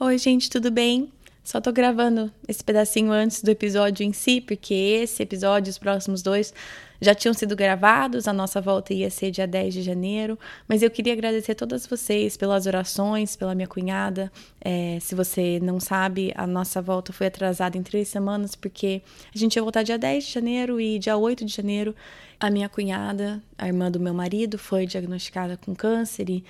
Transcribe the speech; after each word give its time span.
Oi, 0.00 0.16
gente, 0.16 0.48
tudo 0.48 0.70
bem? 0.70 1.12
Só 1.42 1.60
tô 1.60 1.72
gravando 1.72 2.30
esse 2.46 2.62
pedacinho 2.62 3.10
antes 3.10 3.42
do 3.42 3.50
episódio 3.50 4.04
em 4.04 4.12
si, 4.12 4.40
porque 4.40 4.72
esse 4.72 5.20
episódio, 5.24 5.70
os 5.70 5.76
próximos 5.76 6.22
dois, 6.22 6.54
já 7.00 7.16
tinham 7.16 7.34
sido 7.34 7.56
gravados. 7.56 8.28
A 8.28 8.32
nossa 8.32 8.60
volta 8.60 8.94
ia 8.94 9.10
ser 9.10 9.32
dia 9.32 9.44
10 9.44 9.74
de 9.74 9.82
janeiro. 9.82 10.38
Mas 10.68 10.84
eu 10.84 10.90
queria 10.90 11.12
agradecer 11.12 11.50
a 11.50 11.54
todas 11.56 11.84
vocês 11.84 12.36
pelas 12.36 12.66
orações, 12.66 13.34
pela 13.34 13.56
minha 13.56 13.66
cunhada. 13.66 14.30
É, 14.60 14.98
se 15.00 15.16
você 15.16 15.58
não 15.60 15.80
sabe, 15.80 16.32
a 16.36 16.46
nossa 16.46 16.80
volta 16.80 17.12
foi 17.12 17.26
atrasada 17.26 17.76
em 17.76 17.82
três 17.82 18.06
semanas, 18.06 18.54
porque 18.54 19.02
a 19.34 19.36
gente 19.36 19.56
ia 19.56 19.62
voltar 19.62 19.82
dia 19.82 19.98
10 19.98 20.26
de 20.26 20.32
janeiro 20.32 20.80
e 20.80 20.96
dia 21.00 21.16
8 21.16 21.44
de 21.44 21.52
janeiro. 21.52 21.92
A 22.38 22.50
minha 22.50 22.68
cunhada, 22.68 23.42
a 23.58 23.66
irmã 23.66 23.90
do 23.90 23.98
meu 23.98 24.14
marido, 24.14 24.58
foi 24.58 24.86
diagnosticada 24.86 25.56
com 25.56 25.74
câncer 25.74 26.30
e 26.30 26.44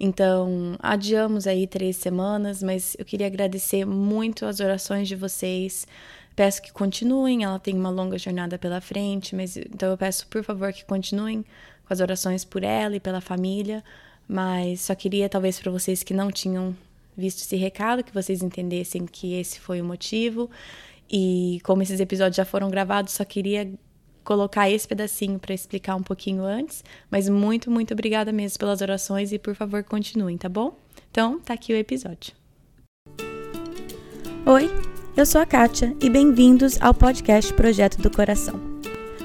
então, 0.00 0.76
adiamos 0.78 1.46
aí 1.46 1.66
três 1.66 1.96
semanas, 1.96 2.62
mas 2.62 2.96
eu 2.98 3.04
queria 3.04 3.26
agradecer 3.26 3.84
muito 3.84 4.46
as 4.46 4.58
orações 4.58 5.06
de 5.06 5.14
vocês. 5.14 5.86
Peço 6.34 6.62
que 6.62 6.72
continuem, 6.72 7.44
ela 7.44 7.58
tem 7.58 7.74
uma 7.74 7.90
longa 7.90 8.16
jornada 8.16 8.58
pela 8.58 8.80
frente, 8.80 9.36
mas 9.36 9.58
então 9.58 9.90
eu 9.90 9.98
peço, 9.98 10.26
por 10.28 10.42
favor, 10.42 10.72
que 10.72 10.86
continuem 10.86 11.44
com 11.86 11.92
as 11.92 12.00
orações 12.00 12.46
por 12.46 12.64
ela 12.64 12.96
e 12.96 13.00
pela 13.00 13.20
família. 13.20 13.84
Mas 14.26 14.80
só 14.82 14.94
queria, 14.94 15.28
talvez, 15.28 15.60
para 15.60 15.70
vocês 15.70 16.02
que 16.02 16.14
não 16.14 16.30
tinham 16.30 16.74
visto 17.14 17.42
esse 17.42 17.56
recado, 17.56 18.02
que 18.02 18.14
vocês 18.14 18.42
entendessem 18.42 19.04
que 19.04 19.34
esse 19.34 19.60
foi 19.60 19.82
o 19.82 19.84
motivo. 19.84 20.48
E 21.10 21.60
como 21.62 21.82
esses 21.82 22.00
episódios 22.00 22.36
já 22.36 22.44
foram 22.46 22.70
gravados, 22.70 23.12
só 23.12 23.24
queria 23.24 23.70
colocar 24.24 24.70
esse 24.70 24.86
pedacinho 24.86 25.38
para 25.38 25.54
explicar 25.54 25.96
um 25.96 26.02
pouquinho 26.02 26.44
antes, 26.44 26.84
mas 27.10 27.28
muito, 27.28 27.70
muito 27.70 27.92
obrigada 27.94 28.32
mesmo 28.32 28.58
pelas 28.58 28.80
orações 28.80 29.32
e 29.32 29.38
por 29.38 29.54
favor 29.54 29.82
continuem, 29.82 30.36
tá 30.36 30.48
bom? 30.48 30.76
Então, 31.10 31.40
tá 31.40 31.54
aqui 31.54 31.72
o 31.72 31.76
episódio. 31.76 32.34
Oi, 34.46 34.70
eu 35.16 35.26
sou 35.26 35.40
a 35.40 35.46
Kátia 35.46 35.94
e 36.00 36.08
bem-vindos 36.08 36.80
ao 36.80 36.94
podcast 36.94 37.52
Projeto 37.54 38.00
do 38.00 38.10
Coração. 38.10 38.58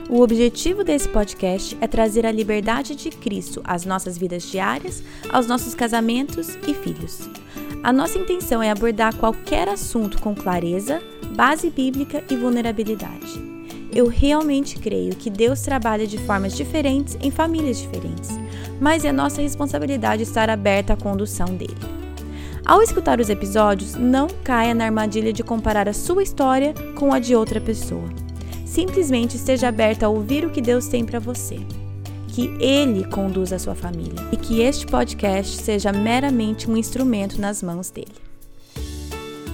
O 0.09 0.21
objetivo 0.21 0.83
desse 0.83 1.09
podcast 1.09 1.75
é 1.81 1.87
trazer 1.87 2.25
a 2.25 2.31
liberdade 2.31 2.95
de 2.95 3.09
Cristo 3.09 3.61
às 3.63 3.85
nossas 3.85 4.17
vidas 4.17 4.43
diárias, 4.43 5.03
aos 5.29 5.47
nossos 5.47 5.73
casamentos 5.73 6.55
e 6.67 6.73
filhos. 6.73 7.27
A 7.81 7.91
nossa 7.91 8.19
intenção 8.19 8.61
é 8.61 8.69
abordar 8.69 9.15
qualquer 9.15 9.67
assunto 9.67 10.21
com 10.21 10.35
clareza, 10.35 11.01
base 11.35 11.69
bíblica 11.69 12.23
e 12.29 12.35
vulnerabilidade. 12.35 13.54
Eu 13.95 14.07
realmente 14.07 14.77
creio 14.77 15.15
que 15.15 15.29
Deus 15.29 15.61
trabalha 15.61 16.05
de 16.05 16.17
formas 16.17 16.53
diferentes 16.53 17.17
em 17.21 17.31
famílias 17.31 17.79
diferentes, 17.79 18.29
mas 18.77 19.05
é 19.05 19.11
nossa 19.13 19.41
responsabilidade 19.41 20.23
estar 20.23 20.49
aberta 20.49 20.91
à 20.91 20.97
condução 20.97 21.45
dele. 21.55 21.77
Ao 22.65 22.81
escutar 22.81 23.21
os 23.21 23.29
episódios, 23.29 23.95
não 23.95 24.27
caia 24.43 24.73
na 24.73 24.83
armadilha 24.83 25.31
de 25.31 25.43
comparar 25.43 25.87
a 25.87 25.93
sua 25.93 26.23
história 26.23 26.73
com 26.95 27.13
a 27.13 27.19
de 27.19 27.33
outra 27.33 27.61
pessoa. 27.61 28.09
Simplesmente 28.65 29.37
esteja 29.37 29.69
aberta 29.69 30.07
a 30.07 30.09
ouvir 30.09 30.43
o 30.43 30.49
que 30.49 30.59
Deus 30.59 30.87
tem 30.87 31.05
para 31.05 31.19
você. 31.19 31.57
Que 32.27 32.47
Ele 32.59 33.05
conduza 33.05 33.55
a 33.55 33.59
sua 33.59 33.75
família 33.75 34.27
e 34.29 34.35
que 34.35 34.59
este 34.59 34.85
podcast 34.85 35.55
seja 35.55 35.93
meramente 35.93 36.69
um 36.69 36.75
instrumento 36.75 37.39
nas 37.39 37.63
mãos 37.63 37.89
dele. 37.91 38.24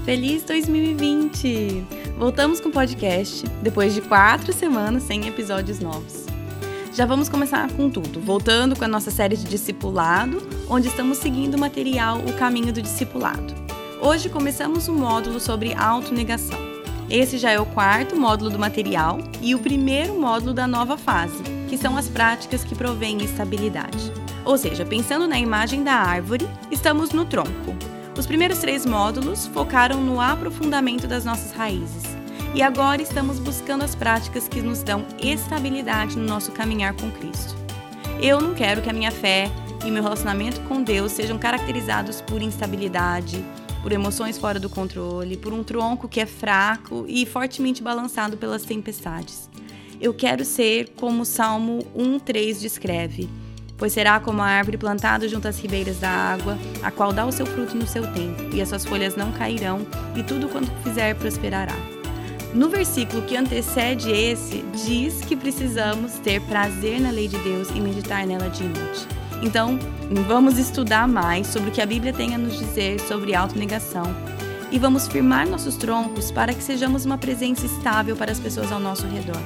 Feliz 0.04 0.42
2020! 0.44 1.86
Voltamos 2.18 2.60
com 2.60 2.70
o 2.70 2.72
podcast 2.72 3.48
depois 3.62 3.94
de 3.94 4.02
quatro 4.02 4.52
semanas 4.52 5.04
sem 5.04 5.28
episódios 5.28 5.80
novos. 5.80 6.26
Já 6.92 7.06
vamos 7.06 7.30
começar 7.30 7.72
com 7.74 7.88
tudo, 7.88 8.20
voltando 8.20 8.76
com 8.76 8.84
a 8.84 8.88
nossa 8.88 9.12
série 9.12 9.38
de 9.38 9.44
discipulado, 9.44 10.42
onde 10.68 10.88
estamos 10.88 11.20
seguindo 11.20 11.54
o 11.54 11.60
material 11.60 12.18
O 12.18 12.34
Caminho 12.34 12.74
do 12.74 12.82
Discipulado. 12.82 13.54
Hoje 14.02 14.28
começamos 14.28 14.90
um 14.90 14.96
módulo 14.96 15.40
sobre 15.40 15.76
autonegação. 15.76 16.60
Esse 17.08 17.38
já 17.38 17.52
é 17.52 17.60
o 17.60 17.66
quarto 17.68 18.20
módulo 18.20 18.50
do 18.50 18.58
material 18.58 19.20
e 19.40 19.54
o 19.54 19.60
primeiro 19.60 20.20
módulo 20.20 20.52
da 20.52 20.66
nova 20.66 20.98
fase, 20.98 21.44
que 21.70 21.78
são 21.78 21.96
as 21.96 22.08
práticas 22.08 22.64
que 22.64 22.74
provêm 22.74 23.24
estabilidade. 23.24 24.12
Ou 24.44 24.58
seja, 24.58 24.84
pensando 24.84 25.28
na 25.28 25.38
imagem 25.38 25.84
da 25.84 25.94
árvore, 25.94 26.48
estamos 26.72 27.12
no 27.12 27.24
tronco, 27.24 27.76
os 28.22 28.28
primeiros 28.28 28.60
três 28.60 28.86
módulos 28.86 29.48
focaram 29.48 30.00
no 30.00 30.22
aprofundamento 30.22 31.08
das 31.08 31.26
nossas 31.26 31.54
raízes. 31.54 32.04
E 32.54 32.62
agora 32.62 33.02
estamos 33.02 33.40
buscando 33.40 33.84
as 33.84 33.96
práticas 33.96 34.48
que 34.48 34.62
nos 34.62 34.84
dão 34.84 35.04
estabilidade 35.20 36.16
no 36.16 36.24
nosso 36.24 36.52
caminhar 36.52 36.94
com 36.94 37.10
Cristo. 37.10 37.56
Eu 38.22 38.40
não 38.40 38.54
quero 38.54 38.80
que 38.84 38.90
a 38.92 38.94
minha 38.94 39.10
fé 39.10 39.50
e 39.84 39.90
meu 39.90 40.04
relacionamento 40.04 40.62
com 40.68 40.84
Deus 40.84 41.14
sejam 41.14 41.40
caracterizados 41.40 42.22
por 42.22 42.44
instabilidade, 42.44 43.44
por 43.82 43.92
emoções 43.92 44.38
fora 44.38 44.60
do 44.60 44.70
controle, 44.70 45.36
por 45.36 45.52
um 45.52 45.64
tronco 45.64 46.08
que 46.08 46.20
é 46.20 46.28
fraco 46.28 47.06
e 47.08 47.26
fortemente 47.26 47.82
balançado 47.82 48.38
pelas 48.38 48.62
tempestades. 48.62 49.50
Eu 50.00 50.14
quero 50.14 50.46
ser 50.46 50.90
como 50.96 51.24
o 51.24 51.26
Salmo 51.26 51.80
1:3 51.96 52.60
descreve: 52.60 53.28
pois 53.82 53.94
será 53.94 54.20
como 54.20 54.44
a 54.44 54.46
árvore 54.46 54.78
plantada 54.78 55.28
junto 55.28 55.48
às 55.48 55.58
ribeiras 55.58 55.98
da 55.98 56.08
água, 56.08 56.56
a 56.84 56.92
qual 56.92 57.12
dá 57.12 57.26
o 57.26 57.32
seu 57.32 57.48
fruto 57.48 57.76
no 57.76 57.88
seu 57.88 58.04
tempo, 58.14 58.54
e 58.54 58.62
as 58.62 58.70
suas 58.70 58.86
folhas 58.86 59.16
não 59.16 59.32
cairão, 59.32 59.80
e 60.16 60.22
tudo 60.22 60.48
quanto 60.48 60.70
fizer 60.84 61.16
prosperará. 61.16 61.74
No 62.54 62.70
versículo 62.70 63.24
que 63.24 63.36
antecede 63.36 64.12
esse, 64.12 64.64
diz 64.86 65.22
que 65.22 65.36
precisamos 65.36 66.12
ter 66.20 66.40
prazer 66.42 67.02
na 67.02 67.10
lei 67.10 67.28
de 67.28 67.40
Deus 67.40 67.70
e 67.74 67.82
meditar 67.82 68.28
nela 68.28 68.52
de 68.52 68.66
noite. 68.66 69.08
Então, 69.42 69.80
vamos 70.28 70.60
estudar 70.60 71.08
mais 71.08 71.48
sobre 71.48 71.72
o 71.72 71.74
que 71.74 71.82
a 71.82 71.86
Bíblia 71.88 72.14
tem 72.14 72.36
a 72.36 72.38
nos 72.38 72.60
dizer 72.60 73.00
sobre 73.00 73.34
autonegação 73.34 74.04
e 74.72 74.78
vamos 74.78 75.08
firmar 75.08 75.48
nossos 75.48 75.76
troncos 75.76 76.30
para 76.30 76.54
que 76.54 76.62
sejamos 76.62 77.04
uma 77.04 77.18
presença 77.18 77.66
estável 77.66 78.16
para 78.16 78.32
as 78.32 78.40
pessoas 78.40 78.72
ao 78.72 78.80
nosso 78.80 79.08
redor, 79.08 79.42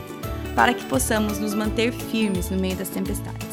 para 0.53 0.73
que 0.73 0.83
possamos 0.83 1.39
nos 1.39 1.53
manter 1.53 1.93
firmes 1.93 2.49
no 2.49 2.57
meio 2.57 2.75
das 2.75 2.89
tempestades. 2.89 3.44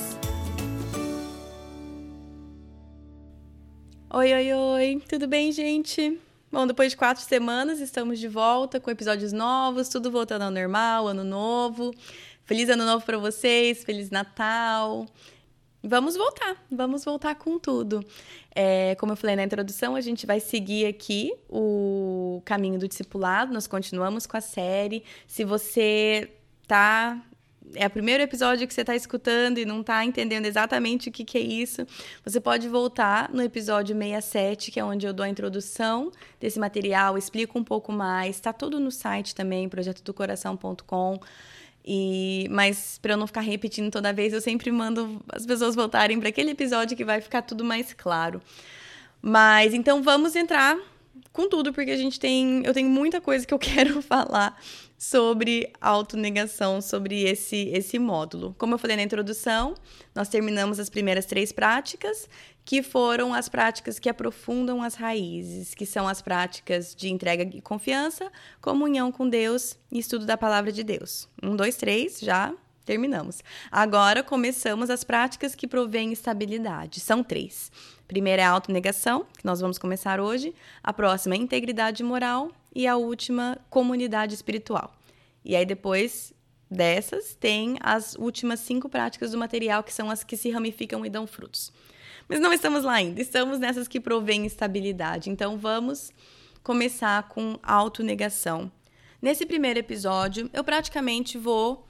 Oi, 4.14 4.30
oi, 4.30 4.52
oi, 4.52 5.02
tudo 5.08 5.26
bem, 5.26 5.50
gente? 5.52 6.20
Bom, 6.52 6.66
depois 6.66 6.90
de 6.90 6.98
quatro 6.98 7.22
semanas, 7.22 7.80
estamos 7.80 8.18
de 8.18 8.28
volta 8.28 8.78
com 8.78 8.90
episódios 8.90 9.32
novos, 9.32 9.88
tudo 9.88 10.10
voltando 10.10 10.42
ao 10.42 10.50
normal, 10.50 11.08
ano 11.08 11.24
novo. 11.24 11.94
Feliz 12.44 12.68
ano 12.68 12.84
novo 12.84 13.06
para 13.06 13.16
vocês, 13.16 13.82
feliz 13.82 14.10
Natal. 14.10 15.06
Vamos 15.82 16.14
voltar, 16.14 16.62
vamos 16.70 17.06
voltar 17.06 17.36
com 17.36 17.58
tudo. 17.58 18.04
É, 18.54 18.94
como 18.96 19.12
eu 19.12 19.16
falei 19.16 19.34
na 19.34 19.44
introdução, 19.44 19.96
a 19.96 20.00
gente 20.02 20.26
vai 20.26 20.40
seguir 20.40 20.84
aqui 20.84 21.34
o 21.48 22.42
caminho 22.44 22.78
do 22.78 22.86
discipulado, 22.86 23.50
nós 23.50 23.66
continuamos 23.66 24.26
com 24.26 24.36
a 24.36 24.42
série. 24.42 25.04
Se 25.26 25.42
você 25.42 26.30
tá 26.68 27.18
é 27.74 27.86
o 27.86 27.90
primeiro 27.90 28.22
episódio 28.22 28.66
que 28.66 28.74
você 28.74 28.82
está 28.82 28.94
escutando 28.94 29.58
e 29.58 29.64
não 29.64 29.80
está 29.80 30.04
entendendo 30.04 30.46
exatamente 30.46 31.08
o 31.08 31.12
que, 31.12 31.24
que 31.24 31.38
é 31.38 31.40
isso, 31.40 31.86
você 32.24 32.40
pode 32.40 32.68
voltar 32.68 33.30
no 33.32 33.42
episódio 33.42 33.96
67, 33.96 34.70
que 34.70 34.80
é 34.80 34.84
onde 34.84 35.06
eu 35.06 35.12
dou 35.12 35.24
a 35.24 35.28
introdução 35.28 36.10
desse 36.40 36.58
material, 36.58 37.16
explico 37.16 37.58
um 37.58 37.64
pouco 37.64 37.92
mais. 37.92 38.36
Está 38.36 38.52
tudo 38.52 38.78
no 38.78 38.90
site 38.90 39.34
também, 39.34 39.68
projetodocoração.com. 39.68 41.20
E, 41.84 42.46
mas 42.50 42.98
para 42.98 43.14
eu 43.14 43.16
não 43.16 43.26
ficar 43.26 43.40
repetindo 43.40 43.90
toda 43.90 44.12
vez, 44.12 44.32
eu 44.32 44.40
sempre 44.40 44.70
mando 44.70 45.20
as 45.28 45.44
pessoas 45.44 45.74
voltarem 45.74 46.18
para 46.20 46.28
aquele 46.28 46.52
episódio 46.52 46.96
que 46.96 47.04
vai 47.04 47.20
ficar 47.20 47.42
tudo 47.42 47.64
mais 47.64 47.92
claro. 47.92 48.40
Mas 49.20 49.74
então 49.74 50.02
vamos 50.02 50.36
entrar 50.36 50.78
com 51.32 51.48
tudo, 51.48 51.72
porque 51.72 51.90
a 51.90 51.96
gente 51.96 52.20
tem. 52.20 52.62
Eu 52.64 52.74
tenho 52.74 52.88
muita 52.88 53.20
coisa 53.20 53.46
que 53.46 53.54
eu 53.54 53.58
quero 53.60 54.00
falar 54.02 54.60
sobre 55.02 55.68
autonegação, 55.80 56.80
sobre 56.80 57.24
esse, 57.24 57.68
esse 57.70 57.98
módulo. 57.98 58.54
Como 58.56 58.74
eu 58.74 58.78
falei 58.78 58.96
na 58.96 59.02
introdução, 59.02 59.74
nós 60.14 60.28
terminamos 60.28 60.78
as 60.78 60.88
primeiras 60.88 61.26
três 61.26 61.50
práticas, 61.50 62.28
que 62.64 62.84
foram 62.84 63.34
as 63.34 63.48
práticas 63.48 63.98
que 63.98 64.08
aprofundam 64.08 64.80
as 64.80 64.94
raízes, 64.94 65.74
que 65.74 65.84
são 65.84 66.06
as 66.06 66.22
práticas 66.22 66.94
de 66.94 67.10
entrega 67.10 67.42
e 67.42 67.60
confiança, 67.60 68.30
comunhão 68.60 69.10
com 69.10 69.28
Deus 69.28 69.76
e 69.90 69.98
estudo 69.98 70.24
da 70.24 70.38
palavra 70.38 70.70
de 70.70 70.84
Deus. 70.84 71.28
Um, 71.42 71.56
dois, 71.56 71.74
três, 71.74 72.20
já 72.20 72.54
terminamos. 72.84 73.42
Agora 73.72 74.22
começamos 74.22 74.88
as 74.88 75.02
práticas 75.02 75.56
que 75.56 75.66
provêm 75.66 76.12
estabilidade. 76.12 77.00
São 77.00 77.24
três. 77.24 77.72
Primeira 78.06 78.42
é 78.42 78.44
a 78.44 78.50
autonegação, 78.50 79.26
que 79.36 79.44
nós 79.44 79.60
vamos 79.60 79.78
começar 79.78 80.20
hoje. 80.20 80.54
A 80.80 80.92
próxima 80.92 81.34
é 81.34 81.38
integridade 81.38 82.04
moral 82.04 82.52
e 82.74 82.86
a 82.86 82.96
última, 82.96 83.58
comunidade 83.68 84.34
espiritual. 84.34 84.94
E 85.44 85.54
aí 85.56 85.66
depois 85.66 86.32
dessas 86.70 87.34
tem 87.34 87.76
as 87.80 88.14
últimas 88.14 88.60
cinco 88.60 88.88
práticas 88.88 89.32
do 89.32 89.38
material, 89.38 89.82
que 89.82 89.92
são 89.92 90.10
as 90.10 90.24
que 90.24 90.36
se 90.36 90.50
ramificam 90.50 91.04
e 91.04 91.10
dão 91.10 91.26
frutos. 91.26 91.72
Mas 92.28 92.40
não 92.40 92.52
estamos 92.52 92.84
lá 92.84 92.94
ainda, 92.94 93.20
estamos 93.20 93.58
nessas 93.58 93.86
que 93.86 94.00
provêm 94.00 94.46
estabilidade. 94.46 95.28
Então 95.28 95.58
vamos 95.58 96.12
começar 96.62 97.28
com 97.28 97.58
autonegação. 97.62 98.70
Nesse 99.20 99.44
primeiro 99.44 99.78
episódio, 99.78 100.48
eu 100.52 100.64
praticamente 100.64 101.36
vou 101.36 101.86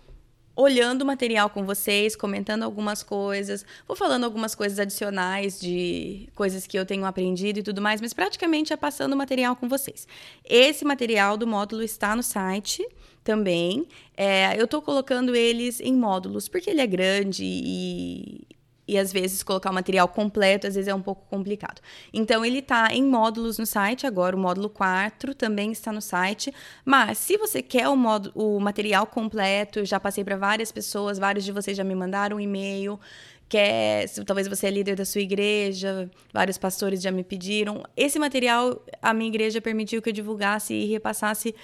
olhando 0.54 1.02
o 1.02 1.06
material 1.06 1.48
com 1.48 1.64
vocês, 1.64 2.14
comentando 2.14 2.62
algumas 2.62 3.02
coisas, 3.02 3.64
vou 3.86 3.96
falando 3.96 4.24
algumas 4.24 4.54
coisas 4.54 4.78
adicionais 4.78 5.58
de 5.58 6.28
coisas 6.34 6.66
que 6.66 6.78
eu 6.78 6.84
tenho 6.84 7.04
aprendido 7.04 7.58
e 7.58 7.62
tudo 7.62 7.80
mais, 7.80 8.00
mas 8.00 8.12
praticamente 8.12 8.72
é 8.72 8.76
passando 8.76 9.14
o 9.14 9.16
material 9.16 9.56
com 9.56 9.68
vocês. 9.68 10.06
Esse 10.44 10.84
material 10.84 11.36
do 11.36 11.46
módulo 11.46 11.82
está 11.82 12.14
no 12.14 12.22
site 12.22 12.86
também. 13.24 13.86
É, 14.16 14.58
eu 14.58 14.64
estou 14.64 14.82
colocando 14.82 15.34
eles 15.34 15.80
em 15.80 15.94
módulos, 15.94 16.48
porque 16.48 16.70
ele 16.70 16.80
é 16.80 16.86
grande 16.86 17.44
e, 17.44 18.46
e 18.92 18.98
às 18.98 19.12
vezes 19.12 19.42
colocar 19.42 19.70
o 19.70 19.74
material 19.74 20.06
completo 20.06 20.66
às 20.66 20.74
vezes 20.74 20.88
é 20.88 20.94
um 20.94 21.02
pouco 21.02 21.24
complicado. 21.28 21.80
Então 22.12 22.44
ele 22.44 22.58
está 22.58 22.92
em 22.92 23.02
módulos 23.02 23.58
no 23.58 23.66
site, 23.66 24.06
agora 24.06 24.36
o 24.36 24.38
módulo 24.38 24.68
4 24.68 25.34
também 25.34 25.72
está 25.72 25.92
no 25.92 26.02
site, 26.02 26.52
mas 26.84 27.18
se 27.18 27.36
você 27.36 27.62
quer 27.62 27.88
o, 27.88 27.96
módulo, 27.96 28.32
o 28.34 28.60
material 28.60 29.06
completo, 29.06 29.78
eu 29.78 29.84
já 29.84 29.98
passei 29.98 30.22
para 30.22 30.36
várias 30.36 30.70
pessoas, 30.70 31.18
vários 31.18 31.44
de 31.44 31.52
vocês 31.52 31.76
já 31.76 31.84
me 31.84 31.94
mandaram 31.94 32.36
um 32.36 32.40
e-mail, 32.40 33.00
quer, 33.48 34.08
talvez 34.26 34.48
você 34.48 34.66
é 34.66 34.70
líder 34.70 34.96
da 34.96 35.04
sua 35.04 35.20
igreja, 35.20 36.10
vários 36.32 36.58
pastores 36.58 37.02
já 37.02 37.10
me 37.10 37.22
pediram. 37.22 37.82
Esse 37.96 38.18
material 38.18 38.82
a 39.00 39.12
minha 39.12 39.28
igreja 39.28 39.60
permitiu 39.60 40.00
que 40.00 40.08
eu 40.08 40.12
divulgasse 40.12 40.74
e 40.74 40.86
repassasse 40.86 41.54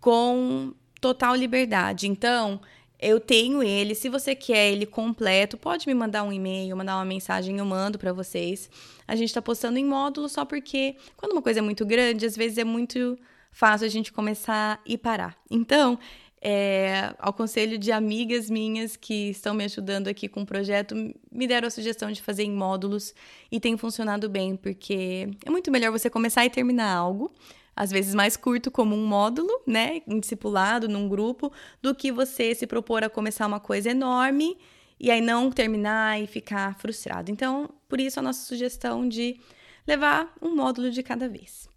com 0.00 0.74
total 1.00 1.34
liberdade. 1.34 2.06
Então, 2.06 2.60
eu 3.00 3.18
tenho 3.18 3.62
ele. 3.62 3.94
Se 3.94 4.08
você 4.08 4.34
quer 4.34 4.72
ele 4.72 4.84
completo, 4.84 5.56
pode 5.56 5.86
me 5.86 5.94
mandar 5.94 6.22
um 6.22 6.32
e-mail, 6.32 6.76
mandar 6.76 6.96
uma 6.96 7.04
mensagem, 7.04 7.58
eu 7.58 7.64
mando 7.64 7.98
para 7.98 8.12
vocês. 8.12 8.68
A 9.08 9.16
gente 9.16 9.28
está 9.28 9.40
postando 9.40 9.78
em 9.78 9.84
módulo 9.84 10.28
só 10.28 10.44
porque 10.44 10.96
quando 11.16 11.32
uma 11.32 11.42
coisa 11.42 11.60
é 11.60 11.62
muito 11.62 11.86
grande, 11.86 12.26
às 12.26 12.36
vezes 12.36 12.58
é 12.58 12.64
muito 12.64 13.18
fácil 13.50 13.86
a 13.86 13.90
gente 13.90 14.12
começar 14.12 14.80
e 14.84 14.98
parar. 14.98 15.36
Então, 15.50 15.98
é, 16.42 17.14
ao 17.18 17.32
conselho 17.32 17.78
de 17.78 17.90
amigas 17.90 18.48
minhas 18.48 18.96
que 18.96 19.30
estão 19.30 19.54
me 19.54 19.64
ajudando 19.64 20.08
aqui 20.08 20.28
com 20.28 20.42
o 20.42 20.46
projeto, 20.46 20.94
me 21.30 21.46
deram 21.46 21.68
a 21.68 21.70
sugestão 21.70 22.10
de 22.12 22.22
fazer 22.22 22.44
em 22.44 22.52
módulos 22.52 23.14
e 23.50 23.58
tem 23.58 23.76
funcionado 23.76 24.28
bem, 24.28 24.56
porque 24.56 25.28
é 25.44 25.50
muito 25.50 25.70
melhor 25.70 25.90
você 25.90 26.08
começar 26.08 26.44
e 26.44 26.50
terminar 26.50 26.94
algo 26.94 27.32
às 27.80 27.90
vezes 27.90 28.14
mais 28.14 28.36
curto 28.36 28.70
como 28.70 28.94
um 28.94 29.06
módulo, 29.06 29.48
né, 29.66 30.02
discipulado, 30.06 30.86
num 30.86 31.08
grupo, 31.08 31.50
do 31.80 31.94
que 31.94 32.12
você 32.12 32.54
se 32.54 32.66
propor 32.66 33.02
a 33.02 33.08
começar 33.08 33.46
uma 33.46 33.58
coisa 33.58 33.90
enorme 33.90 34.58
e 34.98 35.10
aí 35.10 35.22
não 35.22 35.50
terminar 35.50 36.20
e 36.20 36.26
ficar 36.26 36.78
frustrado. 36.78 37.30
Então, 37.30 37.70
por 37.88 37.98
isso 37.98 38.20
a 38.20 38.22
nossa 38.22 38.44
sugestão 38.44 39.08
de 39.08 39.40
levar 39.86 40.30
um 40.42 40.54
módulo 40.54 40.90
de 40.90 41.02
cada 41.02 41.26
vez. 41.26 41.70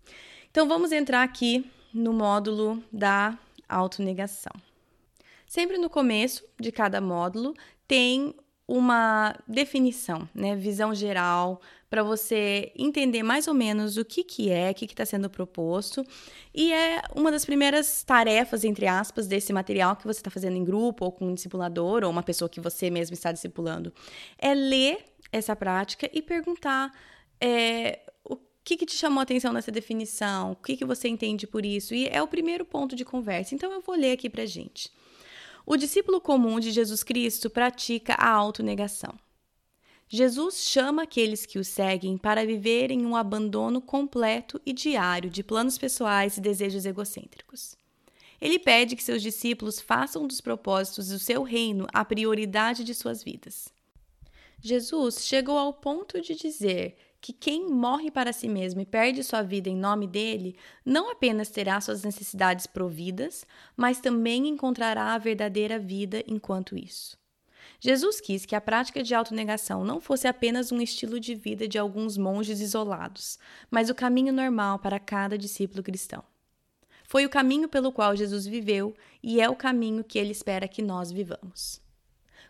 Então, 0.51 0.67
vamos 0.67 0.91
entrar 0.91 1.23
aqui 1.23 1.71
no 1.93 2.11
módulo 2.11 2.83
da 2.91 3.39
autonegação. 3.69 4.51
Sempre 5.47 5.77
no 5.77 5.89
começo 5.89 6.43
de 6.59 6.69
cada 6.69 6.99
módulo 6.99 7.53
tem 7.87 8.35
uma 8.67 9.37
definição, 9.47 10.27
né, 10.35 10.53
visão 10.53 10.93
geral, 10.93 11.61
para 11.93 12.01
você 12.01 12.71
entender 12.75 13.21
mais 13.21 13.47
ou 13.47 13.53
menos 13.53 13.97
o 13.97 14.03
que, 14.03 14.23
que 14.23 14.49
é, 14.49 14.71
o 14.71 14.73
que 14.73 14.85
está 14.85 15.05
sendo 15.05 15.29
proposto. 15.29 16.03
E 16.51 16.73
é 16.73 16.99
uma 17.15 17.31
das 17.31 17.45
primeiras 17.45 18.01
tarefas, 18.01 18.63
entre 18.63 18.87
aspas, 18.87 19.27
desse 19.27 19.53
material 19.53 19.95
que 19.95 20.07
você 20.07 20.19
está 20.19 20.31
fazendo 20.31 20.57
em 20.57 20.65
grupo, 20.65 21.05
ou 21.05 21.11
com 21.11 21.27
um 21.27 21.35
discipulador, 21.35 22.03
ou 22.03 22.09
uma 22.09 22.23
pessoa 22.23 22.49
que 22.49 22.59
você 22.59 22.89
mesmo 22.89 23.13
está 23.13 23.31
discipulando. 23.31 23.93
É 24.39 24.55
ler 24.55 25.05
essa 25.31 25.55
prática 25.55 26.09
e 26.11 26.19
perguntar 26.19 26.91
é, 27.39 27.99
o 28.23 28.37
que, 28.63 28.75
que 28.75 28.87
te 28.87 28.95
chamou 28.95 29.19
a 29.19 29.21
atenção 29.21 29.53
nessa 29.53 29.71
definição, 29.71 30.53
o 30.53 30.55
que, 30.55 30.75
que 30.75 30.85
você 30.85 31.07
entende 31.07 31.45
por 31.45 31.63
isso. 31.63 31.93
E 31.93 32.07
é 32.07 32.23
o 32.23 32.27
primeiro 32.27 32.65
ponto 32.65 32.95
de 32.95 33.05
conversa. 33.05 33.53
Então 33.53 33.71
eu 33.71 33.81
vou 33.81 33.95
ler 33.95 34.13
aqui 34.13 34.31
para 34.31 34.47
gente. 34.47 34.91
O 35.63 35.77
discípulo 35.77 36.19
comum 36.19 36.59
de 36.59 36.71
Jesus 36.71 37.03
Cristo 37.03 37.51
pratica 37.51 38.15
a 38.15 38.31
autonegação. 38.31 39.13
Jesus 40.07 40.63
chama 40.63 41.03
aqueles 41.03 41.45
que 41.45 41.57
o 41.57 41.63
seguem 41.63 42.17
para 42.17 42.45
viverem 42.45 43.05
um 43.05 43.15
abandono 43.15 43.81
completo 43.81 44.61
e 44.65 44.71
diário 44.71 45.29
de 45.29 45.43
planos 45.43 45.77
pessoais 45.77 46.37
e 46.37 46.41
desejos 46.41 46.85
egocêntricos. 46.85 47.75
Ele 48.39 48.59
pede 48.59 48.95
que 48.95 49.03
seus 49.03 49.21
discípulos 49.21 49.79
façam 49.79 50.27
dos 50.27 50.41
propósitos 50.41 51.07
do 51.07 51.17
seu 51.17 51.43
reino 51.43 51.87
a 51.93 52.03
prioridade 52.03 52.83
de 52.83 52.93
suas 52.93 53.23
vidas. 53.23 53.69
Jesus 54.61 55.25
chegou 55.25 55.57
ao 55.57 55.73
ponto 55.73 56.21
de 56.21 56.35
dizer 56.35 56.95
que 57.23 57.31
quem 57.31 57.69
morre 57.69 58.11
para 58.11 58.33
si 58.33 58.49
mesmo 58.49 58.81
e 58.81 58.85
perde 58.85 59.23
sua 59.23 59.41
vida 59.41 59.69
em 59.69 59.77
nome 59.77 60.07
dele, 60.07 60.57
não 60.85 61.09
apenas 61.09 61.49
terá 61.49 61.79
suas 61.79 62.03
necessidades 62.03 62.67
providas, 62.67 63.47
mas 63.77 64.01
também 64.01 64.45
encontrará 64.49 65.13
a 65.13 65.17
verdadeira 65.17 65.79
vida 65.79 66.21
enquanto 66.27 66.77
isso. 66.77 67.17
Jesus 67.85 68.21
quis 68.21 68.45
que 68.45 68.55
a 68.55 68.61
prática 68.61 69.03
de 69.03 69.13
autonegação 69.13 69.83
não 69.83 69.99
fosse 69.99 70.25
apenas 70.25 70.71
um 70.71 70.81
estilo 70.81 71.19
de 71.19 71.35
vida 71.35 71.67
de 71.67 71.77
alguns 71.77 72.17
monges 72.17 72.61
isolados, 72.61 73.37
mas 73.69 73.89
o 73.89 73.93
caminho 73.93 74.31
normal 74.31 74.79
para 74.79 75.01
cada 75.01 75.37
discípulo 75.37 75.83
cristão. 75.83 76.23
Foi 77.03 77.25
o 77.25 77.29
caminho 77.29 77.67
pelo 77.67 77.91
qual 77.91 78.15
Jesus 78.15 78.45
viveu 78.45 78.95
e 79.21 79.41
é 79.41 79.49
o 79.49 79.55
caminho 79.57 80.01
que 80.01 80.17
ele 80.17 80.31
espera 80.31 80.65
que 80.65 80.81
nós 80.81 81.11
vivamos. 81.11 81.82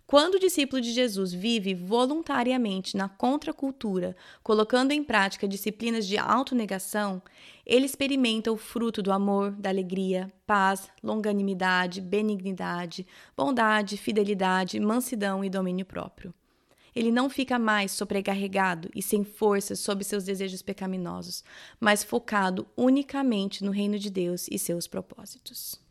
Quando 0.05 0.35
o 0.35 0.39
discípulo 0.39 0.81
de 0.81 0.91
Jesus 0.91 1.33
vive 1.33 1.73
voluntariamente 1.73 2.95
na 2.95 3.07
contracultura, 3.09 4.15
colocando 4.44 4.91
em 4.91 5.03
prática 5.03 5.47
disciplinas 5.47 6.05
de 6.05 6.17
autonegação, 6.17 7.21
ele 7.65 7.85
experimenta 7.85 8.51
o 8.51 8.57
fruto 8.57 9.01
do 9.01 9.11
amor, 9.11 9.51
da 9.51 9.69
alegria, 9.69 10.31
paz, 10.45 10.89
longanimidade, 11.01 12.01
benignidade, 12.01 13.07
bondade, 13.35 13.97
fidelidade, 13.97 14.79
mansidão 14.79 15.44
e 15.44 15.50
domínio 15.50 15.85
próprio. 15.85 16.33
Ele 16.95 17.11
não 17.11 17.29
fica 17.29 17.57
mais 17.57 17.91
sobrecarregado 17.91 18.89
e 18.94 19.01
sem 19.01 19.23
forças 19.23 19.79
sob 19.79 20.03
seus 20.03 20.25
desejos 20.25 20.61
pecaminosos, 20.61 21.44
mas 21.79 22.03
focado 22.03 22.67
unicamente 22.77 23.63
no 23.63 23.71
reino 23.71 23.97
de 23.97 24.11
Deus 24.11 24.47
e 24.51 24.59
seus 24.59 24.85
propósitos. 24.85 25.82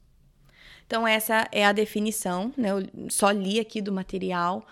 Então, 0.93 1.09
essa 1.09 1.49
é 1.51 1.65
a 1.65 1.73
definição, 1.73 2.53
né? 2.55 2.69
Eu 2.71 3.09
só 3.09 3.31
li 3.31 3.59
aqui 3.59 3.81
do 3.81 3.91
material. 3.91 4.67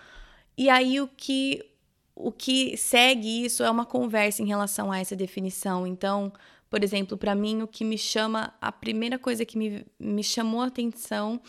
E 0.55 0.69
aí, 0.69 1.01
o 1.01 1.07
que, 1.07 1.65
o 2.13 2.31
que 2.31 2.77
segue 2.77 3.43
isso 3.43 3.63
é 3.63 3.71
uma 3.71 3.87
conversa 3.87 4.43
em 4.43 4.45
relação 4.45 4.91
a 4.91 4.99
essa 4.99 5.15
definição. 5.15 5.87
Então, 5.87 6.31
por 6.69 6.83
exemplo, 6.83 7.17
para 7.17 7.33
mim, 7.33 7.63
o 7.63 7.67
que 7.67 7.83
me 7.83 7.97
chama, 7.97 8.53
a 8.61 8.71
primeira 8.71 9.17
coisa 9.17 9.43
que 9.43 9.57
me, 9.57 9.83
me 9.99 10.23
chamou 10.23 10.61
a 10.61 10.67
atenção 10.67 11.41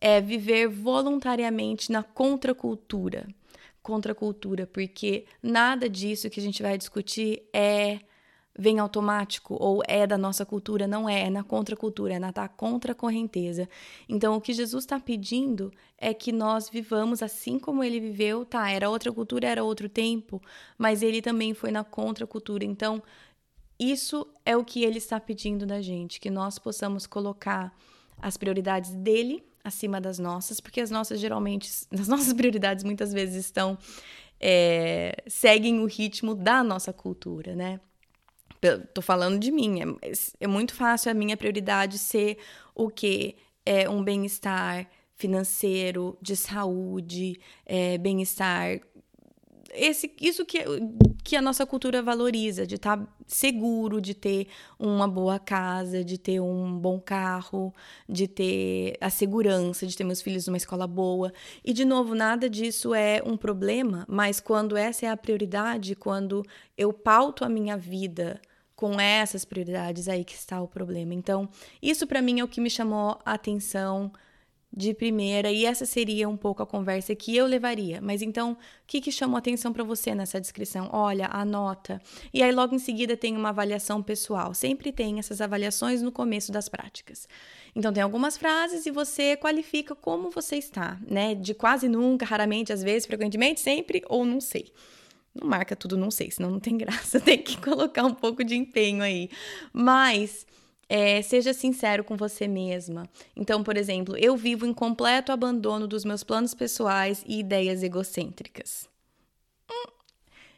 é 0.00 0.22
viver 0.22 0.68
voluntariamente 0.68 1.92
na 1.92 2.02
contracultura. 2.02 3.28
Contracultura, 3.82 4.66
porque 4.66 5.26
nada 5.42 5.86
disso 5.86 6.30
que 6.30 6.40
a 6.40 6.42
gente 6.42 6.62
vai 6.62 6.78
discutir 6.78 7.42
é 7.52 7.98
vem 8.56 8.78
automático 8.78 9.56
ou 9.58 9.82
é 9.86 10.06
da 10.06 10.16
nossa 10.16 10.46
cultura, 10.46 10.86
não 10.86 11.08
é, 11.08 11.22
é 11.22 11.30
na 11.30 11.42
contracultura, 11.42 12.14
é 12.14 12.18
na 12.18 12.32
tá 12.32 12.48
contra 12.48 12.94
correnteza. 12.94 13.68
Então, 14.08 14.36
o 14.36 14.40
que 14.40 14.52
Jesus 14.52 14.84
está 14.84 15.00
pedindo 15.00 15.72
é 15.98 16.14
que 16.14 16.30
nós 16.30 16.68
vivamos 16.68 17.22
assim 17.22 17.58
como 17.58 17.82
ele 17.82 17.98
viveu, 17.98 18.44
tá? 18.44 18.70
Era 18.70 18.88
outra 18.88 19.12
cultura, 19.12 19.48
era 19.48 19.64
outro 19.64 19.88
tempo, 19.88 20.40
mas 20.78 21.02
ele 21.02 21.20
também 21.20 21.52
foi 21.52 21.72
na 21.72 21.82
contracultura. 21.82 22.64
Então, 22.64 23.02
isso 23.78 24.26
é 24.46 24.56
o 24.56 24.64
que 24.64 24.84
ele 24.84 24.98
está 24.98 25.18
pedindo 25.18 25.66
da 25.66 25.82
gente, 25.82 26.20
que 26.20 26.30
nós 26.30 26.58
possamos 26.58 27.06
colocar 27.06 27.76
as 28.18 28.36
prioridades 28.36 28.92
dele 28.92 29.42
acima 29.64 30.00
das 30.00 30.18
nossas, 30.18 30.60
porque 30.60 30.80
as 30.80 30.90
nossas 30.90 31.18
geralmente, 31.18 31.68
as 31.92 32.06
nossas 32.06 32.32
prioridades 32.32 32.84
muitas 32.84 33.12
vezes 33.12 33.44
estão 33.44 33.76
é, 34.40 35.22
seguem 35.26 35.80
o 35.80 35.86
ritmo 35.86 36.34
da 36.34 36.62
nossa 36.62 36.92
cultura, 36.92 37.56
né? 37.56 37.80
Tô 38.92 39.02
falando 39.02 39.38
de 39.38 39.50
mim. 39.50 39.80
É, 40.02 40.12
é 40.40 40.46
muito 40.46 40.74
fácil 40.74 41.10
a 41.10 41.14
minha 41.14 41.36
prioridade 41.36 41.98
ser 41.98 42.38
o 42.74 42.88
quê? 42.88 43.36
É 43.64 43.88
um 43.88 44.02
bem-estar 44.02 44.88
financeiro, 45.16 46.18
de 46.20 46.36
saúde, 46.36 47.40
é, 47.64 47.98
bem-estar. 47.98 48.80
Esse, 49.72 50.12
isso 50.20 50.44
que, 50.44 50.58
que 51.24 51.34
a 51.34 51.42
nossa 51.42 51.66
cultura 51.66 52.02
valoriza, 52.02 52.66
de 52.66 52.76
estar 52.76 52.96
tá 52.96 53.08
seguro, 53.26 54.00
de 54.00 54.14
ter 54.14 54.46
uma 54.78 55.08
boa 55.08 55.38
casa, 55.38 56.04
de 56.04 56.18
ter 56.18 56.40
um 56.40 56.78
bom 56.78 57.00
carro, 57.00 57.72
de 58.08 58.28
ter 58.28 58.96
a 59.00 59.10
segurança, 59.10 59.86
de 59.86 59.96
ter 59.96 60.04
meus 60.04 60.22
filhos 60.22 60.46
numa 60.46 60.56
escola 60.56 60.86
boa. 60.86 61.32
E, 61.64 61.72
de 61.72 61.84
novo, 61.84 62.14
nada 62.14 62.48
disso 62.48 62.94
é 62.94 63.22
um 63.24 63.36
problema, 63.36 64.04
mas 64.08 64.40
quando 64.40 64.76
essa 64.76 65.06
é 65.06 65.08
a 65.08 65.16
prioridade, 65.16 65.96
quando 65.96 66.44
eu 66.76 66.92
pauto 66.92 67.44
a 67.44 67.48
minha 67.48 67.76
vida 67.76 68.40
com 68.74 69.00
essas 69.00 69.44
prioridades 69.44 70.08
aí 70.08 70.24
que 70.24 70.34
está 70.34 70.60
o 70.60 70.68
problema. 70.68 71.14
Então, 71.14 71.48
isso 71.82 72.06
para 72.06 72.22
mim 72.22 72.40
é 72.40 72.44
o 72.44 72.48
que 72.48 72.60
me 72.60 72.70
chamou 72.70 73.18
a 73.24 73.34
atenção 73.34 74.12
de 74.76 74.92
primeira 74.92 75.52
e 75.52 75.64
essa 75.64 75.86
seria 75.86 76.28
um 76.28 76.36
pouco 76.36 76.62
a 76.62 76.66
conversa 76.66 77.14
que 77.14 77.36
eu 77.36 77.46
levaria. 77.46 78.00
Mas 78.00 78.22
então, 78.22 78.52
o 78.52 78.56
que, 78.86 79.00
que 79.00 79.12
chamou 79.12 79.36
atenção 79.36 79.72
para 79.72 79.84
você 79.84 80.14
nessa 80.14 80.40
descrição? 80.40 80.88
Olha, 80.92 81.28
anota. 81.28 82.02
E 82.32 82.42
aí 82.42 82.50
logo 82.50 82.74
em 82.74 82.78
seguida 82.78 83.16
tem 83.16 83.36
uma 83.36 83.50
avaliação 83.50 84.02
pessoal. 84.02 84.52
Sempre 84.52 84.90
tem 84.90 85.18
essas 85.18 85.40
avaliações 85.40 86.02
no 86.02 86.10
começo 86.10 86.50
das 86.50 86.68
práticas. 86.68 87.28
Então 87.74 87.92
tem 87.92 88.02
algumas 88.02 88.36
frases 88.36 88.84
e 88.86 88.90
você 88.90 89.36
qualifica 89.36 89.94
como 89.94 90.30
você 90.30 90.56
está, 90.56 90.98
né? 91.08 91.34
De 91.34 91.54
quase 91.54 91.88
nunca, 91.88 92.26
raramente, 92.26 92.72
às 92.72 92.82
vezes, 92.82 93.06
frequentemente, 93.06 93.60
sempre 93.60 94.02
ou 94.08 94.24
não 94.24 94.40
sei. 94.40 94.72
Não 95.34 95.48
marca 95.48 95.74
tudo, 95.74 95.96
não 95.96 96.10
sei, 96.10 96.30
senão 96.30 96.50
não 96.50 96.60
tem 96.60 96.76
graça. 96.78 97.18
Tem 97.20 97.38
que 97.38 97.60
colocar 97.60 98.04
um 98.04 98.14
pouco 98.14 98.44
de 98.44 98.54
empenho 98.54 99.02
aí. 99.02 99.28
Mas 99.72 100.46
é, 100.88 101.20
seja 101.22 101.52
sincero 101.52 102.04
com 102.04 102.16
você 102.16 102.46
mesma. 102.46 103.08
Então, 103.34 103.62
por 103.62 103.76
exemplo, 103.76 104.16
eu 104.16 104.36
vivo 104.36 104.64
em 104.64 104.72
completo 104.72 105.32
abandono 105.32 105.88
dos 105.88 106.04
meus 106.04 106.22
planos 106.22 106.54
pessoais 106.54 107.24
e 107.26 107.40
ideias 107.40 107.82
egocêntricas. 107.82 108.88
Hum, 109.70 109.90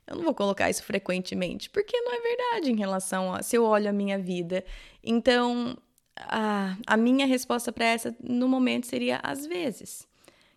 eu 0.07 0.17
não 0.17 0.25
vou 0.25 0.35
colocar 0.35 0.69
isso 0.69 0.83
frequentemente, 0.83 1.71
porque 1.71 1.99
não 2.01 2.13
é 2.13 2.21
verdade 2.21 2.71
em 2.71 2.77
relação 2.77 3.33
a 3.33 3.43
se 3.43 3.57
eu 3.57 3.65
olho 3.65 3.89
a 3.89 3.93
minha 3.93 4.19
vida. 4.19 4.63
Então, 5.03 5.77
a, 6.17 6.77
a 6.87 6.97
minha 6.97 7.27
resposta 7.27 7.73
para 7.73 7.87
essa 7.87 8.15
no 8.23 8.49
momento 8.49 8.87
seria 8.87 9.21
às 9.23 9.47
vezes 9.47 10.07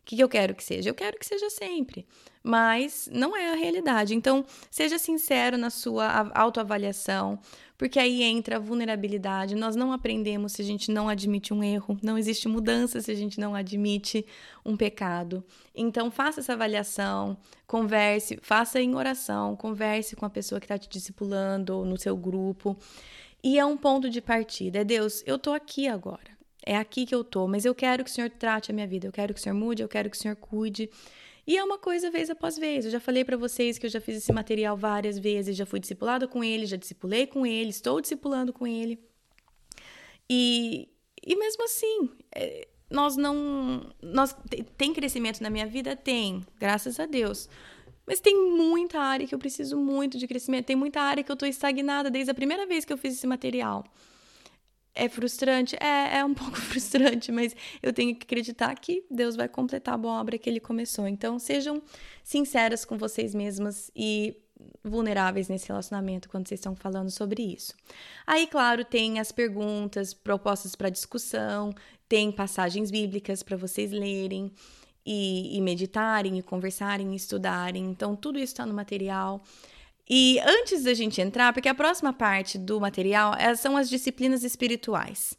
que, 0.09 0.15
que 0.15 0.23
eu 0.23 0.29
quero 0.29 0.55
que 0.55 0.63
seja? 0.63 0.89
Eu 0.89 0.95
quero 0.95 1.19
que 1.19 1.25
seja 1.25 1.49
sempre, 1.49 2.05
mas 2.41 3.07
não 3.11 3.37
é 3.37 3.51
a 3.51 3.55
realidade. 3.55 4.15
Então, 4.15 4.43
seja 4.71 4.97
sincero 4.97 5.57
na 5.57 5.69
sua 5.69 6.31
autoavaliação, 6.33 7.39
porque 7.77 7.99
aí 7.99 8.23
entra 8.23 8.55
a 8.55 8.59
vulnerabilidade. 8.59 9.53
Nós 9.55 9.75
não 9.75 9.93
aprendemos 9.93 10.53
se 10.53 10.63
a 10.63 10.65
gente 10.65 10.91
não 10.91 11.07
admite 11.07 11.53
um 11.53 11.63
erro, 11.63 11.95
não 12.01 12.17
existe 12.17 12.47
mudança 12.47 12.99
se 13.01 13.11
a 13.11 13.15
gente 13.15 13.39
não 13.39 13.53
admite 13.53 14.25
um 14.65 14.75
pecado. 14.75 15.43
Então, 15.75 16.09
faça 16.09 16.39
essa 16.39 16.53
avaliação, 16.53 17.37
converse, 17.67 18.39
faça 18.41 18.81
em 18.81 18.95
oração, 18.95 19.55
converse 19.55 20.15
com 20.15 20.25
a 20.25 20.29
pessoa 20.29 20.59
que 20.59 20.65
está 20.65 20.77
te 20.77 20.89
discipulando 20.89 21.77
ou 21.77 21.85
no 21.85 21.99
seu 21.99 22.17
grupo. 22.17 22.75
E 23.43 23.59
é 23.59 23.65
um 23.65 23.77
ponto 23.77 24.09
de 24.09 24.21
partida. 24.21 24.79
É 24.79 24.83
Deus, 24.83 25.23
eu 25.27 25.35
estou 25.35 25.53
aqui 25.53 25.87
agora 25.87 26.38
é 26.65 26.75
aqui 26.75 27.05
que 27.05 27.15
eu 27.15 27.23
tô, 27.23 27.47
mas 27.47 27.65
eu 27.65 27.73
quero 27.73 28.03
que 28.03 28.09
o 28.09 28.13
Senhor 28.13 28.29
trate 28.29 28.71
a 28.71 28.73
minha 28.73 28.87
vida, 28.87 29.07
eu 29.07 29.11
quero 29.11 29.33
que 29.33 29.39
o 29.39 29.43
Senhor 29.43 29.55
mude, 29.55 29.81
eu 29.81 29.87
quero 29.87 30.09
que 30.09 30.17
o 30.17 30.19
Senhor 30.19 30.35
cuide. 30.35 30.89
E 31.47 31.57
é 31.57 31.63
uma 31.63 31.79
coisa 31.79 32.11
vez 32.11 32.29
após 32.29 32.57
vez. 32.57 32.85
Eu 32.85 32.91
já 32.91 32.99
falei 32.99 33.25
para 33.25 33.35
vocês 33.35 33.77
que 33.77 33.85
eu 33.85 33.89
já 33.89 33.99
fiz 33.99 34.17
esse 34.17 34.31
material 34.31 34.77
várias 34.77 35.17
vezes, 35.17 35.57
já 35.57 35.65
fui 35.65 35.79
discipulada 35.79 36.27
com 36.27 36.43
ele, 36.43 36.65
já 36.65 36.77
discipulei 36.77 37.25
com 37.25 37.45
ele, 37.45 37.69
estou 37.69 37.99
discipulando 37.99 38.53
com 38.53 38.67
ele. 38.67 38.99
E, 40.29 40.87
e 41.25 41.35
mesmo 41.35 41.63
assim, 41.63 42.11
é, 42.35 42.67
nós 42.89 43.17
não. 43.17 43.91
Nós, 44.01 44.35
tem 44.77 44.93
crescimento 44.93 45.41
na 45.41 45.49
minha 45.49 45.65
vida? 45.65 45.95
Tem, 45.95 46.45
graças 46.59 46.99
a 46.99 47.05
Deus. 47.05 47.49
Mas 48.05 48.19
tem 48.19 48.35
muita 48.35 48.99
área 48.99 49.27
que 49.27 49.33
eu 49.33 49.39
preciso 49.39 49.77
muito 49.77 50.17
de 50.17 50.27
crescimento, 50.27 50.65
tem 50.65 50.75
muita 50.75 51.01
área 51.01 51.23
que 51.23 51.31
eu 51.31 51.35
estou 51.35 51.47
estagnada 51.47 52.09
desde 52.09 52.31
a 52.31 52.33
primeira 52.33 52.65
vez 52.65 52.83
que 52.83 52.91
eu 52.91 52.97
fiz 52.97 53.13
esse 53.13 53.27
material. 53.27 53.83
É 54.99 55.07
frustrante? 55.07 55.75
É, 55.79 56.19
é 56.19 56.25
um 56.25 56.33
pouco 56.35 56.57
frustrante, 56.57 57.31
mas 57.31 57.55
eu 57.81 57.93
tenho 57.93 58.15
que 58.15 58.23
acreditar 58.23 58.75
que 58.75 59.05
Deus 59.09 59.35
vai 59.35 59.47
completar 59.47 59.95
a 59.95 59.97
boa 59.97 60.19
obra 60.19 60.37
que 60.37 60.49
ele 60.49 60.59
começou. 60.59 61.07
Então, 61.07 61.39
sejam 61.39 61.81
sinceras 62.23 62.83
com 62.83 62.97
vocês 62.97 63.33
mesmas 63.33 63.89
e 63.95 64.35
vulneráveis 64.83 65.47
nesse 65.47 65.67
relacionamento 65.67 66.27
quando 66.27 66.47
vocês 66.47 66.59
estão 66.59 66.75
falando 66.75 67.09
sobre 67.09 67.41
isso. 67.41 67.73
Aí, 68.27 68.45
claro, 68.45 68.83
tem 68.83 69.19
as 69.19 69.31
perguntas, 69.31 70.13
propostas 70.13 70.75
para 70.75 70.89
discussão, 70.89 71.73
tem 72.07 72.31
passagens 72.31 72.91
bíblicas 72.91 73.41
para 73.41 73.55
vocês 73.55 73.91
lerem 73.91 74.51
e, 75.05 75.57
e 75.57 75.61
meditarem, 75.61 76.37
e 76.37 76.41
conversarem, 76.43 77.13
e 77.13 77.15
estudarem. 77.15 77.85
Então, 77.85 78.15
tudo 78.15 78.37
isso 78.37 78.53
está 78.53 78.65
no 78.65 78.73
material. 78.73 79.41
E 80.09 80.39
antes 80.39 80.83
da 80.83 80.93
gente 80.93 81.21
entrar, 81.21 81.53
porque 81.53 81.69
a 81.69 81.75
próxima 81.75 82.11
parte 82.11 82.57
do 82.57 82.79
material 82.81 83.35
é, 83.35 83.53
são 83.55 83.77
as 83.77 83.89
disciplinas 83.89 84.43
espirituais. 84.43 85.35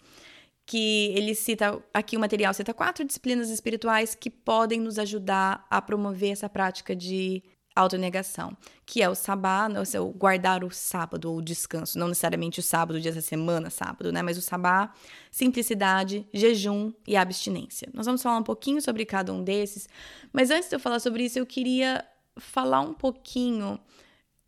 Que 0.65 1.13
ele 1.17 1.35
cita, 1.35 1.83
aqui 1.93 2.17
o 2.17 2.21
material 2.21 2.55
cita 2.55 2.73
quatro 2.73 3.05
disciplinas 3.05 3.51
espirituais 3.51 4.15
que 4.15 4.31
podem 4.31 4.79
nos 4.79 4.99
ajudar 5.01 5.67
a 5.69 5.83
promover 5.83 6.31
essa 6.31 6.49
prática 6.49 6.95
de 6.95 7.43
autonegação, 7.75 8.57
que 8.85 9.03
é 9.03 9.09
o 9.09 9.15
sabá, 9.15 9.69
né, 9.69 9.81
o 10.01 10.07
guardar 10.09 10.65
o 10.65 10.71
sábado 10.71 11.31
ou 11.31 11.39
o 11.39 11.43
descanso, 11.43 11.99
não 11.99 12.09
necessariamente 12.09 12.61
o 12.61 12.63
sábado, 12.63 12.97
o 12.97 13.01
dia 13.01 13.13
da 13.13 13.21
semana, 13.21 13.71
sábado, 13.71 14.13
né, 14.13 14.23
mas 14.23 14.37
o 14.37 14.43
sabá, 14.43 14.93
simplicidade, 15.31 16.27
jejum 16.33 16.93
e 17.07 17.17
abstinência. 17.17 17.89
Nós 17.95 18.07
vamos 18.07 18.23
falar 18.23 18.39
um 18.39 18.43
pouquinho 18.43 18.83
sobre 18.83 19.05
cada 19.05 19.33
um 19.33 19.43
desses, 19.43 19.89
mas 20.33 20.51
antes 20.51 20.69
de 20.69 20.77
eu 20.77 20.81
falar 20.81 20.99
sobre 20.99 21.25
isso, 21.25 21.39
eu 21.39 21.47
queria 21.47 22.05
falar 22.37 22.81
um 22.81 22.93
pouquinho 22.93 23.79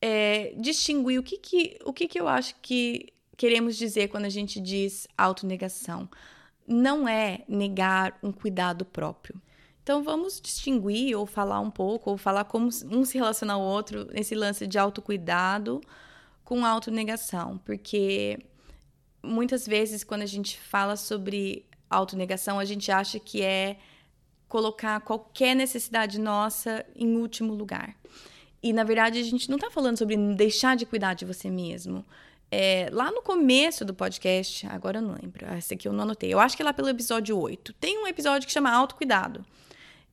é, 0.03 0.53
distinguir 0.59 1.21
o 1.21 1.23
que, 1.23 1.39
que, 1.39 1.79
o 1.85 1.93
que, 1.93 2.09
que 2.09 2.21
eu 2.21 2.27
acho 2.27 2.57
que 2.61 3.13
queremos 3.37 3.77
dizer 3.77 4.09
quando 4.09 4.25
a 4.25 4.29
gente 4.29 4.61
diz 4.61 5.07
autonegação. 5.17 6.09
Não 6.67 7.09
é 7.09 7.45
negar 7.49 8.19
um 8.21 8.33
cuidado 8.33 8.85
próprio. 8.85 9.41
Então 9.83 10.03
vamos 10.03 10.41
distinguir 10.41 11.17
ou 11.17 11.25
falar 11.25 11.61
um 11.61 11.71
pouco, 11.71 12.11
ou 12.11 12.17
falar 12.17 12.45
como 12.45 12.69
um 12.91 13.05
se 13.05 13.17
relaciona 13.17 13.55
ao 13.55 13.61
outro 13.61 14.09
nesse 14.13 14.35
lance 14.35 14.67
de 14.67 14.79
autocuidado 14.79 15.81
com 16.45 16.67
autonegação, 16.67 17.59
porque 17.65 18.39
muitas 19.23 19.67
vezes 19.67 20.05
quando 20.05 20.23
a 20.23 20.27
gente 20.27 20.59
fala 20.59 20.97
sobre 20.97 21.65
autonegação, 21.89 22.59
a 22.59 22.65
gente 22.65 22.91
acha 22.91 23.19
que 23.19 23.43
é 23.43 23.79
colocar 24.49 25.01
qualquer 25.01 25.55
necessidade 25.55 26.19
nossa 26.21 26.85
em 26.95 27.17
último 27.17 27.55
lugar. 27.55 27.97
E 28.63 28.73
na 28.73 28.85
verdade 28.85 29.19
a 29.19 29.23
gente 29.23 29.49
não 29.49 29.57
está 29.57 29.71
falando 29.71 29.99
sobre 29.99 30.17
deixar 30.35 30.77
de 30.77 30.87
cuidar 30.87 31.15
de 31.15 31.25
você 31.25 31.51
mesmo. 31.51 32.05
É, 32.51 32.89
lá 32.93 33.11
no 33.11 33.23
começo 33.23 33.85
do 33.85 33.95
podcast, 33.95 34.67
agora 34.67 34.99
eu 34.99 35.03
não 35.03 35.15
lembro, 35.15 35.47
ah, 35.49 35.57
esse 35.57 35.73
aqui 35.73 35.89
eu 35.89 35.93
não 35.93 36.05
anotei. 36.05 36.33
Eu 36.33 36.39
acho 36.39 36.55
que 36.55 36.63
é 36.63 36.65
lá 36.65 36.73
pelo 36.73 36.89
episódio 36.89 37.39
8. 37.39 37.73
Tem 37.75 37.99
um 37.99 38.07
episódio 38.07 38.47
que 38.47 38.53
chama 38.53 38.71
Autocuidado. 38.71 39.45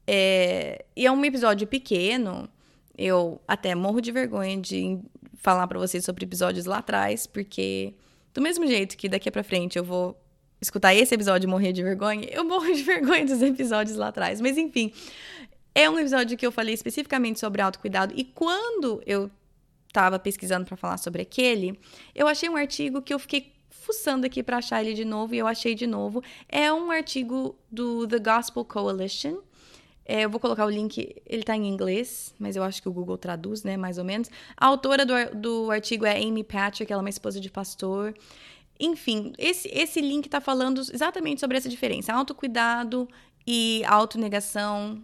É, 0.08 0.86
e 0.96 1.06
é 1.06 1.12
um 1.12 1.24
episódio 1.24 1.68
pequeno. 1.68 2.50
Eu 2.98 3.42
até 3.48 3.76
morro 3.76 4.02
de 4.02 4.12
vergonha 4.12 4.58
de 4.58 5.00
falar 5.36 5.68
para 5.68 5.78
vocês 5.78 6.04
sobre 6.04 6.26
episódios 6.26 6.66
lá 6.66 6.78
atrás, 6.78 7.28
porque 7.28 7.94
do 8.34 8.42
mesmo 8.42 8.66
jeito 8.66 8.98
que 8.98 9.10
daqui 9.10 9.30
para 9.30 9.44
frente 9.44 9.78
eu 9.78 9.84
vou 9.84 10.18
escutar 10.62 10.94
esse 10.94 11.14
episódio 11.14 11.48
e 11.48 11.50
morrer 11.50 11.72
de 11.72 11.82
vergonha, 11.82 12.28
eu 12.32 12.44
morro 12.44 12.72
de 12.74 12.84
vergonha 12.84 13.26
dos 13.26 13.42
episódios 13.42 13.98
lá 13.98 14.10
atrás. 14.10 14.42
Mas 14.42 14.58
enfim, 14.58 14.92
é 15.74 15.90
um 15.90 15.98
episódio 16.00 16.38
que 16.38 16.46
eu 16.46 16.52
falei 16.52 16.74
especificamente 16.74 17.40
sobre 17.40 17.62
autocuidado 17.62 18.14
e 18.16 18.24
quando 18.24 19.02
eu 19.06 19.30
estava 19.88 20.20
pesquisando 20.20 20.66
para 20.66 20.78
falar 20.78 20.98
sobre 20.98 21.22
aquele, 21.22 21.80
eu 22.14 22.28
achei 22.28 22.48
um 22.48 22.56
artigo 22.56 23.02
que 23.02 23.14
eu 23.14 23.20
fiquei 23.20 23.54
fuçando 23.70 24.26
aqui 24.26 24.44
para 24.44 24.58
achar 24.58 24.84
ele 24.84 24.94
de 24.94 25.04
novo 25.04 25.34
e 25.34 25.40
eu 25.40 25.48
achei 25.48 25.74
de 25.74 25.88
novo. 25.88 26.24
É 26.48 26.72
um 26.72 26.92
artigo 26.92 27.56
do 27.72 28.08
The 28.08 28.20
Gospel 28.20 28.64
Coalition. 28.64 29.40
É, 30.06 30.26
eu 30.26 30.30
vou 30.30 30.40
colocar 30.40 30.66
o 30.66 30.70
link, 30.70 31.16
ele 31.26 31.42
está 31.42 31.56
em 31.56 31.68
inglês, 31.68 32.34
mas 32.40 32.56
eu 32.56 32.64
acho 32.64 32.82
que 32.82 32.90
o 32.90 32.92
Google 32.92 33.18
traduz, 33.18 33.64
né, 33.64 33.78
mais 33.78 34.00
ou 34.00 34.04
menos. 34.04 34.30
A 34.58 34.66
autora 34.66 35.06
do, 35.06 35.14
do 35.36 35.72
artigo 35.72 36.06
é 36.06 36.18
Amy 36.18 36.44
Patrick, 36.44 36.92
ela 36.92 37.02
é 37.02 37.04
uma 37.04 37.10
esposa 37.10 37.40
de 37.40 37.50
pastor. 37.50 38.16
Enfim, 38.80 39.34
esse, 39.38 39.68
esse 39.72 40.02
link 40.02 40.26
está 40.26 40.42
falando 40.42 40.82
exatamente 40.82 41.40
sobre 41.40 41.58
essa 41.58 41.70
diferença: 41.70 42.14
autocuidado 42.14 43.08
e 43.46 43.84
autonegação 43.86 45.02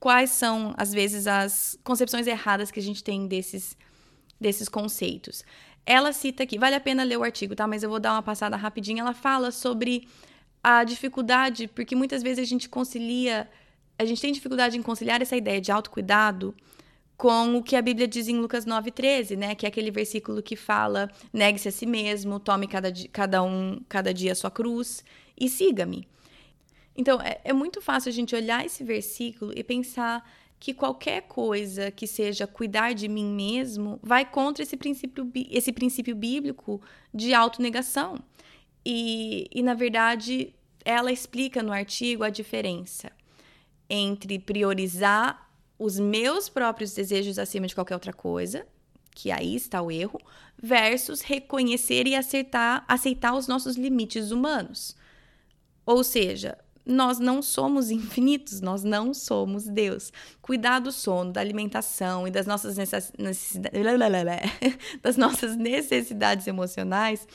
quais 0.00 0.30
são, 0.30 0.74
às 0.78 0.92
vezes, 0.92 1.26
as 1.26 1.78
concepções 1.84 2.26
erradas 2.26 2.70
que 2.70 2.80
a 2.80 2.82
gente 2.82 3.04
tem 3.04 3.28
desses, 3.28 3.76
desses 4.40 4.68
conceitos. 4.68 5.44
Ela 5.84 6.12
cita 6.12 6.42
aqui, 6.42 6.58
vale 6.58 6.74
a 6.74 6.80
pena 6.80 7.02
ler 7.02 7.18
o 7.18 7.22
artigo, 7.22 7.54
tá? 7.54 7.66
Mas 7.66 7.82
eu 7.82 7.90
vou 7.90 8.00
dar 8.00 8.12
uma 8.12 8.22
passada 8.22 8.56
rapidinho. 8.56 9.00
Ela 9.00 9.12
fala 9.12 9.50
sobre 9.50 10.08
a 10.64 10.84
dificuldade, 10.84 11.68
porque 11.68 11.94
muitas 11.94 12.22
vezes 12.22 12.38
a 12.38 12.48
gente 12.48 12.68
concilia, 12.68 13.48
a 13.98 14.04
gente 14.04 14.20
tem 14.20 14.32
dificuldade 14.32 14.78
em 14.78 14.82
conciliar 14.82 15.20
essa 15.20 15.36
ideia 15.36 15.60
de 15.60 15.70
autocuidado 15.70 16.54
com 17.16 17.56
o 17.56 17.62
que 17.62 17.76
a 17.76 17.82
Bíblia 17.82 18.08
diz 18.08 18.28
em 18.28 18.38
Lucas 18.38 18.64
9:13, 18.64 19.36
né, 19.36 19.54
que 19.54 19.66
é 19.66 19.68
aquele 19.68 19.90
versículo 19.90 20.42
que 20.42 20.56
fala: 20.56 21.10
"Negue-se 21.32 21.68
a 21.68 21.72
si 21.72 21.84
mesmo, 21.84 22.40
tome 22.40 22.66
cada, 22.66 22.90
cada 23.12 23.42
um 23.42 23.80
cada 23.88 24.14
dia 24.14 24.32
a 24.32 24.34
sua 24.34 24.50
cruz 24.50 25.04
e 25.38 25.46
siga-me". 25.48 26.08
Então, 26.96 27.20
é, 27.20 27.40
é 27.44 27.52
muito 27.52 27.80
fácil 27.80 28.08
a 28.08 28.12
gente 28.12 28.34
olhar 28.34 28.64
esse 28.64 28.84
versículo 28.84 29.52
e 29.54 29.62
pensar 29.62 30.28
que 30.58 30.74
qualquer 30.74 31.22
coisa 31.22 31.90
que 31.90 32.06
seja 32.06 32.46
cuidar 32.46 32.92
de 32.92 33.08
mim 33.08 33.32
mesmo 33.32 33.98
vai 34.02 34.30
contra 34.30 34.62
esse 34.62 34.76
princípio, 34.76 35.30
esse 35.50 35.72
princípio 35.72 36.14
bíblico 36.14 36.82
de 37.14 37.32
autonegação. 37.32 38.18
E, 38.84 39.48
e, 39.54 39.62
na 39.62 39.72
verdade, 39.72 40.54
ela 40.84 41.10
explica 41.10 41.62
no 41.62 41.72
artigo 41.72 42.22
a 42.22 42.30
diferença 42.30 43.10
entre 43.88 44.38
priorizar 44.38 45.50
os 45.78 45.98
meus 45.98 46.48
próprios 46.50 46.92
desejos 46.92 47.38
acima 47.38 47.66
de 47.66 47.74
qualquer 47.74 47.94
outra 47.94 48.12
coisa, 48.12 48.66
que 49.12 49.30
aí 49.30 49.56
está 49.56 49.80
o 49.80 49.90
erro, 49.90 50.20
versus 50.62 51.22
reconhecer 51.22 52.06
e 52.06 52.14
acertar, 52.14 52.84
aceitar 52.86 53.34
os 53.34 53.48
nossos 53.48 53.76
limites 53.76 54.30
humanos. 54.30 54.94
Ou 55.86 56.04
seja, 56.04 56.58
nós 56.90 57.18
não 57.18 57.40
somos 57.40 57.90
infinitos, 57.90 58.60
nós 58.60 58.82
não 58.82 59.14
somos 59.14 59.64
Deus. 59.64 60.12
Cuidar 60.42 60.80
do 60.80 60.90
sono, 60.90 61.32
da 61.32 61.40
alimentação 61.40 62.26
e 62.26 62.30
das 62.30 62.46
nossas 62.46 62.76
necessidades, 62.76 63.80
das 65.02 65.16
nossas 65.16 65.56
necessidades 65.56 66.46
emocionais 66.46 67.26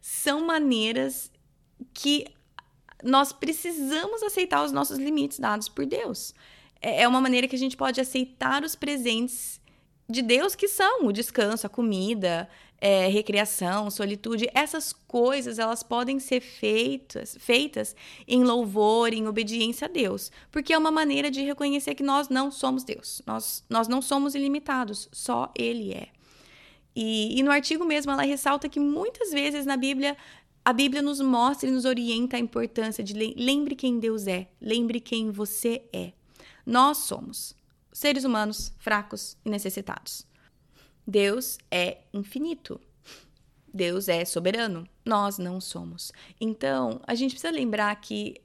são 0.00 0.46
maneiras 0.46 1.30
que 1.92 2.26
nós 3.02 3.32
precisamos 3.32 4.22
aceitar 4.22 4.64
os 4.64 4.72
nossos 4.72 4.98
limites 4.98 5.38
dados 5.38 5.68
por 5.68 5.86
Deus. 5.86 6.34
É, 6.80 7.02
é 7.02 7.08
uma 7.08 7.20
maneira 7.20 7.48
que 7.48 7.56
a 7.56 7.58
gente 7.58 7.76
pode 7.76 8.00
aceitar 8.00 8.62
os 8.62 8.74
presentes 8.74 9.60
de 10.08 10.22
Deus 10.22 10.54
que 10.54 10.68
são 10.68 11.06
o 11.06 11.12
descanso, 11.12 11.66
a 11.66 11.70
comida, 11.70 12.48
é, 12.80 13.08
recreação, 13.08 13.90
solitude, 13.90 14.48
essas 14.54 14.92
coisas 14.92 15.58
elas 15.58 15.82
podem 15.82 16.18
ser 16.18 16.40
feitas, 16.40 17.36
feitas 17.40 17.94
em 18.26 18.44
louvor, 18.44 19.12
em 19.12 19.26
obediência 19.26 19.86
a 19.86 19.90
Deus, 19.90 20.30
porque 20.50 20.72
é 20.72 20.78
uma 20.78 20.90
maneira 20.90 21.30
de 21.30 21.42
reconhecer 21.42 21.94
que 21.94 22.02
nós 22.02 22.28
não 22.28 22.50
somos 22.50 22.84
Deus, 22.84 23.20
nós, 23.26 23.64
nós 23.68 23.88
não 23.88 24.00
somos 24.00 24.34
ilimitados, 24.34 25.08
só 25.12 25.52
Ele 25.56 25.92
é. 25.92 26.08
E, 26.94 27.38
e 27.38 27.42
no 27.42 27.50
artigo 27.50 27.84
mesmo 27.84 28.12
ela 28.12 28.22
ressalta 28.22 28.68
que 28.68 28.80
muitas 28.80 29.30
vezes 29.30 29.66
na 29.66 29.76
Bíblia 29.76 30.16
a 30.64 30.72
Bíblia 30.72 31.00
nos 31.00 31.20
mostra 31.20 31.68
e 31.68 31.72
nos 31.72 31.84
orienta 31.86 32.36
a 32.36 32.40
importância 32.40 33.02
de 33.02 33.14
lembre 33.14 33.74
quem 33.74 33.98
Deus 33.98 34.26
é, 34.26 34.48
lembre 34.60 35.00
quem 35.00 35.30
você 35.30 35.82
é. 35.92 36.12
Nós 36.66 36.98
somos 36.98 37.56
seres 37.90 38.24
humanos 38.24 38.72
fracos 38.78 39.36
e 39.44 39.50
necessitados. 39.50 40.27
Deus 41.08 41.56
é 41.70 42.02
infinito. 42.12 42.78
Deus 43.72 44.08
é 44.08 44.26
soberano. 44.26 44.86
Nós 45.06 45.38
não 45.38 45.58
somos. 45.58 46.12
Então, 46.38 47.00
a 47.06 47.14
gente 47.14 47.30
precisa 47.30 47.50
lembrar 47.50 47.96
que 47.96 48.36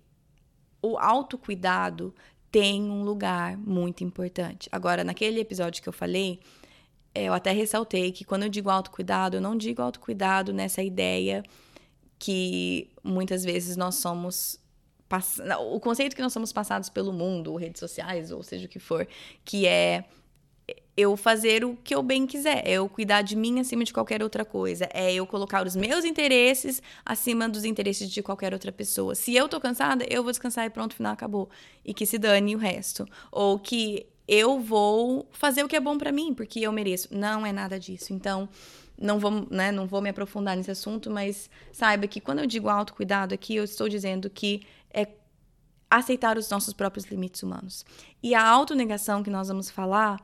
o 0.82 0.98
autocuidado 0.98 2.16
tem 2.50 2.82
um 2.84 3.04
lugar 3.04 3.58
muito 3.58 4.02
importante. 4.02 4.70
Agora, 4.72 5.04
naquele 5.04 5.42
episódio 5.42 5.84
que 5.84 5.90
eu 5.90 5.94
falei, 5.94 6.40
eu 7.14 7.34
até 7.34 7.52
ressaltei 7.52 8.14
que 8.14 8.24
quando 8.24 8.44
eu 8.44 8.50
digo 8.50 8.70
autocuidado, 8.70 9.36
eu 9.36 9.42
não 9.42 9.58
digo 9.58 9.82
autocuidado 9.82 10.54
nessa 10.54 10.82
ideia 10.82 11.44
que 12.18 12.90
muitas 13.04 13.44
vezes 13.44 13.76
nós 13.76 13.96
somos 13.96 14.58
o 15.70 15.80
conceito 15.80 16.16
que 16.16 16.22
nós 16.24 16.34
somos 16.34 16.52
passados 16.52 16.90
pelo 16.90 17.14
mundo, 17.14 17.56
redes 17.56 17.80
sociais, 17.80 18.32
ou 18.32 18.42
seja 18.42 18.66
o 18.66 18.70
que 18.70 18.80
for, 18.80 19.08
que 19.46 19.68
é 19.68 20.06
eu 20.96 21.18
fazer 21.18 21.66
o 21.66 21.76
que 21.84 21.94
eu 21.94 22.04
bem 22.04 22.28
quiser, 22.28 22.68
é 22.68 22.74
eu 22.74 22.88
cuidar 22.88 23.24
de 23.24 23.36
mim 23.36 23.60
acima 23.60 23.84
de 23.84 23.92
qualquer 23.92 24.22
outra 24.22 24.46
coisa, 24.46 24.88
é 24.94 25.12
eu 25.14 25.26
colocar 25.26 25.66
os 25.66 25.76
meus 25.76 26.06
interesses 26.06 26.82
acima 27.04 27.50
dos 27.50 27.66
interesses 27.66 28.10
de 28.10 28.22
qualquer 28.22 28.54
outra 28.54 28.72
pessoa. 28.72 29.16
Se 29.16 29.36
eu 29.36 29.50
tô 29.50 29.60
cansada, 29.60 30.06
eu 30.08 30.22
vou 30.22 30.32
descansar 30.32 30.66
e 30.66 30.70
pronto, 30.70 30.96
final 30.96 31.14
acabou. 31.14 31.50
E 31.84 31.94
que 31.94 32.06
se 32.06 32.20
dane 32.20 32.56
o 32.56 32.60
resto. 32.60 33.08
Ou 33.32 33.58
que 33.58 34.06
eu 34.28 34.60
vou 34.60 35.28
fazer 35.32 35.64
o 35.64 35.68
que 35.68 35.76
é 35.76 35.80
bom 35.80 35.98
para 35.98 36.12
mim, 36.12 36.34
porque 36.34 36.60
eu 36.60 36.72
mereço. 36.72 37.10
Não 37.12 37.46
é 37.46 37.52
nada 37.52 37.80
disso. 37.80 38.14
Então, 38.14 38.48
não 38.98 39.20
vou, 39.20 39.48
né, 39.50 39.72
não 39.72 39.88
vou 39.88 40.02
me 40.02 40.10
aprofundar 40.10 40.56
nesse 40.56 40.72
assunto, 40.72 41.10
mas 41.10 41.50
saiba 41.72 42.08
que 42.08 42.22
quando 42.22 42.40
eu 42.40 42.46
digo 42.46 42.70
autocuidado 42.70 43.34
aqui, 43.34 43.56
eu 43.56 43.64
estou 43.64 43.90
dizendo 43.90 44.30
que 44.30 44.62
é 44.94 45.08
aceitar 45.90 46.38
os 46.38 46.50
nossos 46.50 46.74
próprios 46.74 47.06
limites 47.06 47.42
humanos. 47.42 47.84
E 48.22 48.34
a 48.34 48.48
autonegação 48.48 49.24
que 49.24 49.30
nós 49.30 49.48
vamos 49.48 49.70
falar 49.70 50.20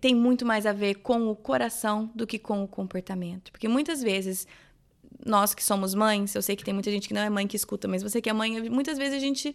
tem 0.00 0.14
muito 0.14 0.44
mais 0.44 0.66
a 0.66 0.72
ver 0.72 0.96
com 0.96 1.28
o 1.28 1.36
coração 1.36 2.10
do 2.14 2.26
que 2.26 2.38
com 2.38 2.64
o 2.64 2.68
comportamento. 2.68 3.52
Porque 3.52 3.68
muitas 3.68 4.02
vezes, 4.02 4.46
nós 5.24 5.54
que 5.54 5.62
somos 5.62 5.94
mães, 5.94 6.34
eu 6.34 6.42
sei 6.42 6.56
que 6.56 6.64
tem 6.64 6.74
muita 6.74 6.90
gente 6.90 7.06
que 7.06 7.14
não 7.14 7.22
é 7.22 7.30
mãe 7.30 7.46
que 7.46 7.56
escuta, 7.56 7.86
mas 7.86 8.02
você 8.02 8.20
que 8.20 8.28
é 8.28 8.32
mãe, 8.32 8.68
muitas 8.68 8.98
vezes 8.98 9.14
a 9.14 9.20
gente 9.20 9.54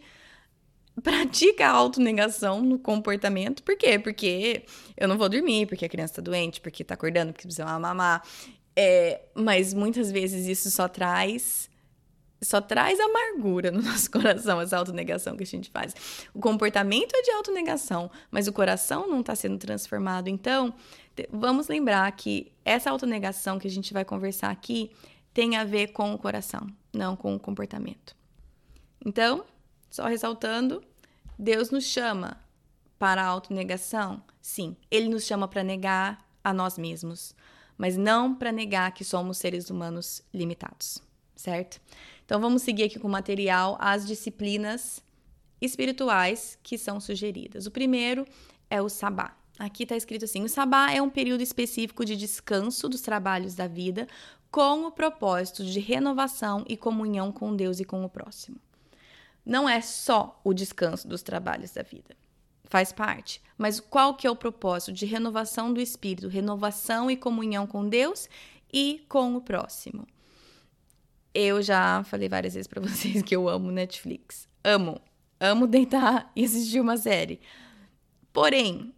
pratica 1.03 1.67
a 1.67 1.71
autonegação 1.71 2.61
no 2.61 2.79
comportamento. 2.79 3.63
Por 3.63 3.75
quê? 3.77 3.99
Porque 3.99 4.63
eu 4.95 5.07
não 5.07 5.17
vou 5.17 5.27
dormir, 5.27 5.65
porque 5.65 5.85
a 5.85 5.89
criança 5.89 6.15
tá 6.15 6.21
doente, 6.21 6.61
porque 6.61 6.83
tá 6.83 6.93
acordando, 6.93 7.33
porque 7.33 7.47
precisa 7.47 7.65
mamar. 7.79 8.23
É, 8.75 9.21
mas 9.35 9.73
muitas 9.73 10.11
vezes 10.11 10.47
isso 10.47 10.71
só 10.71 10.87
traz 10.87 11.70
só 12.41 12.59
traz 12.59 12.99
amargura 12.99 13.69
no 13.71 13.81
nosso 13.83 14.09
coração, 14.09 14.59
essa 14.59 14.77
autonegação 14.77 15.37
que 15.37 15.43
a 15.43 15.47
gente 15.47 15.69
faz. 15.69 15.93
O 16.33 16.39
comportamento 16.39 17.13
é 17.15 17.21
de 17.21 17.31
autonegação, 17.31 18.09
mas 18.29 18.47
o 18.47 18.53
coração 18.53 19.07
não 19.07 19.19
está 19.21 19.35
sendo 19.35 19.57
transformado. 19.57 20.27
Então, 20.27 20.73
vamos 21.31 21.67
lembrar 21.67 22.11
que 22.13 22.51
essa 22.65 22.89
autonegação 22.89 23.59
que 23.59 23.67
a 23.67 23.71
gente 23.71 23.93
vai 23.93 24.03
conversar 24.03 24.49
aqui 24.49 24.91
tem 25.33 25.55
a 25.55 25.63
ver 25.63 25.87
com 25.87 26.13
o 26.13 26.17
coração, 26.17 26.67
não 26.93 27.15
com 27.15 27.35
o 27.35 27.39
comportamento. 27.39 28.15
Então, 29.05 29.45
só 29.89 30.05
ressaltando, 30.05 30.83
Deus 31.37 31.69
nos 31.69 31.85
chama 31.85 32.37
para 32.99 33.23
a 33.23 33.27
autonegação? 33.27 34.21
Sim, 34.41 34.75
ele 34.89 35.09
nos 35.09 35.25
chama 35.25 35.47
para 35.47 35.63
negar 35.63 36.25
a 36.43 36.53
nós 36.53 36.77
mesmos, 36.77 37.35
mas 37.77 37.97
não 37.97 38.35
para 38.35 38.51
negar 38.51 38.91
que 38.93 39.03
somos 39.03 39.37
seres 39.37 39.69
humanos 39.69 40.23
limitados, 40.33 41.01
certo? 41.35 41.79
Então 42.31 42.39
vamos 42.39 42.61
seguir 42.61 42.83
aqui 42.83 42.97
com 42.97 43.09
o 43.09 43.11
material 43.11 43.75
as 43.77 44.07
disciplinas 44.07 45.03
espirituais 45.59 46.57
que 46.63 46.77
são 46.77 46.97
sugeridas. 46.97 47.65
O 47.65 47.71
primeiro 47.71 48.25
é 48.69 48.81
o 48.81 48.87
sabá. 48.87 49.35
Aqui 49.59 49.83
está 49.83 49.97
escrito 49.97 50.23
assim: 50.23 50.41
o 50.41 50.47
sabá 50.47 50.93
é 50.93 51.01
um 51.01 51.09
período 51.09 51.41
específico 51.41 52.05
de 52.05 52.15
descanso 52.15 52.87
dos 52.87 53.01
trabalhos 53.01 53.53
da 53.53 53.67
vida 53.67 54.07
com 54.49 54.85
o 54.85 54.91
propósito 54.93 55.65
de 55.65 55.81
renovação 55.81 56.63
e 56.69 56.77
comunhão 56.77 57.33
com 57.33 57.53
Deus 57.53 57.81
e 57.81 57.83
com 57.83 58.05
o 58.05 58.09
próximo. 58.09 58.55
Não 59.45 59.67
é 59.67 59.81
só 59.81 60.39
o 60.41 60.53
descanso 60.53 61.09
dos 61.09 61.21
trabalhos 61.21 61.71
da 61.71 61.83
vida. 61.83 62.15
Faz 62.63 62.93
parte. 62.93 63.41
Mas 63.57 63.81
qual 63.81 64.15
que 64.15 64.25
é 64.25 64.31
o 64.31 64.37
propósito 64.37 64.93
de 64.93 65.05
renovação 65.05 65.73
do 65.73 65.81
espírito, 65.81 66.29
renovação 66.29 67.11
e 67.11 67.17
comunhão 67.17 67.67
com 67.67 67.85
Deus 67.89 68.29
e 68.71 69.05
com 69.09 69.35
o 69.35 69.41
próximo? 69.41 70.07
Eu 71.33 71.61
já 71.61 72.03
falei 72.03 72.27
várias 72.27 72.53
vezes 72.53 72.67
para 72.67 72.81
vocês 72.81 73.21
que 73.21 73.35
eu 73.35 73.47
amo 73.47 73.71
Netflix. 73.71 74.47
Amo. 74.63 75.01
Amo 75.39 75.65
deitar 75.67 76.31
e 76.35 76.43
assistir 76.43 76.79
uma 76.79 76.97
série. 76.97 77.39
Porém, 78.33 78.93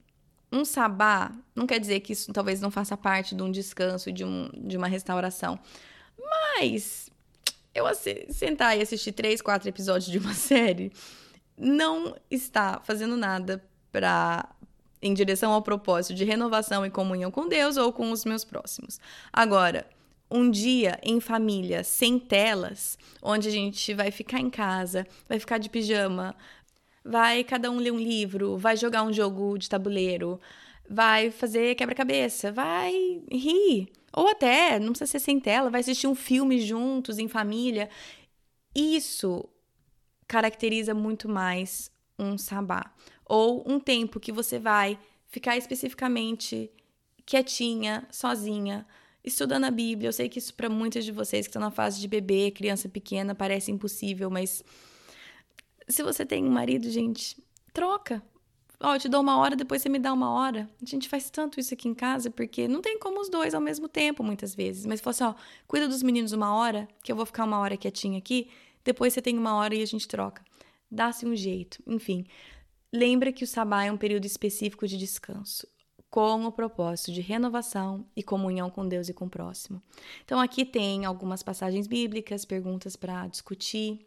um 0.52 0.64
sabá 0.66 1.32
não 1.56 1.66
quer 1.66 1.80
dizer 1.80 2.00
que 2.02 2.14
isso 2.14 2.32
talvez 2.32 2.62
não 2.62 2.70
faça 2.70 2.96
parte 2.96 3.36
de 3.36 3.42
um 3.42 3.52
descanso 3.52 4.12
de, 4.12 4.24
um, 4.24 4.50
de 4.54 4.78
uma 4.78 4.88
restauração. 4.88 5.60
Mas 6.60 7.10
eu 7.74 7.86
sentar 8.30 8.78
e 8.78 8.82
assistir 8.82 9.12
três, 9.12 9.42
quatro 9.42 9.68
episódios 9.68 10.12
de 10.12 10.20
uma 10.20 10.34
série 10.36 10.92
não 11.58 12.16
está 12.30 12.80
fazendo 12.84 13.16
nada 13.16 13.64
para 13.92 14.50
em 15.02 15.14
direção 15.14 15.52
ao 15.52 15.62
propósito 15.62 16.16
de 16.16 16.24
renovação 16.24 16.86
e 16.86 16.90
comunhão 16.90 17.30
com 17.30 17.48
Deus 17.48 17.76
ou 17.76 17.92
com 17.92 18.10
os 18.10 18.24
meus 18.24 18.46
próximos. 18.46 19.02
Agora, 19.34 19.86
um 20.34 20.50
dia 20.50 21.00
em 21.04 21.20
família, 21.20 21.84
sem 21.84 22.18
telas, 22.18 22.98
onde 23.22 23.48
a 23.48 23.52
gente 23.52 23.94
vai 23.94 24.10
ficar 24.10 24.40
em 24.40 24.50
casa, 24.50 25.06
vai 25.30 25.38
ficar 25.38 25.60
de 25.60 25.70
pijama, 25.70 26.36
vai 27.06 27.44
cada 27.44 27.70
um 27.70 27.78
ler 27.78 27.92
um 27.92 28.00
livro, 28.00 28.58
vai 28.58 28.76
jogar 28.76 29.04
um 29.04 29.14
jogo 29.14 29.60
de 29.60 29.70
tabuleiro, 29.70 30.42
vai 30.90 31.30
fazer 31.30 31.76
quebra-cabeça, 31.76 32.52
vai 32.52 33.22
rir. 33.32 33.92
Ou 34.12 34.28
até, 34.28 34.80
não 34.80 34.90
precisa 34.90 35.12
ser 35.12 35.20
sem 35.20 35.40
tela, 35.40 35.70
vai 35.70 35.82
assistir 35.82 36.08
um 36.08 36.16
filme 36.16 36.60
juntos, 36.60 37.20
em 37.20 37.28
família. 37.28 37.88
Isso 38.74 39.48
caracteriza 40.28 40.96
muito 40.96 41.30
mais 41.30 41.92
um 42.18 42.40
sabá. 42.40 42.92
Ou 43.24 43.64
um 43.68 43.80
tempo 43.80 44.20
que 44.20 44.32
você 44.32 44.58
vai 44.58 44.98
ficar 45.28 45.58
especificamente 45.58 46.72
quietinha, 47.24 48.08
sozinha, 48.10 48.86
estudando 49.24 49.64
a 49.64 49.72
Bíblia. 49.72 50.10
Eu 50.10 50.14
sei 50.14 50.28
que 50.28 50.40
isso 50.40 50.54
para 50.54 50.70
muitas 50.70 51.06
de 51.06 51.12
vocês 51.12 51.46
que 51.46 51.50
estão 51.50 51.62
na 51.62 51.72
fase 51.72 52.00
de 52.00 52.08
bebê, 52.08 52.52
criança 52.52 52.90
pequena, 52.90 53.34
parece 53.34 53.72
impossível, 53.72 54.30
mas 54.30 54.64
se 55.88 56.04
você 56.04 56.26
tem 56.26 56.44
um 56.44 56.50
marido, 56.50 56.90
gente, 56.90 57.42
troca. 57.74 58.22
Ó, 58.80 58.92
oh, 58.92 58.96
eu 58.96 59.00
te 59.00 59.08
dou 59.08 59.22
uma 59.22 59.38
hora, 59.38 59.56
depois 59.56 59.82
você 59.82 59.88
me 59.88 60.00
dá 60.00 60.12
uma 60.12 60.32
hora. 60.32 60.70
A 60.82 60.86
gente 60.86 61.08
faz 61.08 61.30
tanto 61.30 61.60
isso 61.60 61.74
aqui 61.74 61.88
em 61.88 61.94
casa, 61.94 62.30
porque 62.30 62.68
não 62.68 62.82
tem 62.82 63.00
como 63.00 63.22
os 63.22 63.30
dois 63.30 63.54
ao 63.54 63.62
mesmo 63.62 63.88
tempo, 63.88 64.24
muitas 64.24 64.54
vezes. 64.54 64.86
Mas 64.86 65.00
se 65.00 65.04
fosse, 65.04 65.24
ó, 65.24 65.34
cuida 65.68 65.88
dos 65.88 66.04
meninos 66.04 66.34
uma 66.34 66.54
hora, 66.54 66.88
que 67.02 67.12
eu 67.12 67.16
vou 67.16 67.26
ficar 67.26 67.46
uma 67.46 67.60
hora 67.60 67.78
quietinha 67.78 68.18
aqui, 68.18 68.50
depois 68.84 69.14
você 69.14 69.22
tem 69.22 69.38
uma 69.38 69.56
hora 69.56 69.74
e 69.74 69.82
a 69.82 69.86
gente 69.86 70.06
troca. 70.08 70.44
Dá-se 70.92 71.26
um 71.26 71.34
jeito. 71.34 71.82
Enfim, 71.88 72.26
lembra 72.92 73.32
que 73.32 73.46
o 73.46 73.48
sabá 73.48 73.86
é 73.86 73.92
um 73.92 73.98
período 73.98 74.26
específico 74.26 74.86
de 74.86 74.98
descanso 74.98 75.66
com 76.14 76.46
o 76.46 76.52
propósito 76.52 77.12
de 77.12 77.22
renovação 77.22 78.06
e 78.16 78.22
comunhão 78.22 78.70
com 78.70 78.88
Deus 78.88 79.10
e 79.10 79.14
com 79.16 79.26
o 79.26 79.30
próximo. 79.30 79.82
Então, 80.24 80.40
aqui 80.40 80.64
tem 80.64 81.06
algumas 81.06 81.42
passagens 81.42 81.88
bíblicas, 81.88 82.46
perguntas 82.46 82.96
para 82.96 83.26
discutir. 83.26 84.06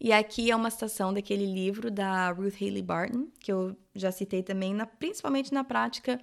E 0.00 0.10
aqui 0.10 0.50
é 0.50 0.56
uma 0.56 0.70
citação 0.70 1.12
daquele 1.12 1.44
livro 1.44 1.90
da 1.90 2.30
Ruth 2.30 2.54
Haley 2.62 2.80
Barton, 2.80 3.28
que 3.38 3.52
eu 3.52 3.76
já 3.94 4.10
citei 4.10 4.42
também, 4.42 4.72
na, 4.72 4.86
principalmente 4.86 5.52
na 5.52 5.62
prática 5.62 6.18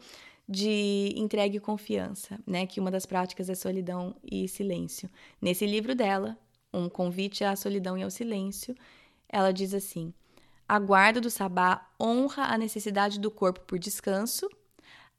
de 0.50 1.14
entrega 1.18 1.56
e 1.56 1.60
confiança, 1.60 2.40
né? 2.44 2.66
Que 2.66 2.80
uma 2.80 2.90
das 2.90 3.06
práticas 3.06 3.52
é 3.52 3.54
solidão 3.54 4.16
e 4.24 4.48
silêncio. 4.48 5.08
Nesse 5.40 5.68
livro 5.68 5.94
dela, 5.94 6.36
um 6.74 6.90
convite 6.90 7.44
à 7.44 7.56
solidão 7.56 7.96
e 7.96 8.02
ao 8.02 8.10
silêncio, 8.10 8.74
ela 9.30 9.52
diz 9.54 9.72
assim: 9.72 10.12
a 10.68 10.80
guarda 10.80 11.22
do 11.22 11.30
sabá 11.30 11.88
honra 12.02 12.46
a 12.46 12.58
necessidade 12.58 13.20
do 13.20 13.30
corpo 13.30 13.60
por 13.68 13.78
descanso, 13.78 14.50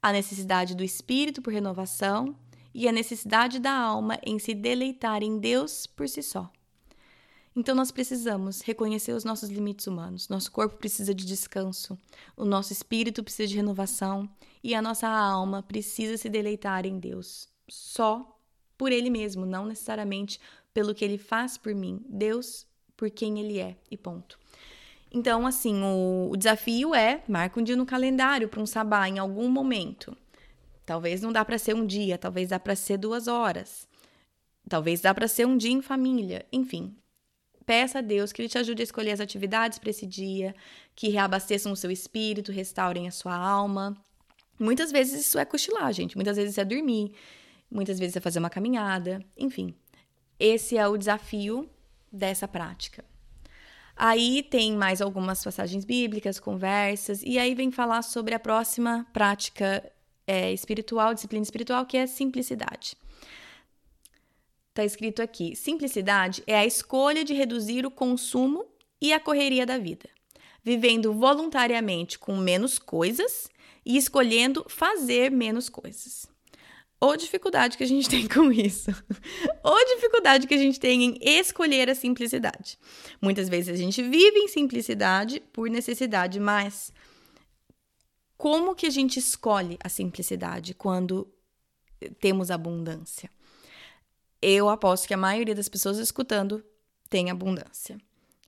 a 0.05 0.11
necessidade 0.11 0.75
do 0.75 0.83
espírito 0.83 1.41
por 1.41 1.51
renovação 1.51 2.35
e 2.71 2.87
a 2.87 2.91
necessidade 2.91 3.57
da 3.57 3.71
alma 3.71 4.19
em 4.23 4.37
se 4.37 4.53
deleitar 4.53 5.23
em 5.23 5.39
Deus 5.39 5.87
por 5.87 6.07
si 6.07 6.21
só. 6.21 6.47
Então 7.55 7.73
nós 7.73 7.89
precisamos 7.89 8.61
reconhecer 8.61 9.13
os 9.13 9.23
nossos 9.23 9.49
limites 9.49 9.87
humanos. 9.87 10.29
Nosso 10.29 10.51
corpo 10.51 10.77
precisa 10.77 11.11
de 11.11 11.25
descanso, 11.25 11.97
o 12.37 12.45
nosso 12.45 12.71
espírito 12.71 13.23
precisa 13.23 13.47
de 13.47 13.55
renovação 13.55 14.29
e 14.63 14.75
a 14.75 14.81
nossa 14.81 15.07
alma 15.07 15.63
precisa 15.63 16.17
se 16.17 16.29
deleitar 16.29 16.85
em 16.85 16.99
Deus, 16.99 17.49
só 17.67 18.39
por 18.77 18.91
ele 18.91 19.09
mesmo, 19.09 19.43
não 19.43 19.65
necessariamente 19.65 20.39
pelo 20.71 20.93
que 20.93 21.03
ele 21.03 21.17
faz 21.17 21.57
por 21.57 21.73
mim. 21.73 22.05
Deus 22.07 22.67
por 22.95 23.09
quem 23.09 23.39
ele 23.39 23.57
é 23.57 23.75
e 23.89 23.97
ponto. 23.97 24.37
Então, 25.15 25.47
assim, 25.47 25.81
o, 25.81 26.29
o 26.29 26.35
desafio 26.35 26.93
é 26.93 27.23
marca 27.25 27.57
um 27.57 27.63
dia 27.63 27.77
no 27.77 27.85
calendário 27.85 28.49
para 28.49 28.61
um 28.61 28.65
sabá 28.65 29.07
em 29.07 29.17
algum 29.17 29.47
momento. 29.47 30.13
Talvez 30.85 31.21
não 31.21 31.31
dá 31.31 31.45
para 31.45 31.57
ser 31.57 31.73
um 31.73 31.85
dia, 31.85 32.17
talvez 32.17 32.49
dá 32.49 32.59
para 32.59 32.75
ser 32.75 32.97
duas 32.97 33.25
horas. 33.29 33.87
Talvez 34.69 34.99
dá 34.99 35.13
para 35.13 35.29
ser 35.29 35.47
um 35.47 35.55
dia 35.55 35.71
em 35.71 35.81
família. 35.81 36.45
Enfim, 36.51 36.93
peça 37.65 37.99
a 37.99 38.01
Deus 38.01 38.33
que 38.33 38.41
Ele 38.41 38.49
te 38.49 38.57
ajude 38.57 38.81
a 38.81 38.83
escolher 38.83 39.11
as 39.11 39.21
atividades 39.21 39.79
para 39.79 39.89
esse 39.89 40.05
dia, 40.05 40.53
que 40.93 41.07
reabasteçam 41.07 41.71
o 41.71 41.77
seu 41.77 41.89
espírito, 41.89 42.51
restaurem 42.51 43.07
a 43.07 43.11
sua 43.11 43.37
alma. 43.37 43.95
Muitas 44.59 44.91
vezes 44.91 45.25
isso 45.25 45.39
é 45.39 45.45
cochilar, 45.45 45.93
gente. 45.93 46.17
Muitas 46.17 46.35
vezes 46.35 46.57
é 46.57 46.65
dormir. 46.65 47.13
Muitas 47.71 47.97
vezes 47.97 48.17
é 48.17 48.19
fazer 48.19 48.39
uma 48.39 48.49
caminhada. 48.49 49.23
Enfim, 49.37 49.73
esse 50.37 50.77
é 50.77 50.85
o 50.85 50.97
desafio 50.97 51.69
dessa 52.11 52.49
prática. 52.49 53.14
Aí 53.95 54.43
tem 54.43 54.75
mais 54.75 55.01
algumas 55.01 55.43
passagens 55.43 55.85
bíblicas, 55.85 56.39
conversas, 56.39 57.21
e 57.23 57.39
aí 57.39 57.55
vem 57.55 57.71
falar 57.71 58.01
sobre 58.01 58.35
a 58.35 58.39
próxima 58.39 59.07
prática 59.13 59.89
é, 60.27 60.51
espiritual, 60.51 61.13
disciplina 61.13 61.43
espiritual, 61.43 61.85
que 61.85 61.95
é 61.95 62.05
simplicidade. 62.05 62.97
Está 64.69 64.83
escrito 64.83 65.21
aqui: 65.21 65.55
simplicidade 65.55 66.43
é 66.45 66.57
a 66.57 66.65
escolha 66.65 67.23
de 67.23 67.33
reduzir 67.33 67.85
o 67.85 67.91
consumo 67.91 68.65
e 69.01 69.13
a 69.13 69.19
correria 69.19 69.65
da 69.65 69.77
vida, 69.77 70.09
vivendo 70.61 71.13
voluntariamente 71.13 72.19
com 72.19 72.35
menos 72.35 72.77
coisas 72.77 73.47
e 73.85 73.95
escolhendo 73.95 74.65
fazer 74.67 75.31
menos 75.31 75.69
coisas. 75.69 76.34
Ou 77.05 77.15
dificuldade 77.15 77.77
que 77.77 77.83
a 77.83 77.87
gente 77.87 78.09
tem 78.09 78.27
com 78.27 78.51
isso. 78.51 78.89
Ou 79.63 79.85
dificuldade 79.95 80.47
que 80.47 80.53
a 80.55 80.57
gente 80.57 80.79
tem 80.79 81.03
em 81.03 81.17
escolher 81.21 81.87
a 81.89 81.95
simplicidade. 81.95 82.79
Muitas 83.21 83.47
vezes 83.47 83.69
a 83.69 83.77
gente 83.77 84.01
vive 84.01 84.39
em 84.39 84.47
simplicidade 84.47 85.39
por 85.53 85.69
necessidade, 85.69 86.39
mas 86.39 86.91
como 88.35 88.73
que 88.73 88.87
a 88.87 88.89
gente 88.89 89.19
escolhe 89.19 89.77
a 89.83 89.87
simplicidade 89.87 90.73
quando 90.73 91.31
temos 92.19 92.49
abundância? 92.49 93.29
Eu 94.41 94.67
aposto 94.67 95.07
que 95.07 95.13
a 95.13 95.17
maioria 95.17 95.55
das 95.55 95.69
pessoas 95.69 95.97
escutando 95.99 96.63
tem 97.09 97.29
abundância. 97.29 97.99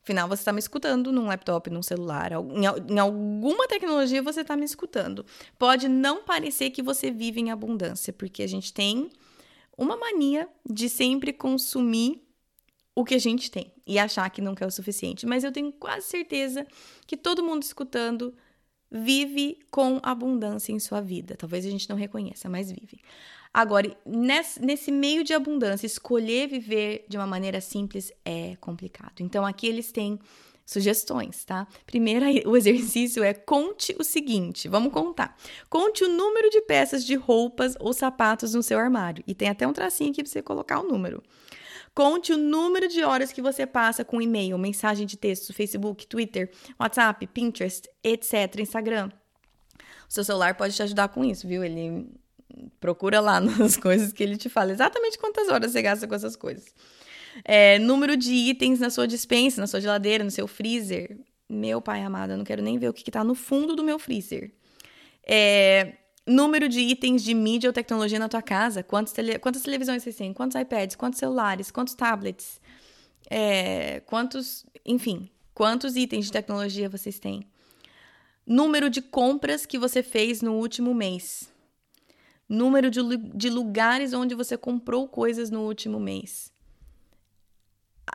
Afinal, 0.07 0.25
você 0.29 0.39
está 0.39 0.53
me 0.53 0.59
escutando 0.59 1.11
num 1.11 1.25
laptop, 1.25 1.69
num 1.69 1.83
celular, 1.83 2.31
em, 2.31 2.93
em 2.93 2.97
alguma 2.97 3.67
tecnologia 3.67 4.23
você 4.23 4.39
está 4.39 4.55
me 4.55 4.63
escutando. 4.63 5.25
Pode 5.59 5.89
não 5.89 6.23
parecer 6.23 6.69
que 6.69 6.81
você 6.81 7.11
vive 7.11 7.41
em 7.41 7.51
abundância, 7.51 8.13
porque 8.13 8.41
a 8.41 8.47
gente 8.47 8.71
tem 8.71 9.09
uma 9.77 9.97
mania 9.97 10.47
de 10.65 10.87
sempre 10.87 11.33
consumir 11.33 12.25
o 12.95 13.03
que 13.03 13.15
a 13.15 13.19
gente 13.19 13.51
tem 13.51 13.73
e 13.85 13.99
achar 13.99 14.29
que 14.29 14.41
nunca 14.41 14.63
é 14.63 14.67
o 14.69 14.71
suficiente. 14.71 15.25
Mas 15.25 15.43
eu 15.43 15.51
tenho 15.51 15.73
quase 15.73 16.07
certeza 16.07 16.65
que 17.05 17.17
todo 17.17 17.43
mundo 17.43 17.63
escutando 17.63 18.33
vive 18.89 19.59
com 19.69 19.99
abundância 20.01 20.71
em 20.71 20.79
sua 20.79 21.01
vida. 21.01 21.35
Talvez 21.35 21.65
a 21.65 21.69
gente 21.69 21.89
não 21.89 21.97
reconheça, 21.97 22.47
mas 22.47 22.71
vive. 22.71 23.01
Agora, 23.57 23.91
nesse, 24.05 24.91
meio 24.91 25.23
de 25.23 25.33
abundância, 25.33 25.87
escolher 25.87 26.47
viver 26.47 27.07
de 27.09 27.17
uma 27.17 27.25
maneira 27.25 27.59
simples 27.59 28.11
é 28.23 28.55
complicado. 28.57 29.21
Então, 29.21 29.43
aqui 29.43 29.65
eles 29.65 29.91
têm 29.91 30.19
sugestões, 30.63 31.43
tá? 31.43 31.67
Primeiro, 31.83 32.23
o 32.47 32.55
exercício 32.55 33.23
é 33.23 33.33
conte 33.33 33.95
o 33.99 34.03
seguinte: 34.03 34.67
vamos 34.67 34.93
contar. 34.93 35.35
Conte 35.71 36.03
o 36.03 36.07
número 36.07 36.51
de 36.51 36.61
peças 36.61 37.03
de 37.03 37.15
roupas 37.15 37.75
ou 37.79 37.93
sapatos 37.93 38.53
no 38.53 38.61
seu 38.61 38.77
armário. 38.77 39.23
E 39.25 39.33
tem 39.33 39.49
até 39.49 39.65
um 39.65 39.73
tracinho 39.73 40.11
aqui 40.11 40.21
para 40.21 40.31
você 40.31 40.43
colocar 40.43 40.79
o 40.79 40.87
número. 40.87 41.23
Conte 41.95 42.31
o 42.33 42.37
número 42.37 42.87
de 42.87 43.03
horas 43.03 43.31
que 43.31 43.41
você 43.41 43.65
passa 43.65 44.05
com 44.05 44.21
e-mail, 44.21 44.55
mensagem 44.59 45.07
de 45.07 45.17
texto, 45.17 45.51
Facebook, 45.51 46.05
Twitter, 46.05 46.51
WhatsApp, 46.79 47.25
Pinterest, 47.25 47.89
etc., 48.03 48.59
Instagram. 48.59 49.09
O 50.07 50.13
seu 50.13 50.23
celular 50.23 50.55
pode 50.55 50.75
te 50.75 50.83
ajudar 50.83 51.07
com 51.07 51.25
isso, 51.25 51.47
viu? 51.47 51.63
Ele 51.63 52.07
procura 52.79 53.19
lá 53.19 53.39
nas 53.41 53.77
coisas 53.77 54.11
que 54.11 54.23
ele 54.23 54.37
te 54.37 54.49
fala 54.49 54.71
exatamente 54.71 55.17
quantas 55.17 55.49
horas 55.49 55.71
você 55.71 55.81
gasta 55.81 56.07
com 56.07 56.15
essas 56.15 56.35
coisas. 56.35 56.73
É, 57.43 57.77
número 57.79 58.17
de 58.17 58.33
itens 58.33 58.79
na 58.79 58.89
sua 58.89 59.07
dispensa, 59.07 59.61
na 59.61 59.67
sua 59.67 59.79
geladeira, 59.79 60.23
no 60.23 60.31
seu 60.31 60.47
freezer. 60.47 61.17
Meu 61.49 61.81
pai 61.81 62.01
amado, 62.01 62.31
eu 62.31 62.37
não 62.37 62.43
quero 62.43 62.61
nem 62.61 62.77
ver 62.77 62.89
o 62.89 62.93
que, 62.93 63.09
está 63.09 63.23
no 63.23 63.35
fundo 63.35 63.75
do 63.75 63.83
meu 63.83 63.99
freezer. 63.99 64.51
É, 65.23 65.93
número 66.25 66.67
de 66.67 66.79
itens 66.79 67.23
de 67.23 67.33
mídia 67.33 67.69
ou 67.69 67.73
tecnologia 67.73 68.19
na 68.19 68.27
tua 68.27 68.41
casa. 68.41 68.83
Quantas, 68.83 69.13
tele, 69.13 69.39
quantas 69.39 69.61
televisões 69.61 70.03
vocês 70.03 70.15
têm? 70.15 70.33
Quantos 70.33 70.59
iPads? 70.59 70.95
Quantos 70.95 71.19
celulares? 71.19 71.71
Quantos 71.71 71.93
tablets? 71.93 72.59
É, 73.29 74.01
quantos. 74.05 74.65
Enfim, 74.85 75.29
quantos 75.53 75.95
itens 75.95 76.25
de 76.25 76.31
tecnologia 76.31 76.89
vocês 76.89 77.19
têm? 77.19 77.47
Número 78.45 78.89
de 78.89 79.01
compras 79.01 79.65
que 79.65 79.77
você 79.77 80.01
fez 80.01 80.41
no 80.41 80.53
último 80.53 80.93
mês 80.93 81.51
número 82.47 82.89
de, 82.89 83.01
de 83.17 83.49
lugares 83.49 84.13
onde 84.13 84.35
você 84.35 84.57
comprou 84.57 85.07
coisas 85.07 85.49
no 85.49 85.61
último 85.61 85.99
mês. 85.99 86.51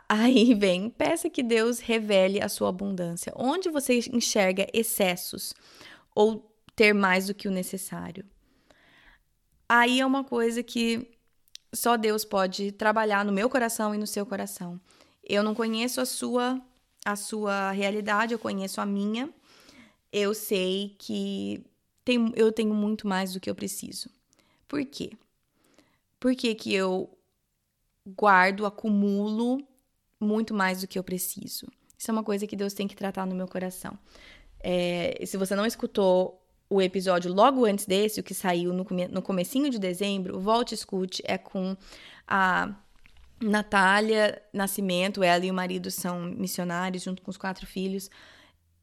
Aí 0.09 0.53
vem, 0.53 0.89
peça 0.89 1.29
que 1.29 1.43
Deus 1.43 1.79
revele 1.79 2.41
a 2.41 2.49
sua 2.49 2.69
abundância. 2.69 3.31
Onde 3.35 3.69
você 3.69 3.99
enxerga 4.11 4.67
excessos 4.73 5.53
ou 6.15 6.51
ter 6.75 6.93
mais 6.93 7.27
do 7.27 7.33
que 7.33 7.47
o 7.47 7.51
necessário? 7.51 8.25
Aí 9.67 9.99
é 9.99 10.05
uma 10.05 10.23
coisa 10.23 10.61
que 10.61 11.07
só 11.73 11.97
Deus 11.97 12.23
pode 12.25 12.71
trabalhar 12.71 13.25
no 13.25 13.31
meu 13.31 13.49
coração 13.49 13.93
e 13.93 13.97
no 13.97 14.05
seu 14.07 14.25
coração. 14.25 14.79
Eu 15.23 15.41
não 15.41 15.55
conheço 15.55 16.01
a 16.01 16.05
sua 16.05 16.61
a 17.05 17.15
sua 17.17 17.71
realidade, 17.71 18.33
eu 18.33 18.39
conheço 18.39 18.79
a 18.79 18.85
minha. 18.85 19.29
Eu 20.11 20.33
sei 20.33 20.95
que 20.97 21.65
tem, 22.05 22.31
eu 22.35 22.51
tenho 22.51 22.73
muito 22.73 23.07
mais 23.07 23.33
do 23.33 23.39
que 23.39 23.49
eu 23.49 23.55
preciso. 23.55 24.09
Por 24.73 24.83
quê? 24.85 25.11
Por 26.19 26.35
que, 26.35 26.55
que 26.55 26.73
eu 26.73 27.15
guardo, 28.07 28.65
acumulo 28.65 29.63
muito 30.19 30.51
mais 30.51 30.81
do 30.81 30.87
que 30.87 30.97
eu 30.97 31.03
preciso? 31.03 31.67
Isso 31.95 32.09
é 32.09 32.11
uma 32.11 32.23
coisa 32.23 32.47
que 32.47 32.55
Deus 32.55 32.73
tem 32.73 32.87
que 32.87 32.95
tratar 32.95 33.27
no 33.27 33.35
meu 33.35 33.47
coração. 33.47 33.95
É, 34.59 35.23
se 35.27 35.37
você 35.37 35.55
não 35.55 35.63
escutou 35.63 36.43
o 36.67 36.81
episódio 36.81 37.31
logo 37.31 37.65
antes 37.65 37.85
desse, 37.85 38.19
o 38.19 38.23
que 38.23 38.33
saiu 38.33 38.73
no, 38.73 38.83
come 38.83 39.07
no 39.09 39.21
comecinho 39.21 39.69
de 39.69 39.77
dezembro, 39.77 40.39
volte 40.39 40.71
e 40.71 40.73
escute. 40.73 41.21
É 41.23 41.37
com 41.37 41.77
a 42.27 42.75
Natália 43.39 44.41
Nascimento, 44.51 45.21
ela 45.21 45.45
e 45.45 45.51
o 45.51 45.53
marido 45.53 45.91
são 45.91 46.19
missionários, 46.19 47.03
junto 47.03 47.21
com 47.21 47.29
os 47.29 47.37
quatro 47.37 47.67
filhos. 47.67 48.09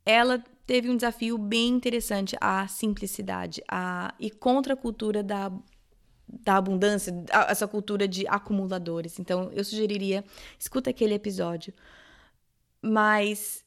Ela 0.06 0.38
teve 0.64 0.88
um 0.88 0.94
desafio 0.94 1.36
bem 1.36 1.70
interessante, 1.70 2.36
a 2.40 2.68
simplicidade 2.68 3.60
a, 3.68 4.14
e 4.20 4.30
contra 4.30 4.74
a 4.74 4.76
cultura 4.76 5.20
da 5.20 5.50
da 6.30 6.56
abundância, 6.56 7.12
essa 7.48 7.66
cultura 7.66 8.06
de 8.06 8.26
acumuladores. 8.28 9.18
Então, 9.18 9.50
eu 9.52 9.64
sugeriria, 9.64 10.24
escuta 10.58 10.90
aquele 10.90 11.14
episódio. 11.14 11.74
Mas 12.80 13.64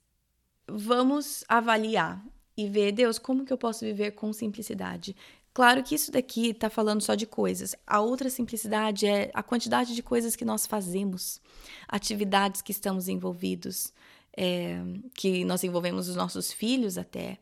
vamos 0.67 1.43
avaliar 1.47 2.23
e 2.55 2.67
ver, 2.67 2.91
Deus, 2.91 3.19
como 3.19 3.45
que 3.45 3.51
eu 3.51 3.57
posso 3.57 3.83
viver 3.83 4.11
com 4.11 4.31
simplicidade? 4.31 5.15
Claro 5.53 5.83
que 5.83 5.93
isso 5.93 6.11
daqui 6.11 6.49
está 6.49 6.69
falando 6.69 7.01
só 7.01 7.13
de 7.13 7.27
coisas. 7.27 7.75
A 7.85 7.99
outra 7.99 8.29
simplicidade 8.29 9.05
é 9.05 9.29
a 9.33 9.43
quantidade 9.43 9.93
de 9.93 10.01
coisas 10.01 10.35
que 10.35 10.45
nós 10.45 10.65
fazemos, 10.65 11.39
atividades 11.87 12.61
que 12.61 12.71
estamos 12.71 13.07
envolvidos, 13.07 13.93
é, 14.35 14.81
que 15.13 15.45
nós 15.45 15.63
envolvemos 15.63 16.07
os 16.09 16.15
nossos 16.15 16.51
filhos 16.51 16.97
até. 16.97 17.37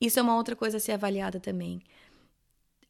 Isso 0.00 0.18
é 0.18 0.22
uma 0.22 0.36
outra 0.36 0.54
coisa 0.54 0.76
a 0.76 0.80
ser 0.80 0.92
avaliada 0.92 1.40
também 1.40 1.82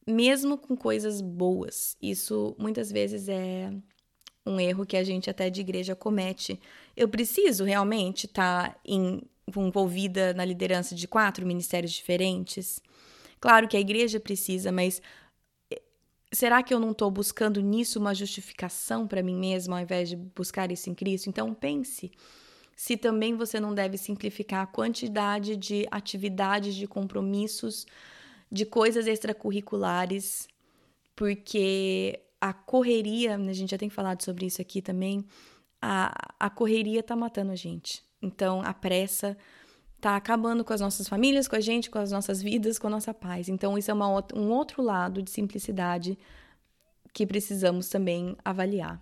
mesmo 0.06 0.56
com 0.58 0.76
coisas 0.76 1.20
boas. 1.20 1.96
Isso 2.00 2.54
muitas 2.58 2.90
vezes 2.90 3.28
é 3.28 3.72
um 4.44 4.58
erro 4.58 4.86
que 4.86 4.96
a 4.96 5.04
gente 5.04 5.28
até 5.30 5.50
de 5.50 5.60
igreja 5.60 5.94
comete. 5.94 6.60
Eu 6.96 7.08
preciso 7.08 7.64
realmente 7.64 8.26
estar 8.26 8.74
tá 8.74 8.80
envolvida 9.58 10.32
na 10.34 10.44
liderança 10.44 10.94
de 10.94 11.08
quatro 11.08 11.46
ministérios 11.46 11.92
diferentes? 11.92 12.80
Claro 13.40 13.68
que 13.68 13.76
a 13.76 13.80
igreja 13.80 14.20
precisa, 14.20 14.70
mas 14.70 15.00
eh, 15.70 15.80
será 16.32 16.62
que 16.62 16.72
eu 16.72 16.80
não 16.80 16.92
estou 16.92 17.10
buscando 17.10 17.60
nisso 17.60 17.98
uma 17.98 18.14
justificação 18.14 19.06
para 19.06 19.22
mim 19.22 19.36
mesma 19.36 19.76
ao 19.76 19.82
invés 19.82 20.08
de 20.08 20.16
buscar 20.16 20.70
isso 20.70 20.90
em 20.90 20.94
Cristo? 20.94 21.28
Então 21.28 21.52
pense 21.54 22.10
se 22.76 22.96
também 22.96 23.36
você 23.36 23.60
não 23.60 23.74
deve 23.74 23.98
simplificar 23.98 24.62
a 24.62 24.66
quantidade 24.66 25.54
de 25.54 25.86
atividades, 25.90 26.74
de 26.74 26.86
compromissos, 26.86 27.86
de 28.50 28.64
coisas 28.64 29.06
extracurriculares, 29.06 30.48
porque 31.14 32.20
a 32.40 32.52
correria, 32.52 33.36
a 33.36 33.52
gente 33.52 33.70
já 33.70 33.78
tem 33.78 33.90
falado 33.90 34.22
sobre 34.22 34.46
isso 34.46 34.60
aqui 34.60 34.80
também, 34.80 35.24
a, 35.80 36.34
a 36.38 36.50
correria 36.50 37.02
tá 37.02 37.14
matando 37.14 37.52
a 37.52 37.56
gente. 37.56 38.02
Então, 38.20 38.62
a 38.62 38.74
pressa 38.74 39.36
tá 40.00 40.16
acabando 40.16 40.64
com 40.64 40.72
as 40.72 40.80
nossas 40.80 41.08
famílias, 41.08 41.46
com 41.46 41.56
a 41.56 41.60
gente, 41.60 41.90
com 41.90 41.98
as 41.98 42.10
nossas 42.10 42.42
vidas, 42.42 42.78
com 42.78 42.86
a 42.86 42.90
nossa 42.90 43.12
paz. 43.12 43.48
Então, 43.48 43.76
isso 43.76 43.90
é 43.90 43.94
uma, 43.94 44.08
um 44.34 44.50
outro 44.50 44.82
lado 44.82 45.22
de 45.22 45.30
simplicidade 45.30 46.18
que 47.12 47.26
precisamos 47.26 47.88
também 47.88 48.36
avaliar. 48.44 49.00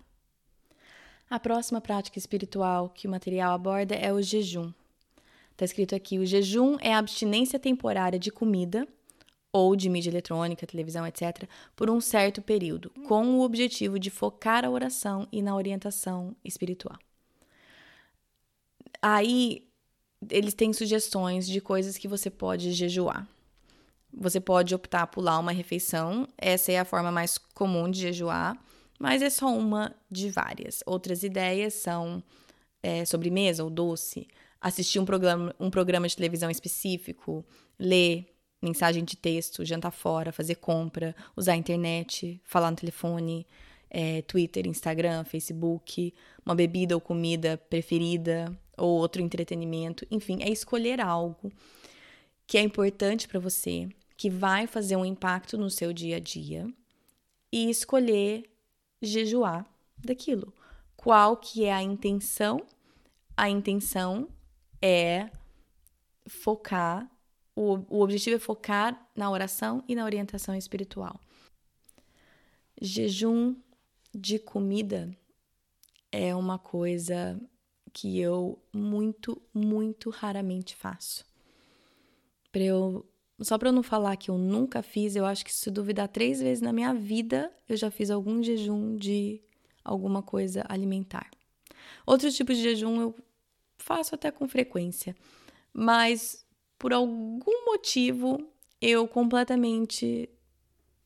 A 1.29 1.39
próxima 1.39 1.79
prática 1.79 2.17
espiritual 2.17 2.89
que 2.89 3.07
o 3.07 3.11
material 3.11 3.53
aborda 3.53 3.95
é 3.95 4.11
o 4.11 4.21
jejum. 4.21 4.73
Está 5.51 5.63
escrito 5.65 5.95
aqui: 5.95 6.17
o 6.17 6.25
jejum 6.25 6.77
é 6.81 6.93
a 6.93 6.97
abstinência 6.97 7.59
temporária 7.59 8.17
de 8.17 8.31
comida 8.31 8.87
ou 9.51 9.75
de 9.75 9.89
mídia 9.89 10.09
eletrônica, 10.09 10.67
televisão, 10.67 11.05
etc., 11.07 11.47
por 11.75 11.89
um 11.89 11.99
certo 11.99 12.41
período, 12.41 12.91
com 13.07 13.37
o 13.37 13.41
objetivo 13.41 13.99
de 13.99 14.09
focar 14.09 14.63
a 14.63 14.69
oração 14.69 15.27
e 15.31 15.41
na 15.41 15.55
orientação 15.55 16.35
espiritual. 16.43 16.97
Aí 19.01 19.67
eles 20.29 20.53
têm 20.53 20.73
sugestões 20.73 21.47
de 21.47 21.61
coisas 21.61 21.97
que 21.97 22.07
você 22.07 22.29
pode 22.29 22.71
jejuar. 22.73 23.27
Você 24.13 24.39
pode 24.39 24.73
optar 24.73 25.07
por 25.07 25.15
pular 25.15 25.39
uma 25.39 25.51
refeição, 25.51 26.27
essa 26.37 26.71
é 26.71 26.79
a 26.79 26.85
forma 26.85 27.11
mais 27.11 27.37
comum 27.37 27.89
de 27.89 27.99
jejuar, 27.99 28.57
mas 28.99 29.21
é 29.21 29.29
só 29.29 29.47
uma 29.47 29.95
de 30.09 30.29
várias. 30.29 30.83
Outras 30.85 31.23
ideias 31.23 31.75
são 31.75 32.21
é, 32.81 33.05
sobremesa 33.05 33.63
ou 33.63 33.69
doce, 33.69 34.27
assistir 34.59 34.99
um 34.99 35.05
programa, 35.05 35.55
um 35.59 35.69
programa 35.69 36.07
de 36.07 36.15
televisão 36.15 36.49
específico, 36.49 37.45
ler 37.77 38.25
mensagem 38.61 39.03
de 39.03 39.15
texto, 39.15 39.65
jantar 39.65 39.91
fora, 39.91 40.31
fazer 40.31 40.55
compra, 40.55 41.15
usar 41.35 41.53
a 41.53 41.57
internet, 41.57 42.41
falar 42.43 42.71
no 42.71 42.77
telefone, 42.77 43.47
é, 43.89 44.21
Twitter, 44.23 44.67
Instagram, 44.67 45.23
Facebook, 45.23 46.13
uma 46.45 46.55
bebida 46.55 46.95
ou 46.95 47.01
comida 47.01 47.57
preferida 47.69 48.55
ou 48.77 48.99
outro 48.99 49.21
entretenimento. 49.21 50.05
Enfim, 50.11 50.39
é 50.41 50.49
escolher 50.49 51.01
algo 51.01 51.51
que 52.45 52.57
é 52.57 52.61
importante 52.61 53.27
para 53.27 53.39
você, 53.39 53.87
que 54.17 54.29
vai 54.29 54.67
fazer 54.67 54.95
um 54.95 55.05
impacto 55.05 55.57
no 55.57 55.69
seu 55.69 55.93
dia 55.93 56.17
a 56.17 56.19
dia 56.19 56.67
e 57.51 57.69
escolher 57.69 58.49
jejuar 59.01 59.65
daquilo. 59.97 60.53
Qual 60.95 61.37
que 61.37 61.65
é 61.65 61.73
a 61.73 61.81
intenção? 61.81 62.61
A 63.35 63.49
intenção 63.49 64.27
é 64.81 65.29
focar 66.27 67.09
o, 67.59 67.85
o 67.89 68.01
objetivo 68.01 68.37
é 68.37 68.39
focar 68.39 69.09
na 69.13 69.29
oração 69.29 69.83
e 69.85 69.93
na 69.93 70.05
orientação 70.05 70.55
espiritual. 70.55 71.19
Jejum 72.81 73.53
de 74.15 74.39
comida 74.39 75.13
é 76.09 76.33
uma 76.33 76.57
coisa 76.57 77.37
que 77.91 78.17
eu 78.17 78.57
muito, 78.73 79.41
muito 79.53 80.09
raramente 80.09 80.73
faço. 80.73 81.25
Pra 82.49 82.61
eu, 82.61 83.05
só 83.41 83.57
para 83.57 83.67
eu 83.67 83.73
não 83.73 83.83
falar 83.83 84.15
que 84.15 84.31
eu 84.31 84.37
nunca 84.37 84.81
fiz, 84.81 85.17
eu 85.17 85.25
acho 85.25 85.43
que 85.43 85.53
se 85.53 85.69
duvidar 85.69 86.07
três 86.07 86.39
vezes 86.39 86.61
na 86.61 86.71
minha 86.71 86.93
vida, 86.93 87.51
eu 87.67 87.75
já 87.75 87.91
fiz 87.91 88.09
algum 88.09 88.41
jejum 88.41 88.95
de 88.95 89.41
alguma 89.83 90.23
coisa 90.23 90.63
alimentar. 90.69 91.29
Outros 92.05 92.37
tipos 92.37 92.55
de 92.55 92.63
jejum 92.63 93.01
eu 93.01 93.15
faço 93.77 94.15
até 94.15 94.31
com 94.31 94.47
frequência, 94.47 95.13
mas 95.73 96.47
por 96.79 96.93
algum 96.93 97.65
motivo, 97.65 98.39
eu 98.81 99.05
completamente 99.05 100.29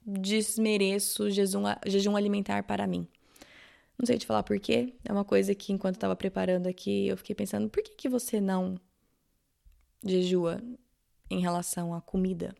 desmereço 0.05 1.31
jejum, 1.31 1.63
jejum 1.85 2.15
alimentar 2.15 2.63
para 2.63 2.85
mim. 2.85 3.07
Não 3.97 4.05
sei 4.05 4.17
te 4.17 4.25
falar 4.25 4.43
por 4.43 4.59
quê. 4.59 4.93
É 5.03 5.11
uma 5.11 5.25
coisa 5.25 5.55
que, 5.55 5.73
enquanto 5.73 5.95
estava 5.95 6.15
preparando 6.15 6.67
aqui, 6.67 7.07
eu 7.07 7.17
fiquei 7.17 7.35
pensando: 7.35 7.69
por 7.69 7.81
que, 7.81 7.95
que 7.95 8.07
você 8.07 8.39
não 8.39 8.79
jejua 10.05 10.61
em 11.29 11.39
relação 11.39 11.93
à 11.93 12.01
comida? 12.01 12.55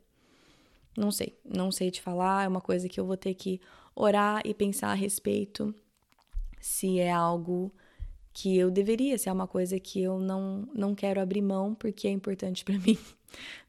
Não 0.97 1.12
sei, 1.12 1.38
não 1.45 1.71
sei 1.71 1.91
te 1.91 2.02
falar. 2.02 2.45
É 2.45 2.47
uma 2.47 2.62
coisa 2.62 2.89
que 2.89 2.99
eu 2.99 3.06
vou 3.06 3.17
ter 3.17 3.36
que 3.36 3.62
orar 3.95 4.41
e 4.43 4.54
pensar 4.54 4.89
a 4.89 4.95
respeito 4.95 5.73
se 6.60 6.99
é 6.99 7.12
algo 7.12 7.71
que 8.34 8.58
eu 8.58 8.72
deveria, 8.72 9.17
se 9.17 9.30
é 9.30 9.32
uma 9.32 9.48
coisa 9.48 9.80
que 9.80 10.02
eu 10.02 10.19
não, 10.19 10.67
não 10.74 10.96
quero 10.96 11.22
abrir 11.22 11.41
mão 11.41 11.76
porque 11.76 12.08
é 12.08 12.12
importante 12.12 12.65
para 12.65 12.78
mim. 12.80 12.98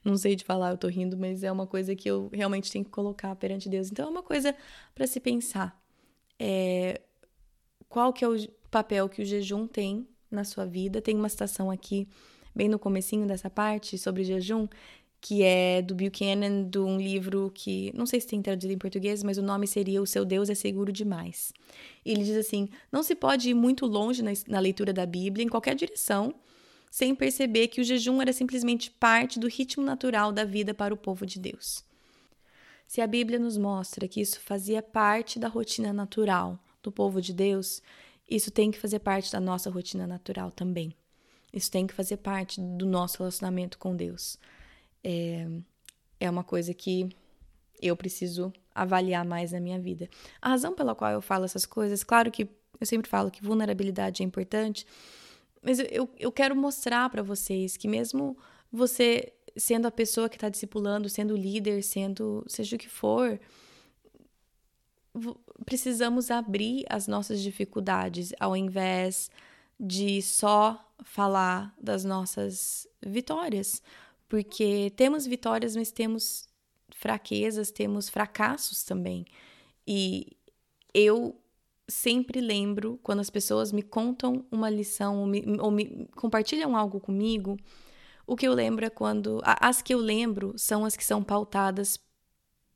Não 0.05 0.15
sei 0.19 0.37
de 0.37 0.45
falar, 0.45 0.73
eu 0.73 0.77
tô 0.77 0.89
rindo, 0.89 1.17
mas 1.17 1.43
é 1.43 1.51
uma 1.51 1.67
coisa 1.67 1.97
que 1.97 2.07
eu 2.07 2.29
realmente 2.31 2.71
tenho 2.71 2.85
que 2.85 2.91
colocar 2.91 3.35
perante 3.37 3.67
Deus. 3.67 3.91
Então 3.91 4.07
é 4.07 4.11
uma 4.11 4.23
coisa 4.23 4.55
para 4.95 5.07
se 5.07 5.19
pensar. 5.19 5.83
É, 6.39 7.01
qual 7.89 8.13
que 8.13 8.23
é 8.23 8.29
o 8.29 8.37
papel 8.71 9.09
que 9.09 9.23
o 9.23 9.25
jejum 9.25 9.67
tem 9.67 10.07
na 10.31 10.45
sua 10.45 10.67
vida? 10.67 11.01
Tem 11.01 11.17
uma 11.17 11.31
citação 11.31 11.71
aqui 11.71 12.07
bem 12.55 12.69
no 12.69 12.79
comecinho 12.79 13.27
dessa 13.27 13.49
parte 13.49 13.97
sobre 13.97 14.23
jejum 14.23 14.69
que 15.25 15.43
é 15.43 15.81
do 15.81 15.95
Buchanan, 15.95 16.65
de 16.65 16.79
um 16.79 16.99
livro 16.99 17.51
que 17.55 17.91
não 17.97 18.05
sei 18.05 18.21
se 18.21 18.27
tem 18.27 18.43
traduzido 18.43 18.75
em 18.75 18.79
português, 18.79 19.23
mas 19.23 19.39
o 19.39 19.43
nome 19.43 19.67
seria 19.67 20.03
O 20.03 20.07
Seu 20.07 20.23
Deus 20.23 20.51
é 20.51 20.55
Seguro 20.55 20.93
Demais. 20.93 21.51
E 22.05 22.11
ele 22.11 22.25
diz 22.25 22.37
assim: 22.37 22.69
não 22.93 23.03
se 23.03 23.15
pode 23.15 23.49
ir 23.49 23.55
muito 23.55 23.87
longe 23.87 24.23
na, 24.23 24.33
na 24.47 24.61
leitura 24.61 24.93
da 24.93 25.07
Bíblia, 25.07 25.43
em 25.43 25.49
qualquer 25.49 25.75
direção, 25.77 26.35
sem 26.91 27.15
perceber 27.15 27.69
que 27.69 27.81
o 27.81 27.85
jejum 27.85 28.21
era 28.21 28.35
simplesmente 28.35 28.91
parte 28.91 29.41
do 29.41 29.49
ritmo 29.49 29.83
natural 29.83 30.31
da 30.31 30.45
vida 30.45 30.75
para 30.75 30.93
o 30.93 30.97
povo 30.97 31.25
de 31.25 31.41
Deus. 31.41 31.83
Se 32.87 33.01
a 33.01 33.07
Bíblia 33.07 33.39
nos 33.39 33.57
mostra 33.57 34.07
que 34.07 34.21
isso 34.21 34.39
fazia 34.41 34.83
parte 34.83 35.39
da 35.39 35.49
rotina 35.49 35.91
natural 35.91 36.63
do 36.83 36.93
povo 36.93 37.23
de 37.23 37.33
Deus, 37.33 37.81
isso 38.29 38.51
tem 38.51 38.71
que 38.71 38.79
fazer 38.79 38.99
parte 38.99 39.33
da 39.33 39.41
nossa 39.41 39.71
rotina 39.71 40.07
natural 40.07 40.51
também. 40.51 40.95
Isso 41.51 41.71
tem 41.71 41.87
que 41.87 41.95
fazer 41.95 42.19
parte 42.19 42.61
do 42.61 42.85
nosso 42.85 43.17
relacionamento 43.17 43.79
com 43.79 43.97
Deus 43.97 44.39
é, 45.05 45.47
é 46.19 46.31
uma 46.31 46.43
coisa 46.43 46.73
que 46.73 47.09
eu 47.81 47.97
preciso 47.97 48.53
avaliar 48.75 49.25
mais 49.25 49.53
na 49.53 49.61
minha 49.61 49.79
vida. 49.79 50.09
A 50.41 50.49
razão 50.49 50.75
pela 50.75 50.95
qual 50.95 51.13
eu 51.13 51.21
falo 51.21 51.45
essas 51.45 51.67
coisas, 51.67 52.03
claro 52.03 52.31
que 52.31 52.49
eu 52.81 52.87
sempre 52.87 53.09
falo 53.09 53.31
que 53.31 53.45
vulnerabilidade 53.45 54.23
é 54.23 54.27
importante, 54.27 54.87
mas 55.63 55.79
eu, 55.79 56.09
eu 56.19 56.33
quero 56.33 56.57
mostrar 56.57 57.09
para 57.11 57.23
vocês 57.23 57.77
que 57.77 57.87
mesmo 57.87 58.37
você 58.73 59.33
sendo 59.57 59.87
a 59.87 59.91
pessoa 59.91 60.29
que 60.29 60.37
está 60.37 60.49
discipulando, 60.49 61.09
sendo 61.09 61.37
líder, 61.37 61.83
sendo 61.83 62.45
seja 62.49 62.75
o 62.75 62.79
que 62.79 62.89
for, 62.89 63.39
precisamos 65.65 66.31
abrir 66.31 66.85
as 66.89 67.07
nossas 67.07 67.41
dificuldades 67.41 68.33
ao 68.41 68.57
invés 68.57 69.31
de 69.79 70.21
só 70.23 70.93
falar 71.05 71.75
das 71.81 72.05
nossas 72.05 72.87
vitórias 73.05 73.81
porque 74.29 74.93
temos 74.97 75.27
vitórias, 75.27 75.77
mas 75.77 75.93
temos 75.93 76.49
fraquezas, 76.91 77.71
temos 77.71 78.09
fracassos 78.09 78.83
também. 78.83 79.25
E 79.87 80.37
eu 80.93 81.39
sempre 81.87 82.41
lembro 82.41 82.99
quando 83.03 83.21
as 83.21 83.31
pessoas 83.31 83.73
me 83.73 83.83
contam 83.83 84.45
uma 84.51 84.71
lição 84.71 85.21
ou 85.21 85.27
me, 85.27 85.45
ou 85.61 85.71
me 85.71 86.09
compartilham 86.17 86.77
algo 86.77 86.99
comigo, 86.99 87.59
o 88.27 88.37
que 88.37 88.47
eu 88.47 88.55
lembro 88.55 88.85
é 88.85 88.91
quando. 88.91 89.41
As 89.45 89.83
que 89.83 89.93
eu 89.93 89.99
lembro 89.99 90.55
são 90.57 90.85
as 90.85 90.97
que 90.97 91.05
são 91.05 91.23
pautadas 91.23 92.01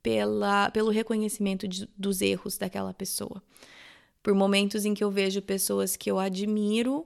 pela, 0.03 0.71
pelo 0.71 0.91
reconhecimento 0.91 1.67
de, 1.67 1.89
dos 1.97 2.21
erros 2.21 2.59
daquela 2.59 2.93
pessoa. 2.93 3.43
Por 4.23 4.35
momentos 4.35 4.85
em 4.85 4.93
que 4.93 5.03
eu 5.03 5.11
vejo 5.11 5.41
pessoas 5.41 5.97
que 5.97 6.11
eu 6.11 6.19
admiro 6.19 7.05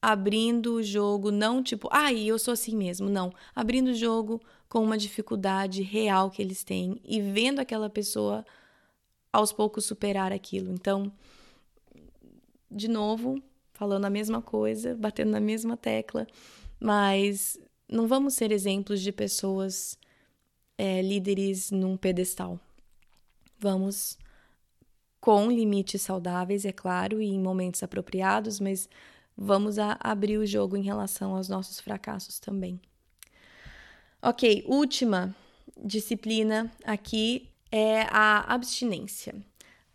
abrindo 0.00 0.74
o 0.74 0.82
jogo, 0.82 1.30
não 1.30 1.62
tipo, 1.62 1.88
ai, 1.90 2.16
ah, 2.16 2.26
eu 2.26 2.38
sou 2.38 2.52
assim 2.52 2.76
mesmo, 2.76 3.08
não. 3.08 3.32
Abrindo 3.54 3.88
o 3.88 3.94
jogo 3.94 4.40
com 4.68 4.82
uma 4.82 4.98
dificuldade 4.98 5.82
real 5.82 6.30
que 6.30 6.42
eles 6.42 6.62
têm 6.62 7.00
e 7.04 7.20
vendo 7.20 7.60
aquela 7.60 7.90
pessoa 7.90 8.44
aos 9.32 9.52
poucos 9.52 9.84
superar 9.84 10.32
aquilo. 10.32 10.72
Então, 10.72 11.12
de 12.70 12.88
novo, 12.88 13.42
falando 13.72 14.04
a 14.04 14.10
mesma 14.10 14.42
coisa, 14.42 14.94
batendo 14.94 15.30
na 15.30 15.40
mesma 15.40 15.76
tecla, 15.76 16.26
mas 16.78 17.58
não 17.88 18.06
vamos 18.06 18.34
ser 18.34 18.52
exemplos 18.52 19.00
de 19.00 19.10
pessoas 19.10 19.98
é, 20.76 21.02
líderes 21.02 21.70
num 21.70 21.96
pedestal. 21.96 22.60
Vamos 23.58 24.18
com 25.20 25.50
limites 25.50 26.02
saudáveis, 26.02 26.64
é 26.64 26.72
claro, 26.72 27.20
e 27.20 27.26
em 27.26 27.40
momentos 27.40 27.82
apropriados, 27.82 28.60
mas 28.60 28.88
vamos 29.38 29.78
abrir 29.78 30.36
o 30.36 30.46
jogo 30.46 30.76
em 30.76 30.82
relação 30.82 31.36
aos 31.36 31.48
nossos 31.48 31.78
fracassos 31.78 32.40
também. 32.40 32.80
Ok, 34.20 34.64
última 34.66 35.32
disciplina 35.80 36.72
aqui 36.84 37.48
é 37.70 38.02
a 38.10 38.52
abstinência. 38.52 39.36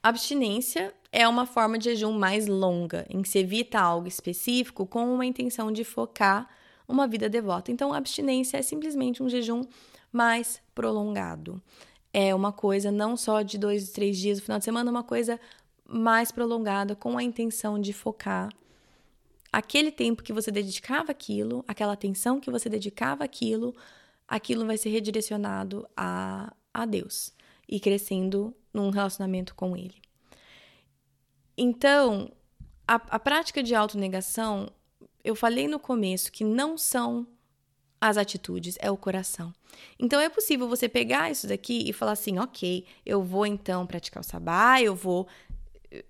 Abstinência 0.01 0.93
é 1.11 1.27
uma 1.27 1.45
forma 1.45 1.77
de 1.77 1.85
jejum 1.85 2.13
mais 2.13 2.47
longa, 2.47 3.05
em 3.09 3.21
que 3.21 3.27
se 3.27 3.39
evita 3.39 3.79
algo 3.79 4.07
específico 4.07 4.85
com 4.85 5.13
uma 5.13 5.25
intenção 5.25 5.73
de 5.73 5.83
focar 5.83 6.47
uma 6.87 7.05
vida 7.05 7.27
devota. 7.27 7.69
Então, 7.71 7.93
abstinência 7.93 8.57
é 8.57 8.61
simplesmente 8.61 9.21
um 9.21 9.27
jejum 9.27 9.61
mais 10.11 10.61
prolongado. 10.73 11.61
É 12.13 12.33
uma 12.33 12.51
coisa 12.53 12.91
não 12.91 13.17
só 13.17 13.41
de 13.41 13.57
dois, 13.57 13.91
três 13.91 14.17
dias 14.17 14.37
no 14.37 14.43
final 14.43 14.59
de 14.59 14.65
semana, 14.65 14.89
uma 14.89 15.03
coisa 15.03 15.39
mais 15.85 16.31
prolongada 16.31 16.95
com 16.95 17.17
a 17.17 17.23
intenção 17.23 17.79
de 17.79 17.91
focar 17.91 18.49
aquele 19.53 19.91
tempo 19.91 20.23
que 20.23 20.33
você 20.33 20.49
dedicava 20.49 21.11
aquilo, 21.11 21.63
aquela 21.67 21.93
atenção 21.93 22.39
que 22.39 22.49
você 22.49 22.67
dedicava 22.67 23.23
aquilo, 23.23 23.75
aquilo 24.27 24.65
vai 24.65 24.77
ser 24.77 24.89
redirecionado 24.89 25.87
a, 25.95 26.51
a 26.73 26.85
Deus 26.87 27.31
e 27.69 27.79
crescendo 27.79 28.55
num 28.73 28.89
relacionamento 28.89 29.53
com 29.53 29.77
Ele. 29.77 30.01
Então, 31.55 32.31
a, 32.87 32.95
a 32.95 33.19
prática 33.19 33.61
de 33.61 33.75
autonegação, 33.75 34.71
eu 35.23 35.35
falei 35.35 35.67
no 35.67 35.79
começo 35.79 36.31
que 36.31 36.43
não 36.43 36.75
são 36.75 37.27
as 38.01 38.17
atitudes, 38.17 38.75
é 38.81 38.89
o 38.89 38.97
coração. 38.97 39.53
Então 39.99 40.19
é 40.19 40.29
possível 40.29 40.67
você 40.67 40.89
pegar 40.89 41.31
isso 41.31 41.47
daqui 41.47 41.87
e 41.87 41.93
falar 41.93 42.13
assim, 42.13 42.37
ok, 42.39 42.85
eu 43.05 43.23
vou 43.23 43.45
então 43.45 43.85
praticar 43.87 44.21
o 44.21 44.25
sabá, 44.25 44.81
eu 44.81 44.95
vou 44.95 45.27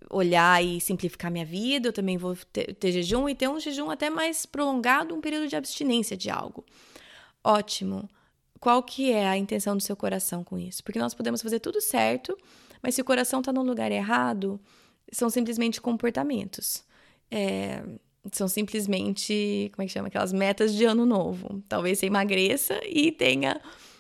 olhar 0.10 0.64
e 0.64 0.80
simplificar 0.80 1.32
minha 1.32 1.46
vida, 1.46 1.90
eu 1.90 1.94
também 1.94 2.18
vou 2.18 2.36
ter, 2.52 2.74
ter, 2.76 2.92
jejum 2.92 3.28
e 3.28 3.36
ter 3.36 3.50
um 3.50 3.60
jejum 3.60 3.90
até 3.90 4.10
mais 4.10 4.46
prolongado, 4.46 5.16
um 5.16 5.22
período 5.22 5.48
de 5.48 5.56
abstinência 5.56 6.16
de 6.16 6.30
algo. 6.30 6.66
Ótimo. 7.44 8.10
Qual 8.60 8.82
que 8.82 9.12
é 9.12 9.28
a 9.28 9.38
intenção 9.38 9.76
do 9.76 9.84
seu 9.84 9.96
coração 9.96 10.44
com 10.44 10.58
isso? 10.58 10.84
Porque 10.84 11.00
nós 11.00 11.14
podemos 11.14 11.42
fazer 11.42 11.60
tudo 11.60 11.82
certo, 11.82 12.38
mas 12.82 12.96
se 12.96 13.02
o 13.02 13.06
coração 13.06 13.40
está 13.40 13.52
no 13.52 13.62
lugar 13.62 13.92
errado, 13.92 14.60
são 15.12 15.30
simplesmente 15.30 15.82
comportamentos. 15.82 16.84
É, 17.30 17.84
são 18.32 18.48
simplesmente, 18.48 19.70
como 19.74 19.84
é 19.84 19.86
que 19.86 19.92
chama? 19.92 20.08
Aquelas 20.08 20.32
metas 20.32 20.74
de 20.74 20.86
ano 20.86 21.06
novo. 21.06 21.62
Talvez 21.68 22.00
você 22.00 22.06
emagreça 22.06 22.80
e 22.88 23.12
tenha 23.12 23.60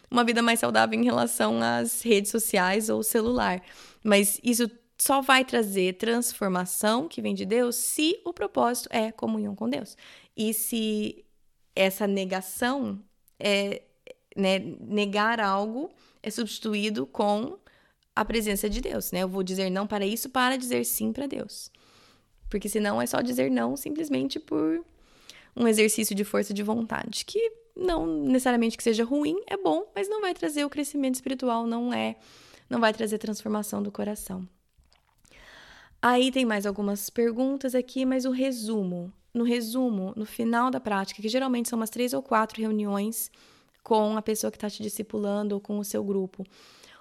uma 0.09 0.23
vida 0.23 0.41
mais 0.41 0.59
saudável 0.59 0.97
em 0.97 1.03
relação 1.03 1.61
às 1.61 2.01
redes 2.01 2.31
sociais 2.31 2.87
ou 2.87 3.03
celular. 3.03 3.61
Mas 4.03 4.39
isso 4.43 4.69
só 4.97 5.21
vai 5.21 5.43
trazer 5.43 5.97
transformação 5.97 7.07
que 7.07 7.21
vem 7.21 7.33
de 7.33 7.45
Deus 7.45 7.75
se 7.75 8.19
o 8.25 8.33
propósito 8.33 8.89
é 8.91 9.11
comunhão 9.11 9.55
com 9.55 9.69
Deus. 9.69 9.97
E 10.35 10.53
se 10.53 11.25
essa 11.75 12.07
negação 12.07 12.99
é 13.39 13.81
né, 14.35 14.59
negar 14.79 15.39
algo 15.39 15.91
é 16.21 16.29
substituído 16.29 17.05
com 17.05 17.57
a 18.15 18.23
presença 18.23 18.69
de 18.69 18.79
Deus, 18.79 19.11
né? 19.11 19.23
Eu 19.23 19.27
vou 19.27 19.43
dizer 19.43 19.69
não 19.69 19.87
para 19.87 20.05
isso 20.05 20.29
para 20.29 20.57
dizer 20.57 20.85
sim 20.85 21.11
para 21.11 21.27
Deus. 21.27 21.71
Porque 22.49 22.69
senão 22.69 23.01
é 23.01 23.05
só 23.05 23.21
dizer 23.21 23.49
não 23.49 23.75
simplesmente 23.75 24.39
por 24.39 24.85
um 25.55 25.67
exercício 25.67 26.15
de 26.15 26.23
força 26.23 26.53
de 26.53 26.63
vontade, 26.63 27.25
que 27.25 27.51
não 27.75 28.05
necessariamente 28.05 28.77
que 28.77 28.83
seja 28.83 29.03
ruim, 29.03 29.35
é 29.47 29.57
bom, 29.57 29.91
mas 29.95 30.07
não 30.07 30.21
vai 30.21 30.33
trazer 30.33 30.63
o 30.63 30.69
crescimento 30.69 31.15
espiritual, 31.15 31.65
não 31.65 31.93
é, 31.93 32.15
não 32.69 32.79
vai 32.79 32.93
trazer 32.93 33.17
transformação 33.17 33.81
do 33.81 33.91
coração. 33.91 34.47
Aí 36.03 36.31
tem 36.31 36.43
mais 36.43 36.65
algumas 36.65 37.09
perguntas 37.09 37.73
aqui, 37.73 38.05
mas 38.05 38.25
o 38.25 38.31
resumo, 38.31 39.11
no 39.33 39.45
resumo, 39.45 40.13
no 40.17 40.25
final 40.25 40.69
da 40.69 40.79
prática, 40.79 41.21
que 41.21 41.29
geralmente 41.29 41.69
são 41.69 41.79
umas 41.79 41.89
três 41.89 42.13
ou 42.13 42.21
quatro 42.21 42.61
reuniões 42.61 43.31
com 43.81 44.17
a 44.17 44.21
pessoa 44.21 44.51
que 44.51 44.57
está 44.57 44.69
te 44.69 44.83
discipulando 44.83 45.53
ou 45.53 45.61
com 45.61 45.79
o 45.79 45.83
seu 45.83 46.03
grupo. 46.03 46.45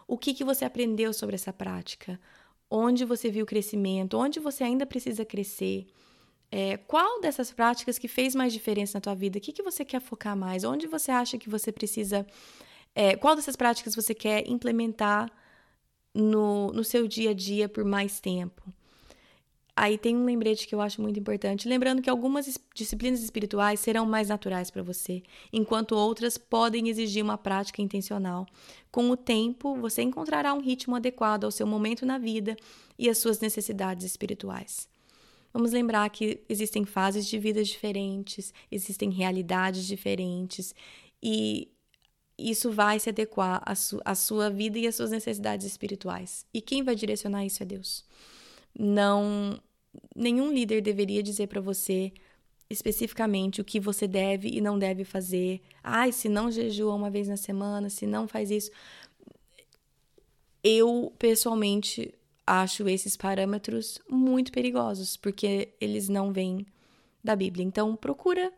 O 0.07 0.17
que, 0.17 0.33
que 0.33 0.45
você 0.45 0.65
aprendeu 0.65 1.13
sobre 1.13 1.35
essa 1.35 1.53
prática? 1.53 2.19
onde 2.75 3.05
você 3.05 3.31
viu 3.31 3.45
crescimento, 3.45 4.17
onde 4.17 4.41
você 4.41 4.65
ainda 4.65 4.87
precisa 4.87 5.27
crescer. 5.27 5.87
É, 6.51 6.79
qual 6.79 7.21
dessas 7.21 7.53
práticas 7.53 7.99
que 7.99 8.09
fez 8.09 8.35
mais 8.35 8.51
diferença 8.51 8.97
na 8.97 9.01
tua 9.03 9.15
vida? 9.15 9.37
O 9.37 9.41
que, 9.43 9.53
que 9.53 9.63
você 9.63 9.85
quer 9.85 10.01
focar 10.01 10.35
mais? 10.35 10.65
Onde 10.65 10.87
você 10.87 11.11
acha 11.11 11.37
que 11.37 11.51
você 11.51 11.71
precisa. 11.71 12.27
É, 12.95 13.15
qual 13.15 13.37
dessas 13.37 13.57
práticas 13.57 13.95
você 13.95 14.15
quer 14.15 14.49
implementar 14.49 15.31
no, 16.15 16.73
no 16.73 16.83
seu 16.83 17.07
dia 17.07 17.31
a 17.31 17.35
dia 17.35 17.69
por 17.69 17.85
mais 17.85 18.21
tempo? 18.21 18.63
Aí 19.75 19.97
tem 19.97 20.15
um 20.15 20.27
lembrete 20.27 20.67
que 20.69 20.75
eu 20.75 20.83
acho 20.83 21.01
muito 21.01 21.19
importante, 21.19 21.67
lembrando 21.67 22.03
que 22.03 22.11
algumas 22.11 22.59
disciplinas 22.75 23.23
espirituais 23.23 23.81
serão 23.81 24.05
mais 24.05 24.29
naturais 24.29 24.71
para 24.71 24.83
você, 24.83 25.23
enquanto 25.51 25.93
outras 25.93 26.37
podem 26.37 26.89
exigir 26.89 27.25
uma 27.25 27.39
prática 27.39 27.81
intencional. 27.81 28.47
Com 28.91 29.09
o 29.09 29.17
tempo, 29.17 29.75
você 29.77 30.03
encontrará 30.03 30.53
um 30.53 30.61
ritmo 30.61 30.95
adequado 30.95 31.45
ao 31.45 31.51
seu 31.51 31.67
momento 31.67 32.05
na 32.05 32.19
vida 32.19 32.55
e 32.99 33.09
às 33.09 33.17
suas 33.17 33.41
necessidades 33.41 34.05
espirituais. 34.05 34.87
Vamos 35.55 35.73
lembrar 35.73 36.09
que 36.11 36.43
existem 36.51 36.85
fases 36.85 37.27
de 37.27 37.39
vida 37.39 37.65
diferentes, 37.65 38.53
existem 38.71 39.11
realidades 39.11 39.87
diferentes 39.87 40.75
e 41.23 41.71
isso 42.37 42.71
vai 42.71 42.99
se 42.99 43.09
adequar 43.09 43.63
à, 43.65 43.75
su 43.75 44.01
à 44.05 44.15
sua 44.15 44.51
vida 44.51 44.79
e 44.79 44.87
às 44.87 44.97
suas 44.97 45.11
necessidades 45.11 45.67
espirituais. 45.67 46.45
E 46.53 46.61
quem 46.61 46.83
vai 46.83 46.95
direcionar 46.95 47.45
isso 47.47 47.63
é 47.63 47.67
Deus 47.67 48.05
não 48.79 49.61
nenhum 50.15 50.53
líder 50.53 50.81
deveria 50.81 51.23
dizer 51.23 51.47
para 51.47 51.61
você 51.61 52.13
especificamente 52.69 53.61
o 53.61 53.65
que 53.65 53.79
você 53.79 54.09
deve 54.09 54.49
e 54.49 54.61
não 54.61 54.79
deve 54.79 55.05
fazer. 55.05 55.61
Ai, 55.83 56.11
se 56.11 56.29
não 56.29 56.51
jejua 56.51 56.95
uma 56.95 57.11
vez 57.11 57.29
na 57.29 57.37
semana, 57.37 57.91
se 57.91 58.07
não 58.07 58.27
faz 58.27 58.51
isso. 58.51 58.71
Eu, 60.65 61.13
pessoalmente, 61.19 62.15
acho 62.47 62.89
esses 62.89 63.17
parâmetros 63.17 64.01
muito 64.09 64.51
perigosos, 64.53 65.17
porque 65.17 65.75
eles 65.81 66.09
não 66.09 66.33
vêm 66.33 66.67
da 67.23 67.37
Bíblia. 67.37 67.65
Então, 67.65 67.95
procura 67.95 68.53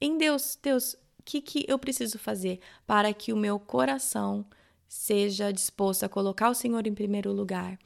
em 0.00 0.16
Deus, 0.16 0.58
Deus, 0.62 0.94
o 1.18 1.22
que, 1.24 1.40
que 1.40 1.64
eu 1.68 1.78
preciso 1.78 2.18
fazer 2.18 2.60
para 2.86 3.12
que 3.12 3.32
o 3.32 3.36
meu 3.36 3.58
coração 3.58 4.46
seja 4.88 5.52
disposto 5.52 6.04
a 6.04 6.08
colocar 6.08 6.50
o 6.50 6.54
Senhor 6.54 6.86
em 6.86 6.94
primeiro 6.94 7.32
lugar? 7.32 7.78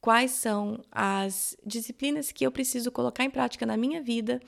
Quais 0.00 0.30
são 0.32 0.82
as 0.90 1.56
disciplinas 1.64 2.32
que 2.32 2.46
eu 2.46 2.50
preciso 2.50 2.90
colocar 2.90 3.24
em 3.24 3.30
prática 3.30 3.66
na 3.66 3.76
minha 3.76 4.02
vida 4.02 4.40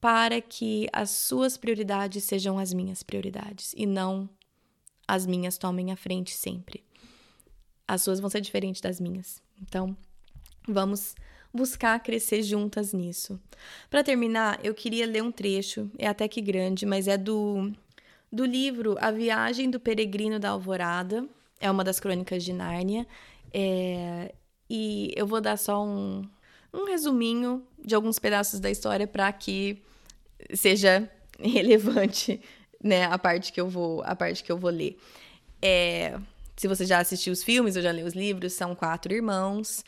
para 0.00 0.40
que 0.40 0.88
as 0.92 1.10
suas 1.10 1.56
prioridades 1.56 2.24
sejam 2.24 2.58
as 2.58 2.72
minhas 2.72 3.02
prioridades 3.02 3.74
e 3.76 3.84
não 3.84 4.28
as 5.06 5.26
minhas 5.26 5.58
tomem 5.58 5.90
a 5.90 5.96
frente 5.96 6.34
sempre. 6.34 6.84
As 7.86 8.02
suas 8.02 8.20
vão 8.20 8.28
ser 8.28 8.40
diferentes 8.40 8.80
das 8.80 9.00
minhas. 9.00 9.42
Então, 9.60 9.96
vamos 10.66 11.14
buscar 11.52 11.98
crescer 12.00 12.42
juntas 12.42 12.92
nisso. 12.92 13.40
Para 13.90 14.04
terminar, 14.04 14.60
eu 14.62 14.74
queria 14.74 15.06
ler 15.06 15.22
um 15.22 15.32
trecho, 15.32 15.90
é 15.98 16.06
até 16.06 16.28
que 16.28 16.40
grande, 16.40 16.86
mas 16.86 17.08
é 17.08 17.16
do 17.16 17.72
do 18.30 18.44
livro 18.44 18.94
A 19.00 19.10
Viagem 19.10 19.70
do 19.70 19.80
Peregrino 19.80 20.38
da 20.38 20.50
Alvorada, 20.50 21.26
é 21.58 21.70
uma 21.70 21.82
das 21.82 21.98
crônicas 21.98 22.44
de 22.44 22.52
Nárnia. 22.52 23.06
É, 23.52 24.34
e 24.68 25.12
eu 25.16 25.26
vou 25.26 25.40
dar 25.40 25.56
só 25.56 25.84
um, 25.84 26.22
um 26.72 26.84
resuminho 26.84 27.62
de 27.82 27.94
alguns 27.94 28.18
pedaços 28.18 28.60
da 28.60 28.70
história 28.70 29.06
para 29.06 29.30
que 29.32 29.82
seja 30.54 31.10
relevante, 31.38 32.40
né, 32.82 33.04
a 33.04 33.18
parte 33.18 33.52
que 33.52 33.60
eu 33.60 33.68
vou, 33.68 34.02
a 34.04 34.14
parte 34.14 34.42
que 34.44 34.52
eu 34.52 34.58
vou 34.58 34.70
ler. 34.70 34.98
É, 35.60 36.18
se 36.56 36.68
você 36.68 36.84
já 36.84 36.98
assistiu 36.98 37.32
os 37.32 37.42
filmes 37.42 37.76
ou 37.76 37.82
já 37.82 37.90
leu 37.90 38.06
os 38.06 38.14
livros, 38.14 38.52
são 38.52 38.74
quatro 38.74 39.12
irmãos: 39.12 39.84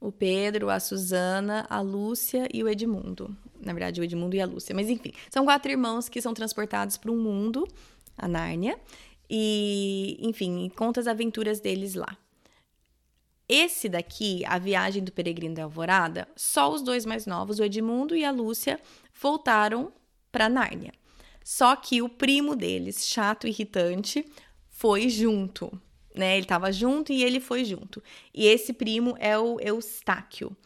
o 0.00 0.12
Pedro, 0.12 0.70
a 0.70 0.78
Susana, 0.78 1.66
a 1.70 1.80
Lúcia 1.80 2.48
e 2.52 2.62
o 2.62 2.68
Edmundo. 2.68 3.34
Na 3.60 3.72
verdade, 3.72 4.00
o 4.00 4.04
Edmundo 4.04 4.36
e 4.36 4.40
a 4.40 4.46
Lúcia, 4.46 4.74
mas 4.74 4.88
enfim, 4.88 5.12
são 5.30 5.44
quatro 5.44 5.70
irmãos 5.70 6.08
que 6.08 6.20
são 6.20 6.34
transportados 6.34 6.96
para 6.96 7.10
um 7.10 7.16
mundo, 7.16 7.66
a 8.16 8.28
Nárnia, 8.28 8.78
e, 9.28 10.18
enfim, 10.20 10.70
conta 10.76 11.00
as 11.00 11.06
aventuras 11.06 11.60
deles 11.60 11.94
lá. 11.94 12.16
Esse 13.48 13.88
daqui, 13.88 14.42
A 14.46 14.58
Viagem 14.58 15.04
do 15.04 15.12
Peregrino 15.12 15.54
da 15.54 15.64
Alvorada, 15.64 16.26
só 16.34 16.72
os 16.72 16.82
dois 16.82 17.04
mais 17.04 17.26
novos, 17.26 17.58
o 17.58 17.64
Edmundo 17.64 18.16
e 18.16 18.24
a 18.24 18.30
Lúcia, 18.30 18.80
voltaram 19.20 19.92
para 20.32 20.48
Nárnia. 20.48 20.92
Só 21.44 21.76
que 21.76 22.00
o 22.00 22.08
primo 22.08 22.56
deles, 22.56 23.06
chato 23.06 23.46
e 23.46 23.50
irritante, 23.50 24.24
foi 24.70 25.10
junto, 25.10 25.70
né? 26.14 26.36
Ele 26.36 26.44
estava 26.44 26.72
junto 26.72 27.12
e 27.12 27.22
ele 27.22 27.38
foi 27.38 27.64
junto. 27.64 28.02
E 28.32 28.46
esse 28.46 28.72
primo 28.72 29.14
é 29.20 29.38
o 29.38 29.60
Eustáquio. 29.60 30.56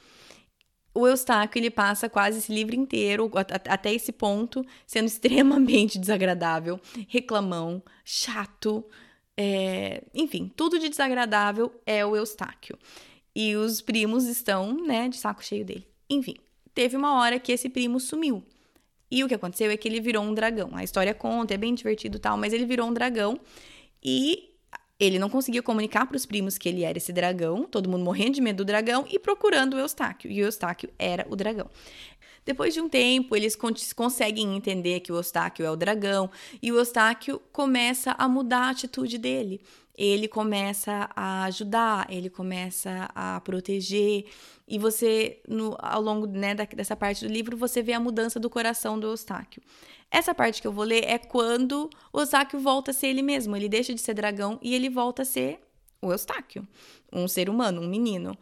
O 0.95 1.07
Eustáquio, 1.07 1.59
ele 1.59 1.71
passa 1.71 2.09
quase 2.09 2.39
esse 2.39 2.53
livro 2.53 2.75
inteiro, 2.75 3.31
até 3.69 3.93
esse 3.93 4.13
ponto, 4.13 4.65
sendo 4.87 5.07
extremamente 5.09 5.99
desagradável, 5.99 6.81
reclamão, 7.09 7.83
chato, 8.05 8.85
é, 9.41 10.03
enfim, 10.13 10.51
tudo 10.57 10.81
de 10.81 10.89
desagradável 10.89 11.73
é 11.87 12.05
o 12.05 12.17
Eustáquio. 12.17 12.77
E 13.33 13.55
os 13.55 13.81
primos 13.81 14.25
estão, 14.25 14.85
né, 14.85 15.09
de 15.09 15.17
saco 15.17 15.45
cheio 15.45 15.65
dele. 15.65 15.87
Enfim, 16.11 16.35
teve 16.75 16.97
uma 16.97 17.21
hora 17.21 17.39
que 17.39 17.53
esse 17.53 17.69
primo 17.69 18.01
sumiu. 18.01 18.43
E 19.09 19.23
o 19.23 19.29
que 19.29 19.35
aconteceu 19.35 19.71
é 19.71 19.77
que 19.77 19.87
ele 19.87 20.01
virou 20.01 20.25
um 20.25 20.35
dragão. 20.35 20.71
A 20.75 20.83
história 20.83 21.15
conta, 21.15 21.55
é 21.55 21.57
bem 21.57 21.73
divertido 21.73 22.19
tal, 22.19 22.37
mas 22.37 22.53
ele 22.53 22.67
virou 22.67 22.89
um 22.89 22.93
dragão. 22.93 23.39
E 24.03 24.49
Ele 25.01 25.19
não 25.19 25.31
conseguia 25.31 25.63
comunicar 25.63 26.07
para 26.07 26.17
os 26.17 26.27
primos 26.27 26.59
que 26.59 26.69
ele 26.69 26.83
era 26.83 26.99
esse 26.99 27.13
dragão, 27.13 27.65
todo 27.65 27.89
mundo 27.89 28.05
morrendo 28.05 28.33
de 28.33 28.41
medo 28.41 28.59
do 28.59 28.65
dragão 28.65 29.07
e 29.09 29.19
procurando 29.19 29.75
o 29.75 29.79
Eustáquio. 29.79 30.29
E 30.31 30.43
o 30.43 30.47
Eustáquio 30.47 30.91
era 30.99 31.25
o 31.31 31.37
dragão. 31.37 31.71
Depois 32.49 32.73
de 32.73 32.81
um 32.81 32.89
tempo, 32.89 33.37
eles 33.37 33.55
conseguem 33.95 34.57
entender 34.57 35.01
que 35.01 35.13
o 35.13 35.17
Eustáquio 35.17 35.67
é 35.67 35.71
o 35.71 35.77
dragão 35.77 36.31
e 36.63 36.73
o 36.73 36.79
Eustáquio 36.79 37.39
começa 37.53 38.13
a 38.13 38.27
mudar 38.27 38.61
a 38.61 38.71
atitude 38.71 39.19
dele. 39.19 39.61
Ele 39.95 40.27
começa 40.27 41.11
a 41.15 41.45
ajudar, 41.45 42.07
ele 42.09 42.31
começa 42.31 43.11
a 43.15 43.39
proteger. 43.43 44.25
E 44.67 44.79
você, 44.79 45.43
no, 45.47 45.77
ao 45.79 46.01
longo 46.01 46.27
né, 46.27 46.55
dessa 46.55 46.97
parte 46.97 47.27
do 47.27 47.31
livro, 47.31 47.55
você 47.55 47.83
vê 47.83 47.93
a 47.93 48.01
mudança 48.01 48.41
do 48.41 48.49
coração 48.49 48.99
do 48.99 49.09
Eustáquio. 49.09 49.63
Essa 50.11 50.35
parte 50.35 50.63
que 50.63 50.67
eu 50.67 50.73
vou 50.73 50.85
ler 50.85 51.05
é 51.05 51.19
quando 51.19 51.91
o 52.11 52.19
Eustáquio 52.19 52.59
volta 52.59 52.93
a 52.93 52.95
ser 52.95 53.09
ele 53.09 53.21
mesmo. 53.21 53.55
Ele 53.57 53.69
deixa 53.69 53.93
de 53.93 54.01
ser 54.01 54.15
dragão 54.15 54.59
e 54.63 54.75
ele 54.75 54.89
volta 54.89 55.21
a 55.21 55.27
ser 55.27 55.61
o 56.01 56.11
Eustáquio, 56.13 56.67
um 57.13 57.29
ser 57.29 57.51
humano, 57.51 57.83
um 57.83 57.89
menino. 57.89 58.39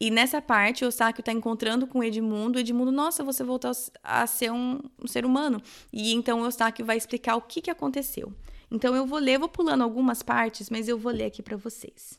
E 0.00 0.10
nessa 0.10 0.40
parte, 0.40 0.82
o 0.82 0.86
Eustáquio 0.86 1.20
está 1.20 1.30
encontrando 1.30 1.86
com 1.86 2.02
Edmundo. 2.02 2.58
Edmundo, 2.58 2.90
nossa, 2.90 3.22
você 3.22 3.44
voltou 3.44 3.70
a 4.02 4.26
ser 4.26 4.50
um, 4.50 4.80
um 4.98 5.06
ser 5.06 5.26
humano. 5.26 5.60
E 5.92 6.14
então 6.14 6.40
o 6.40 6.44
Eustáquio 6.46 6.86
vai 6.86 6.96
explicar 6.96 7.36
o 7.36 7.42
que, 7.42 7.60
que 7.60 7.70
aconteceu. 7.70 8.32
Então 8.70 8.96
eu 8.96 9.04
vou 9.04 9.18
ler, 9.18 9.38
vou 9.38 9.48
pulando 9.48 9.82
algumas 9.82 10.22
partes, 10.22 10.70
mas 10.70 10.88
eu 10.88 10.96
vou 10.96 11.12
ler 11.12 11.26
aqui 11.26 11.42
para 11.42 11.56
vocês. 11.56 12.18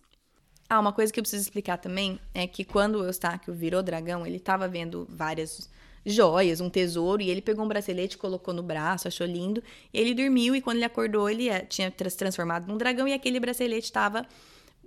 Ah, 0.70 0.80
uma 0.80 0.94
coisa 0.94 1.12
que 1.12 1.20
eu 1.20 1.24
preciso 1.24 1.42
explicar 1.42 1.78
também 1.78 2.20
é 2.34 2.46
que 2.46 2.64
quando 2.64 2.96
o 2.96 3.04
Eustáquio 3.04 3.54
virou 3.54 3.82
dragão, 3.82 4.28
ele 4.28 4.38
estava 4.38 4.68
vendo 4.68 5.08
várias 5.10 5.70
joias, 6.06 6.62
um 6.62 6.70
tesouro, 6.70 7.22
e 7.22 7.30
ele 7.30 7.42
pegou 7.42 7.66
um 7.66 7.68
bracelete, 7.68 8.18
colocou 8.18 8.54
no 8.54 8.64
braço, 8.64 9.08
achou 9.08 9.28
lindo, 9.28 9.62
ele 9.94 10.14
dormiu, 10.14 10.56
e 10.56 10.62
quando 10.62 10.78
ele 10.78 10.86
acordou, 10.86 11.30
ele 11.30 11.50
é, 11.50 11.60
tinha 11.60 11.92
transformado 11.92 12.68
num 12.68 12.78
dragão, 12.78 13.08
e 13.08 13.14
aquele 13.14 13.40
bracelete 13.40 13.86
estava 13.86 14.26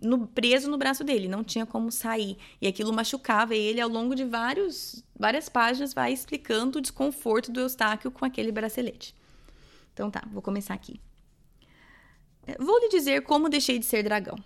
no, 0.01 0.27
preso 0.27 0.71
no 0.71 0.79
braço 0.79 1.05
dele, 1.05 1.29
não 1.29 1.45
tinha 1.45 1.65
como 1.65 1.91
sair. 1.91 2.37
E 2.61 2.67
aquilo 2.67 2.93
machucava 2.93 3.55
ele 3.55 3.81
ao 3.81 3.89
longo 3.89 4.15
de 4.15 4.25
vários, 4.25 5.05
várias 5.19 5.49
páginas, 5.49 5.95
vai 5.95 6.13
explicando 6.13 6.79
o 6.79 6.83
desconforto 6.83 7.51
do 7.51 7.61
Eustáquio 7.61 8.11
com 8.11 8.25
aquele 8.25 8.53
bracelete. 8.53 9.15
Então 9.93 10.11
tá, 10.11 10.23
vou 10.33 10.43
começar 10.43 10.75
aqui. 10.75 11.01
Vou 12.59 12.79
lhe 12.81 12.89
dizer 12.89 13.23
como 13.23 13.49
deixei 13.49 13.79
de 13.79 13.87
ser 13.87 14.03
dragão. 14.03 14.37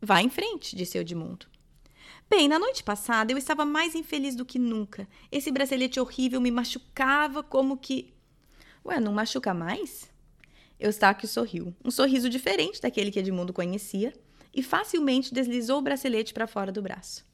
Vá 0.00 0.20
em 0.20 0.28
frente, 0.28 0.74
disse 0.74 0.98
Edmundo. 0.98 1.46
Bem, 2.28 2.48
na 2.48 2.58
noite 2.58 2.82
passada 2.82 3.32
eu 3.32 3.38
estava 3.38 3.64
mais 3.64 3.94
infeliz 3.94 4.34
do 4.34 4.44
que 4.44 4.58
nunca. 4.58 5.06
Esse 5.30 5.50
bracelete 5.50 6.00
horrível 6.00 6.40
me 6.40 6.50
machucava 6.50 7.42
como 7.42 7.76
que. 7.76 8.12
Ué, 8.84 8.98
não 8.98 9.12
machuca 9.12 9.54
mais? 9.54 10.10
Eustáquio 10.80 11.28
sorriu, 11.28 11.74
um 11.84 11.90
sorriso 11.90 12.28
diferente 12.28 12.80
daquele 12.80 13.10
que 13.10 13.18
Edmundo 13.18 13.52
conhecia, 13.52 14.12
e 14.54 14.62
facilmente 14.62 15.34
deslizou 15.34 15.78
o 15.78 15.82
bracelete 15.82 16.32
para 16.32 16.46
fora 16.46 16.70
do 16.70 16.82
braço. 16.82 17.26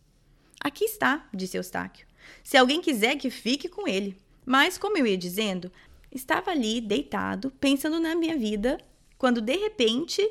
Aqui 0.62 0.84
está, 0.84 1.28
disse 1.32 1.56
Eustáquio. 1.56 2.06
Se 2.42 2.56
alguém 2.56 2.80
quiser 2.80 3.16
que 3.16 3.30
fique 3.30 3.68
com 3.68 3.88
ele. 3.88 4.16
Mas, 4.44 4.78
como 4.78 4.96
eu 4.96 5.06
ia 5.06 5.16
dizendo, 5.16 5.70
estava 6.10 6.50
ali, 6.50 6.80
deitado, 6.80 7.50
pensando 7.60 8.00
na 8.00 8.14
minha 8.14 8.36
vida, 8.36 8.78
quando 9.16 9.40
de 9.40 9.56
repente 9.56 10.26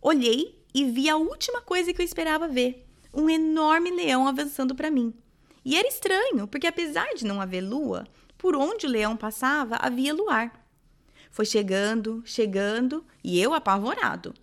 olhei 0.00 0.58
e 0.72 0.84
vi 0.84 1.08
a 1.08 1.16
última 1.16 1.60
coisa 1.60 1.92
que 1.92 2.00
eu 2.00 2.04
esperava 2.04 2.48
ver 2.48 2.86
um 3.12 3.28
enorme 3.28 3.90
leão 3.90 4.28
avançando 4.28 4.74
para 4.74 4.90
mim. 4.90 5.12
E 5.64 5.76
era 5.76 5.88
estranho, 5.88 6.46
porque 6.46 6.66
apesar 6.66 7.14
de 7.14 7.24
não 7.24 7.40
haver 7.40 7.60
lua, 7.60 8.06
por 8.36 8.54
onde 8.54 8.86
o 8.86 8.90
leão 8.90 9.16
passava 9.16 9.76
havia 9.76 10.14
luar. 10.14 10.66
Foi 11.30 11.44
chegando, 11.44 12.22
chegando, 12.24 13.04
e 13.22 13.40
eu 13.40 13.52
apavorado. 13.52 14.34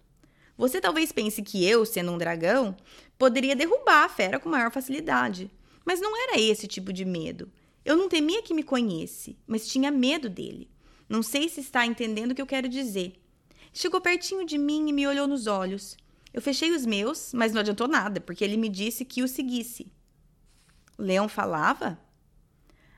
Você 0.58 0.80
talvez 0.80 1.12
pense 1.12 1.42
que 1.42 1.66
eu, 1.66 1.86
sendo 1.86 2.12
um 2.12 2.18
dragão, 2.18 2.76
poderia 3.18 3.56
derrubar 3.56 4.06
a 4.06 4.10
fera 4.10 4.40
com 4.40 4.50
maior 4.50 4.72
facilidade. 4.72 5.52
Mas 5.84 6.00
não 6.00 6.16
era 6.24 6.40
esse 6.40 6.68
tipo 6.68 6.94
de 6.94 7.06
medo. 7.06 7.52
Eu 7.84 7.96
não 7.96 8.10
temia 8.10 8.42
que 8.42 8.54
me 8.54 8.64
conhecesse, 8.64 9.38
mas 9.46 9.68
tinha 9.68 9.92
medo 9.92 10.30
dele. 10.30 10.70
Não 11.08 11.22
sei 11.22 11.48
se 11.50 11.60
está 11.60 11.86
entendendo 11.86 12.32
o 12.32 12.36
que 12.36 12.42
eu 12.42 12.48
quero 12.48 12.68
dizer. 12.68 13.14
Chegou 13.72 14.02
pertinho 14.02 14.46
de 14.46 14.58
mim 14.58 14.90
e 14.90 14.94
me 14.94 15.06
olhou 15.06 15.28
nos 15.28 15.46
olhos. 15.46 15.96
Eu 16.34 16.42
fechei 16.42 16.72
os 16.72 16.86
meus, 16.86 17.32
mas 17.34 17.54
não 17.54 17.62
adiantou 17.62 17.88
nada, 17.88 18.20
porque 18.20 18.44
ele 18.44 18.58
me 18.58 18.70
disse 18.70 19.06
que 19.06 19.22
o 19.22 19.28
seguisse. 19.28 19.92
Leão 20.98 21.30
falava? 21.30 22.00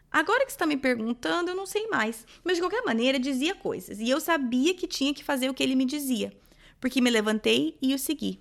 Agora 0.10 0.46
que 0.46 0.52
está 0.52 0.66
me 0.66 0.78
perguntando, 0.78 1.50
eu 1.52 1.56
não 1.56 1.66
sei 1.66 1.88
mais. 1.88 2.26
Mas 2.44 2.56
de 2.56 2.62
qualquer 2.62 2.84
maneira, 2.84 3.20
dizia 3.20 3.54
coisas. 3.54 4.00
E 4.00 4.10
eu 4.10 4.22
sabia 4.22 4.74
que 4.74 4.88
tinha 4.88 5.14
que 5.14 5.24
fazer 5.24 5.50
o 5.50 5.54
que 5.54 5.62
ele 5.62 5.76
me 5.76 5.86
dizia, 5.86 6.32
porque 6.80 7.02
me 7.02 7.10
levantei 7.10 7.78
e 7.82 7.94
o 7.94 8.00
segui. 8.00 8.40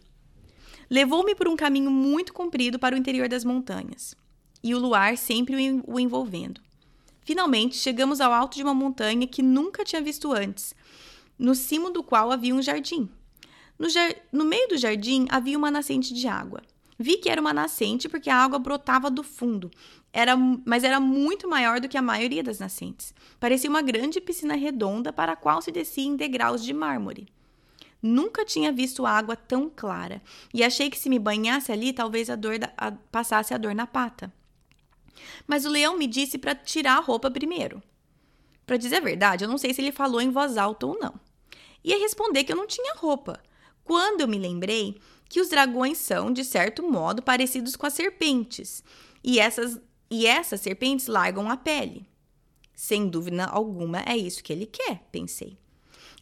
Levou-me 0.89 1.35
por 1.35 1.49
um 1.49 1.57
caminho 1.57 1.91
muito 1.91 2.33
comprido 2.33 2.79
para 2.79 2.95
o 2.95 2.99
interior 2.99 3.29
das 3.29 3.45
montanhas, 3.45 4.15
e 4.63 4.75
o 4.75 4.79
luar 4.79 5.17
sempre 5.17 5.83
o 5.87 5.99
envolvendo. 5.99 6.61
Finalmente, 7.23 7.77
chegamos 7.77 8.21
ao 8.21 8.33
alto 8.33 8.57
de 8.57 8.63
uma 8.63 8.75
montanha 8.75 9.27
que 9.27 9.43
nunca 9.43 9.85
tinha 9.85 10.01
visto 10.01 10.33
antes, 10.33 10.75
no 11.39 11.55
cimo 11.55 11.91
do 11.91 12.03
qual 12.03 12.31
havia 12.31 12.55
um 12.55 12.63
jardim. 12.63 13.09
No, 13.79 13.89
no 14.33 14.45
meio 14.45 14.69
do 14.69 14.79
jardim 14.79 15.27
havia 15.29 15.59
uma 15.59 15.71
nascente 15.71 16.15
de 16.15 16.29
água. 16.29 16.63
Vi 16.99 17.19
que 17.19 17.29
era 17.29 17.41
uma 17.41 17.53
nascente 17.53 18.09
porque 18.09 18.31
a 18.31 18.37
água 18.37 18.59
brotava 18.59 19.11
do 19.11 19.23
fundo, 19.23 19.71
era, 20.13 20.35
mas 20.37 20.83
era 20.83 20.99
muito 20.99 21.47
maior 21.47 21.79
do 21.79 21.89
que 21.89 21.99
a 21.99 22.03
maioria 22.03 22.43
das 22.43 22.59
nascentes. 22.59 23.13
Parecia 23.39 23.69
uma 23.69 23.83
grande 23.83 24.21
piscina 24.21 24.55
redonda 24.55 25.13
para 25.13 25.33
a 25.33 25.37
qual 25.37 25.61
se 25.61 25.71
descia 25.71 26.07
em 26.07 26.17
degraus 26.17 26.65
de 26.65 26.73
mármore. 26.73 27.29
Nunca 28.03 28.45
tinha 28.45 28.71
visto 28.71 29.07
água 29.07 29.35
tão 29.35 29.71
clara 29.71 30.23
e 30.53 30.63
achei 30.63 30.91
que 30.91 30.99
se 30.99 31.09
me 31.09 31.19
banhasse 31.19 31.73
ali, 31.73 31.93
talvez 31.93 32.31
a 32.31 32.37
dor 32.37 32.59
da, 32.59 32.73
a, 32.77 32.93
passasse 32.93 33.55
a 33.55 33.59
dor 33.59 33.75
na 33.75 33.87
pata. 33.87 34.33
Mas 35.47 35.65
o 35.65 35.71
leão 35.71 35.97
me 35.97 36.07
disse 36.07 36.39
para 36.39 36.55
tirar 36.55 36.99
a 36.99 37.01
roupa 37.01 37.31
primeiro. 37.31 37.83
Para 38.67 38.77
dizer 38.77 38.97
a 38.97 39.01
verdade, 39.01 39.45
eu 39.45 39.49
não 39.49 39.59
sei 39.59 39.73
se 39.73 39.81
ele 39.81 39.93
falou 39.93 40.21
em 40.21 40.31
voz 40.31 40.57
alta 40.57 40.87
ou 40.87 40.99
não. 40.99 41.15
Ia 41.85 41.99
responder 41.99 42.45
que 42.45 42.53
eu 42.53 42.57
não 42.57 42.67
tinha 42.67 42.97
roupa, 42.97 43.41
quando 43.85 44.21
eu 44.21 44.29
me 44.29 44.39
lembrei 44.39 45.01
que 45.29 45.41
os 45.41 45.49
dragões 45.49 45.99
são, 45.99 46.33
de 46.33 46.45
certo 46.45 46.83
modo, 46.83 47.23
parecidos 47.23 47.77
com 47.77 47.87
as 47.87 47.95
serpentes, 47.95 48.83
e 49.23 49.39
essas, 49.39 49.81
e 50.11 50.27
essas 50.27 50.61
serpentes 50.61 51.07
largam 51.07 51.49
a 51.49 51.57
pele. 51.57 52.07
Sem 52.75 53.09
dúvida 53.09 53.45
alguma, 53.45 54.03
é 54.03 54.17
isso 54.17 54.43
que 54.43 54.53
ele 54.53 54.67
quer, 54.67 55.03
pensei. 55.11 55.57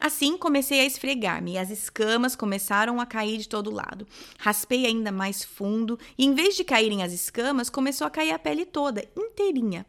Assim 0.05 0.37
comecei 0.37 0.81
a 0.81 0.85
esfregar-me 0.85 1.53
e 1.53 1.59
as 1.59 1.71
escamas 1.71 2.37
começaram 2.37 3.01
a 3.01 3.07
cair 3.07 3.39
de 3.39 3.49
todo 3.49 3.71
lado. 3.71 4.07
Raspei 4.39 4.85
ainda 4.85 5.11
mais 5.11 5.43
fundo 5.43 5.99
e, 6.19 6.27
em 6.27 6.35
vez 6.35 6.55
de 6.57 6.63
caírem 6.63 7.03
as 7.03 7.11
escamas, 7.11 7.71
começou 7.71 8.07
a 8.07 8.11
cair 8.11 8.31
a 8.31 8.39
pele 8.39 8.67
toda, 8.67 9.03
inteirinha, 9.17 9.87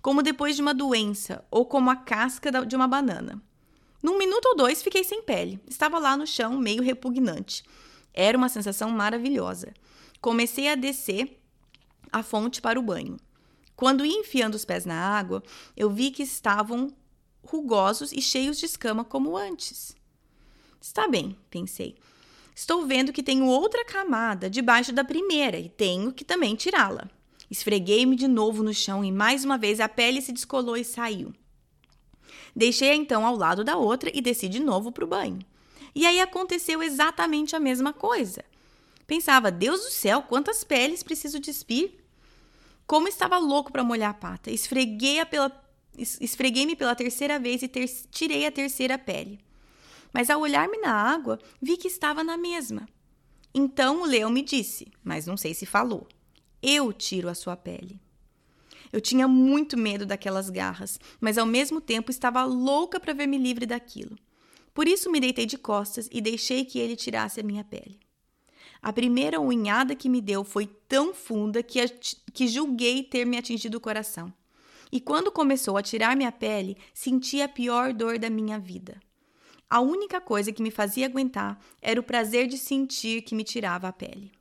como 0.00 0.22
depois 0.22 0.56
de 0.56 0.62
uma 0.62 0.72
doença 0.72 1.44
ou 1.50 1.66
como 1.66 1.90
a 1.90 1.96
casca 1.96 2.50
de 2.64 2.74
uma 2.74 2.88
banana. 2.88 3.42
Num 4.02 4.16
minuto 4.16 4.46
ou 4.46 4.56
dois 4.56 4.82
fiquei 4.82 5.04
sem 5.04 5.20
pele. 5.20 5.60
Estava 5.68 5.98
lá 5.98 6.16
no 6.16 6.26
chão, 6.26 6.56
meio 6.56 6.82
repugnante. 6.82 7.62
Era 8.14 8.38
uma 8.38 8.48
sensação 8.48 8.88
maravilhosa. 8.88 9.74
Comecei 10.18 10.70
a 10.70 10.76
descer 10.76 11.38
a 12.10 12.22
fonte 12.22 12.62
para 12.62 12.80
o 12.80 12.82
banho. 12.82 13.18
Quando 13.76 14.06
ia 14.06 14.18
enfiando 14.18 14.54
os 14.54 14.64
pés 14.64 14.86
na 14.86 14.98
água, 14.98 15.42
eu 15.76 15.90
vi 15.90 16.10
que 16.10 16.22
estavam 16.22 16.90
rugosos 17.50 18.12
e 18.12 18.20
cheios 18.20 18.58
de 18.58 18.66
escama 18.66 19.04
como 19.04 19.36
antes. 19.36 19.96
Está 20.80 21.08
bem, 21.08 21.36
pensei. 21.50 21.96
Estou 22.54 22.86
vendo 22.86 23.12
que 23.12 23.22
tenho 23.22 23.46
outra 23.46 23.84
camada 23.84 24.50
debaixo 24.50 24.92
da 24.92 25.04
primeira 25.04 25.58
e 25.58 25.68
tenho 25.68 26.12
que 26.12 26.24
também 26.24 26.54
tirá-la. 26.54 27.08
Esfreguei-me 27.50 28.16
de 28.16 28.28
novo 28.28 28.62
no 28.62 28.74
chão 28.74 29.04
e 29.04 29.10
mais 29.10 29.44
uma 29.44 29.56
vez 29.56 29.80
a 29.80 29.88
pele 29.88 30.20
se 30.20 30.32
descolou 30.32 30.76
e 30.76 30.84
saiu. 30.84 31.32
Deixei-a 32.54 32.94
então 32.94 33.24
ao 33.24 33.36
lado 33.36 33.64
da 33.64 33.76
outra 33.76 34.10
e 34.12 34.20
desci 34.20 34.48
de 34.48 34.60
novo 34.60 34.92
para 34.92 35.04
o 35.04 35.08
banho. 35.08 35.38
E 35.94 36.04
aí 36.04 36.20
aconteceu 36.20 36.82
exatamente 36.82 37.56
a 37.56 37.60
mesma 37.60 37.92
coisa. 37.92 38.44
Pensava, 39.06 39.50
Deus 39.50 39.80
do 39.80 39.90
céu, 39.90 40.22
quantas 40.22 40.62
peles 40.62 41.02
preciso 41.02 41.40
despir? 41.40 41.94
Como 42.86 43.08
estava 43.08 43.38
louco 43.38 43.72
para 43.72 43.84
molhar 43.84 44.10
a 44.10 44.14
pata. 44.14 44.50
Esfreguei-me 44.50 45.24
pela, 45.24 45.50
esfreguei 45.98 46.74
pela 46.76 46.94
terceira 46.94 47.38
vez 47.38 47.62
e 47.62 47.68
ter, 47.68 47.88
tirei 48.10 48.46
a 48.46 48.52
terceira 48.52 48.98
pele. 48.98 49.40
Mas 50.12 50.30
ao 50.30 50.40
olhar-me 50.40 50.78
na 50.78 50.92
água, 50.92 51.38
vi 51.60 51.76
que 51.76 51.88
estava 51.88 52.24
na 52.24 52.36
mesma. 52.36 52.88
Então 53.54 54.02
o 54.02 54.06
leão 54.06 54.30
me 54.30 54.42
disse, 54.42 54.88
mas 55.02 55.26
não 55.26 55.36
sei 55.36 55.54
se 55.54 55.66
falou: 55.66 56.06
Eu 56.62 56.92
tiro 56.92 57.28
a 57.28 57.34
sua 57.34 57.56
pele. 57.56 58.00
Eu 58.92 59.00
tinha 59.00 59.28
muito 59.28 59.76
medo 59.76 60.06
daquelas 60.06 60.48
garras, 60.48 60.98
mas 61.20 61.36
ao 61.36 61.44
mesmo 61.44 61.80
tempo 61.80 62.10
estava 62.10 62.42
louca 62.44 62.98
para 62.98 63.12
ver-me 63.12 63.36
livre 63.36 63.66
daquilo. 63.66 64.16
Por 64.72 64.88
isso 64.88 65.10
me 65.10 65.20
deitei 65.20 65.44
de 65.44 65.58
costas 65.58 66.08
e 66.12 66.20
deixei 66.20 66.64
que 66.64 66.78
ele 66.78 66.96
tirasse 66.96 67.40
a 67.40 67.42
minha 67.42 67.64
pele. 67.64 67.98
A 68.80 68.92
primeira 68.92 69.40
unhada 69.40 69.94
que 69.94 70.08
me 70.08 70.20
deu 70.20 70.44
foi 70.44 70.66
tão 70.88 71.12
funda 71.12 71.62
que, 71.62 71.80
que 72.32 72.46
julguei 72.46 73.02
ter 73.02 73.24
me 73.26 73.36
atingido 73.36 73.76
o 73.76 73.80
coração. 73.80 74.32
E 74.90 75.00
quando 75.00 75.30
começou 75.30 75.76
a 75.76 75.82
tirar 75.82 76.16
minha 76.16 76.32
pele, 76.32 76.76
senti 76.94 77.42
a 77.42 77.48
pior 77.48 77.92
dor 77.92 78.18
da 78.18 78.30
minha 78.30 78.58
vida. 78.58 79.00
A 79.68 79.80
única 79.80 80.20
coisa 80.20 80.50
que 80.50 80.62
me 80.62 80.70
fazia 80.70 81.06
aguentar 81.06 81.58
era 81.82 82.00
o 82.00 82.02
prazer 82.02 82.46
de 82.46 82.56
sentir 82.56 83.22
que 83.22 83.34
me 83.34 83.44
tirava 83.44 83.88
a 83.88 83.92
pele. 83.92 84.32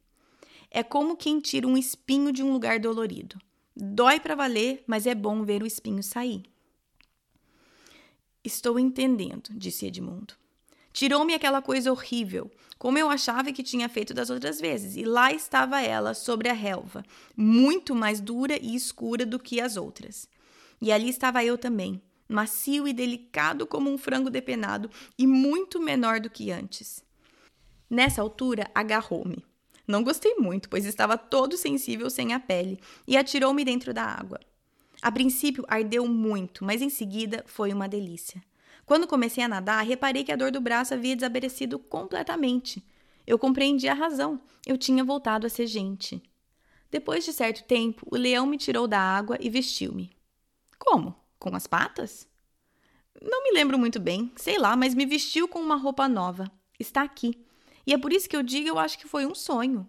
É 0.72 0.84
como 0.84 1.18
quem 1.18 1.40
tira 1.40 1.68
um 1.68 1.78
espinho 1.78 2.32
de 2.32 2.42
um 2.42 2.52
lugar 2.52 2.80
dolorido. 2.80 3.38
Dói 3.76 4.20
para 4.20 4.36
valer, 4.36 4.84
mas 4.88 5.06
é 5.06 5.14
bom 5.14 5.44
ver 5.44 5.62
o 5.62 5.68
espinho 5.68 6.02
sair. 6.02 6.44
Estou 8.44 8.80
entendendo, 8.80 9.50
disse 9.52 9.86
Edmundo. 9.86 10.34
Tirou-me 10.94 11.34
aquela 11.34 11.62
coisa 11.62 11.92
horrível, 11.92 12.50
como 12.80 12.98
eu 12.98 13.10
achava 13.10 13.52
que 13.52 13.62
tinha 13.62 13.88
feito 13.90 14.14
das 14.14 14.30
outras 14.30 14.60
vezes, 14.60 14.96
e 14.96 15.04
lá 15.04 15.32
estava 15.32 15.82
ela 15.82 16.14
sobre 16.14 16.50
a 16.50 16.54
relva, 16.54 17.04
muito 17.36 17.94
mais 17.94 18.20
dura 18.20 18.58
e 18.60 18.74
escura 18.76 19.26
do 19.26 19.38
que 19.38 19.62
as 19.62 19.78
outras. 19.78 20.28
E 20.82 20.92
ali 20.92 21.10
estava 21.10 21.44
eu 21.44 21.58
também, 21.58 22.02
macio 22.28 22.88
e 22.88 22.94
delicado 22.94 23.66
como 23.66 23.90
um 23.90 23.98
frango 23.98 24.30
depenado 24.30 24.90
e 25.18 25.26
muito 25.26 25.80
menor 25.80 26.20
do 26.20 26.30
que 26.30 26.52
antes. 26.52 27.04
Nessa 27.90 28.22
altura, 28.22 28.70
agarrou-me. 28.76 29.46
Não 29.88 30.04
gostei 30.04 30.36
muito, 30.36 30.68
pois 30.68 30.86
estava 30.86 31.18
todo 31.18 31.56
sensível 31.56 32.10
sem 32.10 32.34
a 32.34 32.40
pele, 32.40 32.80
e 33.08 33.16
atirou-me 33.16 33.64
dentro 33.64 33.94
da 33.94 34.04
água. 34.04 34.40
A 35.02 35.12
princípio 35.12 35.64
ardeu 35.68 36.06
muito, 36.06 36.66
mas 36.66 36.82
em 36.82 36.90
seguida 36.90 37.44
foi 37.48 37.72
uma 37.72 37.88
delícia. 37.88 38.44
Quando 38.86 39.08
comecei 39.08 39.44
a 39.44 39.48
nadar, 39.48 39.86
reparei 39.86 40.24
que 40.24 40.32
a 40.32 40.36
dor 40.36 40.52
do 40.52 40.60
braço 40.60 40.94
havia 40.94 41.16
desaparecido 41.16 41.78
completamente. 41.78 42.84
Eu 43.26 43.38
compreendi 43.38 43.88
a 43.88 43.94
razão. 43.94 44.42
Eu 44.66 44.78
tinha 44.78 45.04
voltado 45.04 45.46
a 45.46 45.50
ser 45.50 45.68
gente. 45.68 46.22
Depois 46.90 47.24
de 47.24 47.34
certo 47.34 47.64
tempo, 47.64 48.06
o 48.10 48.16
leão 48.16 48.46
me 48.46 48.58
tirou 48.58 48.88
da 48.88 49.00
água 49.00 49.38
e 49.40 49.50
vestiu-me. 49.50 50.17
Como? 50.78 51.16
Com 51.40 51.56
as 51.56 51.68
patas? 51.68 52.28
Não 53.22 53.44
me 53.44 53.52
lembro 53.52 53.78
muito 53.78 54.00
bem, 54.00 54.32
sei 54.36 54.58
lá, 54.58 54.76
mas 54.76 54.94
me 54.94 55.06
vestiu 55.06 55.48
com 55.48 55.60
uma 55.60 55.76
roupa 55.76 56.08
nova. 56.08 56.52
Está 56.80 57.02
aqui. 57.02 57.44
E 57.86 57.94
é 57.94 57.98
por 57.98 58.14
isso 58.14 58.30
que 58.30 58.36
eu 58.36 58.44
digo 58.44 58.68
eu 58.68 58.80
acho 58.80 59.00
que 59.00 59.08
foi 59.08 59.26
um 59.26 59.34
sonho. 59.34 59.88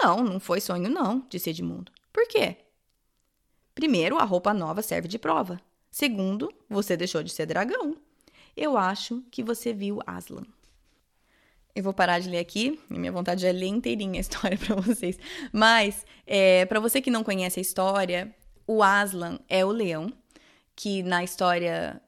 Não, 0.00 0.24
não 0.24 0.40
foi 0.40 0.60
sonho, 0.60 0.90
não, 0.90 1.24
disse 1.28 1.50
Edmundo. 1.50 1.92
Por 2.12 2.26
quê? 2.26 2.56
Primeiro, 3.74 4.18
a 4.18 4.24
roupa 4.24 4.52
nova 4.52 4.82
serve 4.82 5.08
de 5.08 5.18
prova. 5.18 5.60
Segundo, 5.90 6.52
você 6.68 6.96
deixou 6.96 7.22
de 7.22 7.30
ser 7.30 7.46
dragão. 7.46 7.96
Eu 8.56 8.76
acho 8.76 9.22
que 9.30 9.42
você 9.42 9.72
viu 9.72 10.00
Aslan. 10.06 10.44
Eu 11.74 11.82
vou 11.82 11.92
parar 11.92 12.20
de 12.20 12.28
ler 12.28 12.38
aqui, 12.38 12.80
minha 12.88 13.10
vontade 13.10 13.44
é 13.44 13.50
ler 13.50 13.66
inteirinha 13.66 14.18
a 14.18 14.20
história 14.20 14.56
para 14.58 14.76
vocês. 14.76 15.18
Mas, 15.52 16.06
é, 16.26 16.64
para 16.66 16.78
você 16.78 17.00
que 17.00 17.10
não 17.10 17.24
conhece 17.24 17.58
a 17.58 17.62
história, 17.62 18.34
o 18.66 18.82
Aslan 18.82 19.38
é 19.48 19.64
o 19.64 19.70
leão, 19.70 20.12
que 20.74 21.02
na 21.02 21.22
história 21.22 22.00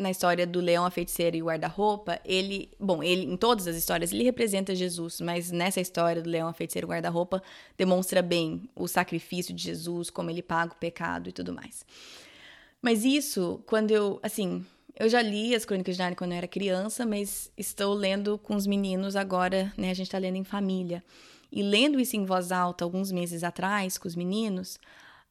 na 0.00 0.10
história 0.10 0.46
do 0.46 0.60
leão, 0.60 0.86
a 0.86 0.90
feiticeira 0.90 1.36
e 1.36 1.42
o 1.42 1.46
guarda-roupa, 1.46 2.18
ele, 2.24 2.70
bom, 2.80 3.02
ele 3.02 3.26
em 3.26 3.36
todas 3.36 3.66
as 3.66 3.76
histórias 3.76 4.10
ele 4.10 4.24
representa 4.24 4.74
Jesus, 4.74 5.20
mas 5.20 5.50
nessa 5.50 5.78
história 5.78 6.22
do 6.22 6.30
leão, 6.30 6.48
a 6.48 6.54
feiticeira 6.54 6.86
e 6.86 6.88
o 6.88 6.90
guarda-roupa 6.90 7.42
demonstra 7.76 8.22
bem 8.22 8.62
o 8.74 8.88
sacrifício 8.88 9.54
de 9.54 9.62
Jesus, 9.62 10.08
como 10.08 10.30
ele 10.30 10.42
paga 10.42 10.72
o 10.72 10.76
pecado 10.76 11.28
e 11.28 11.32
tudo 11.32 11.52
mais. 11.52 11.84
Mas 12.80 13.04
isso, 13.04 13.62
quando 13.66 13.90
eu, 13.90 14.18
assim, 14.22 14.64
eu 14.98 15.08
já 15.08 15.20
li 15.20 15.54
as 15.54 15.66
Crônicas 15.66 15.96
de 15.96 16.00
Narnia 16.00 16.16
quando 16.16 16.32
eu 16.32 16.38
era 16.38 16.48
criança, 16.48 17.04
mas 17.04 17.52
estou 17.56 17.92
lendo 17.92 18.38
com 18.38 18.56
os 18.56 18.66
meninos 18.66 19.16
agora, 19.16 19.72
né? 19.76 19.90
A 19.90 19.94
gente 19.94 20.06
está 20.06 20.18
lendo 20.18 20.36
em 20.36 20.44
família. 20.44 21.04
E 21.52 21.62
lendo 21.62 22.00
isso 22.00 22.16
em 22.16 22.24
voz 22.24 22.52
alta 22.52 22.84
alguns 22.84 23.12
meses 23.12 23.42
atrás 23.42 23.98
com 23.98 24.08
os 24.08 24.16
meninos, 24.16 24.78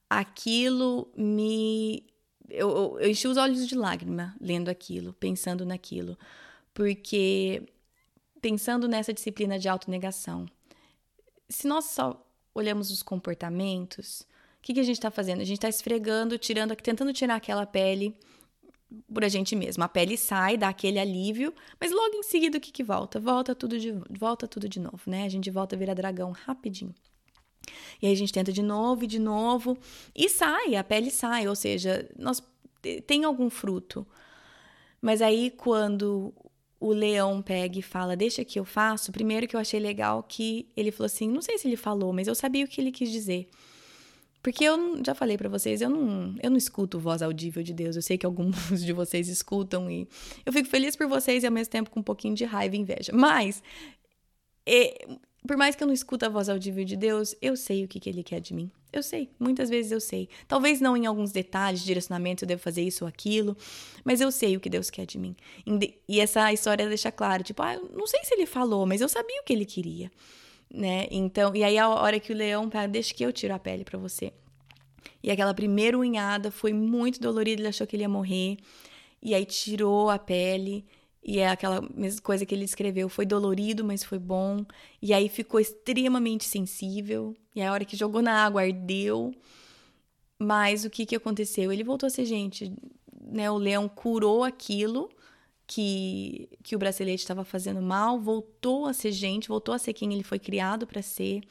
aquilo 0.10 1.12
me 1.16 2.03
eu, 2.49 2.70
eu, 2.70 2.99
eu 2.99 3.10
enchi 3.10 3.28
os 3.28 3.38
olhos 3.38 3.68
de 3.68 3.76
lágrima 3.76 4.36
lendo 4.39 4.70
aquilo, 4.70 5.14
pensando 5.14 5.66
naquilo, 5.66 6.18
porque 6.74 7.64
pensando 8.41 8.88
nessa 8.88 9.14
disciplina 9.14 9.60
de 9.60 9.70
autonegação, 9.70 10.45
se 11.47 11.68
nós 11.68 11.86
só 11.86 12.26
olhamos 12.53 12.91
os 12.91 13.03
comportamentos, 13.03 14.22
o 14.22 14.62
que, 14.62 14.74
que 14.74 14.80
a 14.80 14.84
gente 14.84 14.97
está 14.97 15.12
fazendo? 15.12 15.41
A 15.41 15.45
gente 15.45 15.57
está 15.57 15.70
esfregando, 15.70 16.38
tirando, 16.38 16.76
tentando 16.76 17.14
tirar 17.14 17.36
aquela 17.36 17.66
pele 17.66 18.16
por 19.14 19.24
a 19.24 19.30
gente 19.30 19.55
mesmo. 19.55 19.84
A 19.84 19.88
pele 19.88 20.18
sai, 20.18 20.57
dá 20.57 20.70
aquele 20.70 20.99
alívio, 20.99 21.53
mas 21.80 21.91
logo 21.91 22.16
em 22.16 22.24
seguida 22.24 22.57
o 22.57 22.62
que, 22.62 22.72
que 22.72 22.84
volta? 22.84 23.20
Volta 23.20 23.55
tudo 23.55 23.80
de 23.80 23.91
volta 24.10 24.47
tudo 24.47 24.68
de 24.68 24.80
novo, 24.80 25.01
né? 25.05 25.26
A 25.26 25.30
gente 25.30 25.49
volta 25.49 25.76
a 25.76 25.80
virar 25.80 25.93
dragão 25.93 26.32
rapidinho. 26.32 26.93
E 28.01 28.07
aí 28.07 28.14
a 28.14 28.16
gente 28.16 28.34
tenta 28.34 28.51
de 28.51 28.62
novo 28.62 29.03
e 29.03 29.07
de 29.07 29.20
novo 29.20 29.78
e 30.16 30.30
sai, 30.30 30.76
a 30.76 30.84
pele 30.84 31.12
sai, 31.12 31.47
ou 31.47 31.55
seja, 31.55 32.10
nós 32.18 32.41
tem 33.05 33.24
algum 33.24 33.49
fruto. 33.49 34.05
Mas 35.01 35.22
aí 35.22 35.51
quando 35.51 36.34
o 36.80 36.93
leão 36.93 37.41
pega 37.41 37.78
e 37.78 37.82
fala, 37.82 38.16
deixa 38.16 38.45
que 38.45 38.60
eu 38.60 38.66
faço, 38.66 39.12
primeiro 39.12 39.47
que 39.47 39.55
eu 39.55 39.60
achei 39.60 39.80
legal 39.80 40.24
que 40.24 40.68
ele 40.78 40.91
falou 40.91 41.07
assim, 41.07 41.30
não 41.30 41.41
sei 41.41 41.57
se 41.57 41.68
ele 41.68 41.76
falou, 41.76 42.14
mas 42.14 42.28
eu 42.28 42.36
sabia 42.36 42.64
o 42.64 42.68
que 42.68 42.80
ele 42.80 42.91
quis 42.91 43.12
dizer. 43.12 43.49
Porque 44.41 44.64
eu 44.64 45.03
já 45.05 45.14
falei 45.14 45.38
para 45.38 45.49
vocês, 45.49 45.82
eu 45.82 45.89
não, 45.89 46.34
eu 46.41 46.49
não 46.49 46.57
escuto 46.57 46.97
voz 46.97 47.22
audível 47.22 47.62
de 47.62 47.74
Deus. 47.74 47.97
Eu 47.97 48.01
sei 48.01 48.18
que 48.18 48.26
alguns 48.26 48.55
de 48.84 48.93
vocês 48.93 49.28
escutam 49.28 49.91
e 49.91 50.07
eu 50.45 50.53
fico 50.53 50.70
feliz 50.70 50.95
por 50.95 51.07
vocês 51.07 51.43
e 51.43 51.45
ao 51.45 51.51
mesmo 51.51 51.72
tempo 51.72 51.89
com 51.89 51.99
um 51.99 52.03
pouquinho 52.03 52.34
de 52.34 52.45
raiva 52.45 52.76
e 52.76 52.80
inveja. 52.80 53.12
Mas 53.14 53.62
por 55.47 55.57
mais 55.57 55.75
que 55.75 55.83
eu 55.83 55.87
não 55.87 55.93
escute 55.93 56.25
a 56.25 56.29
voz 56.29 56.49
audível 56.49 56.83
de 56.83 56.95
Deus, 56.95 57.35
eu 57.41 57.55
sei 57.55 57.83
o 57.83 57.87
que, 57.87 57.99
que 57.99 58.09
Ele 58.09 58.23
quer 58.23 58.39
de 58.39 58.53
mim. 58.53 58.69
Eu 58.91 59.03
sei, 59.03 59.29
muitas 59.39 59.69
vezes 59.69 59.91
eu 59.91 60.01
sei. 60.01 60.27
Talvez 60.47 60.81
não 60.81 60.97
em 60.97 61.05
alguns 61.05 61.31
detalhes, 61.31 61.83
direcionamento, 61.83 62.43
eu 62.43 62.47
devo 62.47 62.61
fazer 62.61 62.81
isso 62.81 63.03
ou 63.03 63.07
aquilo, 63.07 63.55
mas 64.03 64.19
eu 64.19 64.31
sei 64.31 64.57
o 64.57 64.59
que 64.59 64.69
Deus 64.69 64.89
quer 64.89 65.05
de 65.05 65.17
mim. 65.17 65.35
E 66.07 66.19
essa 66.19 66.51
história 66.51 66.87
deixa 66.87 67.11
claro, 67.11 67.43
tipo, 67.43 67.61
ah, 67.61 67.79
não 67.93 68.07
sei 68.07 68.23
se 68.23 68.33
ele 68.33 68.47
falou, 68.47 68.87
mas 68.87 68.99
eu 68.99 69.07
sabia 69.07 69.39
o 69.41 69.43
que 69.43 69.53
ele 69.53 69.65
queria, 69.65 70.11
né? 70.73 71.07
Então, 71.11 71.55
e 71.55 71.63
aí 71.63 71.77
a 71.77 71.87
hora 71.87 72.19
que 72.19 72.33
o 72.33 72.35
leão, 72.35 72.67
pá, 72.67 72.87
deixa 72.87 73.13
que 73.13 73.23
eu 73.23 73.31
tiro 73.31 73.53
a 73.53 73.59
pele 73.59 73.83
para 73.83 73.99
você. 73.99 74.33
E 75.21 75.29
aquela 75.29 75.53
primeira 75.53 75.97
unhada 75.97 76.49
foi 76.49 76.73
muito 76.73 77.19
dolorida, 77.19 77.61
ele 77.61 77.67
achou 77.67 77.85
que 77.85 77.95
ele 77.95 78.03
ia 78.03 78.09
morrer. 78.09 78.57
E 79.21 79.35
aí 79.35 79.45
tirou 79.45 80.09
a 80.09 80.17
pele 80.17 80.85
e 81.24 81.39
é 81.39 81.49
aquela 81.49 81.82
mesma 81.93 82.22
coisa 82.22 82.45
que 82.45 82.55
ele 82.55 82.63
escreveu, 82.63 83.09
foi 83.09 83.26
dolorido, 83.26 83.84
mas 83.84 84.03
foi 84.03 84.17
bom. 84.17 84.65
E 85.01 85.13
aí 85.13 85.28
ficou 85.28 85.59
extremamente 85.59 86.45
sensível. 86.45 87.36
E 87.55 87.61
a 87.61 87.72
hora 87.72 87.86
que 87.86 87.97
jogou 87.97 88.22
na 88.22 88.45
água 88.45 88.61
ardeu. 88.61 89.34
Mas 90.39 90.86
o 90.86 90.89
que, 90.89 91.05
que 91.05 91.15
aconteceu? 91.15 91.72
Ele 91.72 91.84
voltou 91.84 92.07
a 92.07 92.09
ser 92.09 92.26
gente. 92.26 92.74
Né? 93.22 93.51
O 93.51 93.57
leão 93.57 93.89
curou 93.89 94.43
aquilo 94.43 95.09
que, 95.67 96.49
que 96.63 96.76
o 96.76 96.80
bracelete 96.80 97.22
estava 97.22 97.43
fazendo 97.43 97.82
mal, 97.82 98.20
voltou 98.20 98.88
a 98.88 98.93
ser 98.93 99.11
gente, 99.11 99.49
voltou 99.49 99.76
a 99.76 99.78
ser 99.78 99.93
quem 99.93 100.13
ele 100.13 100.24
foi 100.24 100.39
criado 100.39 100.88
para 100.88 101.01
ser. 101.01 101.43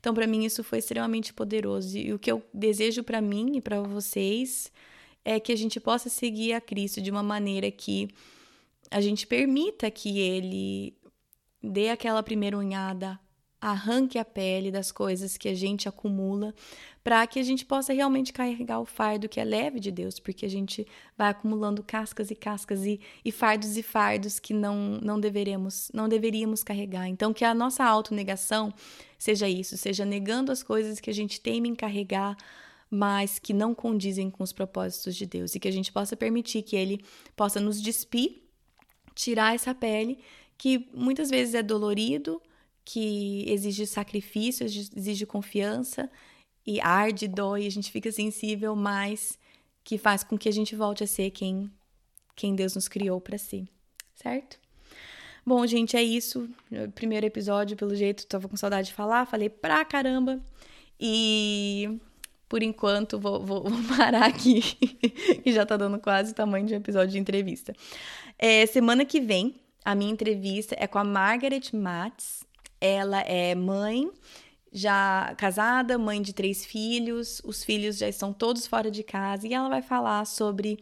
Então, 0.00 0.14
para 0.14 0.28
mim, 0.28 0.44
isso 0.44 0.62
foi 0.62 0.78
extremamente 0.78 1.34
poderoso. 1.34 1.98
E 1.98 2.12
o 2.14 2.18
que 2.18 2.30
eu 2.30 2.42
desejo 2.54 3.02
para 3.02 3.20
mim 3.20 3.56
e 3.56 3.60
para 3.60 3.80
vocês 3.82 4.72
é 5.24 5.40
que 5.40 5.52
a 5.52 5.56
gente 5.56 5.80
possa 5.80 6.08
seguir 6.08 6.52
a 6.52 6.60
Cristo 6.60 7.00
de 7.02 7.10
uma 7.10 7.22
maneira 7.22 7.70
que 7.70 8.08
a 8.90 9.00
gente 9.00 9.26
permita 9.26 9.90
que 9.90 10.18
ele 10.18 10.96
dê 11.62 11.90
aquela 11.90 12.22
primeira 12.22 12.56
unhada, 12.56 13.18
arranque 13.60 14.18
a 14.18 14.24
pele 14.24 14.70
das 14.70 14.92
coisas 14.92 15.36
que 15.36 15.48
a 15.48 15.54
gente 15.54 15.88
acumula, 15.88 16.54
para 17.02 17.26
que 17.26 17.40
a 17.40 17.42
gente 17.42 17.64
possa 17.64 17.92
realmente 17.92 18.32
carregar 18.32 18.80
o 18.80 18.84
fardo 18.84 19.28
que 19.28 19.40
é 19.40 19.44
leve 19.44 19.80
de 19.80 19.90
Deus, 19.90 20.20
porque 20.20 20.46
a 20.46 20.48
gente 20.48 20.86
vai 21.16 21.30
acumulando 21.30 21.82
cascas 21.82 22.30
e 22.30 22.36
cascas 22.36 22.84
e, 22.84 23.00
e 23.24 23.32
fardos 23.32 23.76
e 23.76 23.82
fardos 23.82 24.38
que 24.38 24.54
não, 24.54 24.98
não 25.02 25.18
deveremos, 25.18 25.90
não 25.92 26.08
deveríamos 26.08 26.62
carregar. 26.62 27.08
Então, 27.08 27.32
que 27.32 27.44
a 27.44 27.54
nossa 27.54 27.84
autonegação 27.84 28.72
seja 29.18 29.48
isso, 29.48 29.76
seja 29.76 30.04
negando 30.04 30.52
as 30.52 30.62
coisas 30.62 31.00
que 31.00 31.10
a 31.10 31.14
gente 31.14 31.40
teme 31.40 31.68
em 31.68 31.74
carregar, 31.74 32.36
mas 32.90 33.38
que 33.38 33.52
não 33.52 33.74
condizem 33.74 34.30
com 34.30 34.44
os 34.44 34.52
propósitos 34.52 35.16
de 35.16 35.26
Deus, 35.26 35.54
e 35.54 35.60
que 35.60 35.68
a 35.68 35.72
gente 35.72 35.92
possa 35.92 36.16
permitir 36.16 36.62
que 36.62 36.76
Ele 36.76 37.04
possa 37.34 37.58
nos 37.58 37.82
despir 37.82 38.47
tirar 39.18 39.52
essa 39.52 39.74
pele 39.74 40.20
que 40.56 40.88
muitas 40.94 41.28
vezes 41.28 41.54
é 41.54 41.62
dolorido, 41.62 42.40
que 42.84 43.44
exige 43.48 43.84
sacrifício, 43.84 44.64
exige 44.64 45.26
confiança 45.26 46.08
e 46.64 46.80
arde, 46.80 47.26
dói, 47.26 47.66
a 47.66 47.70
gente 47.70 47.90
fica 47.90 48.12
sensível, 48.12 48.76
mas 48.76 49.36
que 49.82 49.98
faz 49.98 50.22
com 50.22 50.38
que 50.38 50.48
a 50.48 50.52
gente 50.52 50.76
volte 50.76 51.02
a 51.02 51.06
ser 51.06 51.30
quem 51.32 51.70
quem 52.36 52.54
Deus 52.54 52.76
nos 52.76 52.86
criou 52.86 53.20
para 53.20 53.36
ser, 53.36 53.66
certo? 54.14 54.60
Bom, 55.44 55.66
gente, 55.66 55.96
é 55.96 56.02
isso. 56.02 56.48
Primeiro 56.94 57.26
episódio, 57.26 57.76
pelo 57.76 57.96
jeito, 57.96 58.24
tava 58.26 58.48
com 58.48 58.56
saudade 58.56 58.88
de 58.88 58.94
falar, 58.94 59.26
falei 59.26 59.48
pra 59.48 59.84
caramba. 59.84 60.40
E 61.00 61.98
por 62.48 62.62
enquanto 62.62 63.18
vou, 63.18 63.44
vou, 63.44 63.62
vou 63.68 63.96
parar 63.96 64.24
aqui, 64.24 64.62
que 65.42 65.52
já 65.52 65.66
tá 65.66 65.76
dando 65.76 65.98
quase 65.98 66.32
o 66.32 66.34
tamanho 66.34 66.66
de 66.66 66.74
um 66.74 66.78
episódio 66.78 67.10
de 67.10 67.18
entrevista. 67.18 67.74
É, 68.38 68.64
semana 68.66 69.04
que 69.04 69.20
vem, 69.20 69.54
a 69.84 69.94
minha 69.94 70.10
entrevista 70.10 70.74
é 70.78 70.86
com 70.86 70.98
a 70.98 71.04
Margaret 71.04 71.72
Matz. 71.72 72.44
Ela 72.80 73.20
é 73.22 73.54
mãe, 73.54 74.10
já 74.72 75.34
casada, 75.36 75.98
mãe 75.98 76.22
de 76.22 76.32
três 76.32 76.64
filhos. 76.64 77.40
Os 77.44 77.64
filhos 77.64 77.98
já 77.98 78.08
estão 78.08 78.32
todos 78.32 78.66
fora 78.66 78.90
de 78.90 79.02
casa 79.02 79.46
e 79.46 79.54
ela 79.54 79.68
vai 79.68 79.82
falar 79.82 80.24
sobre 80.24 80.78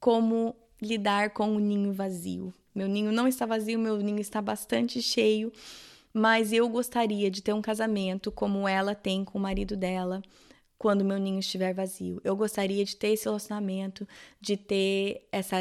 como 0.00 0.54
lidar 0.80 1.30
com 1.30 1.54
o 1.54 1.60
ninho 1.60 1.92
vazio. 1.92 2.52
Meu 2.74 2.88
ninho 2.88 3.12
não 3.12 3.26
está 3.26 3.46
vazio, 3.46 3.78
meu 3.78 3.96
ninho 3.98 4.20
está 4.20 4.42
bastante 4.42 5.00
cheio, 5.00 5.50
mas 6.12 6.52
eu 6.52 6.68
gostaria 6.68 7.30
de 7.30 7.42
ter 7.42 7.54
um 7.54 7.62
casamento 7.62 8.30
como 8.30 8.68
ela 8.68 8.94
tem 8.94 9.24
com 9.24 9.38
o 9.38 9.40
marido 9.40 9.76
dela 9.76 10.20
quando 10.78 11.04
meu 11.04 11.18
ninho 11.18 11.38
estiver 11.38 11.72
vazio. 11.72 12.20
Eu 12.24 12.36
gostaria 12.36 12.84
de 12.84 12.96
ter 12.96 13.08
esse 13.08 13.24
relacionamento, 13.24 14.06
de 14.40 14.56
ter 14.56 15.26
essa 15.32 15.58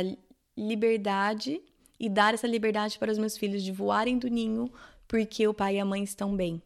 liberdade 0.57 1.61
e 1.99 2.09
dar 2.09 2.34
essa 2.34 2.47
liberdade 2.47 2.99
para 2.99 3.11
os 3.11 3.18
meus 3.18 3.38
filhos 3.38 3.63
de 3.63 3.72
voarem 3.72 4.18
do 4.18 4.30
ninho 4.30 4.72
porque 5.07 5.47
o 5.47 5.53
pai 5.53 5.76
e 5.76 5.80
a 5.80 5.86
mãe 5.86 6.03
estão 6.03 6.36
bem. 6.36 6.61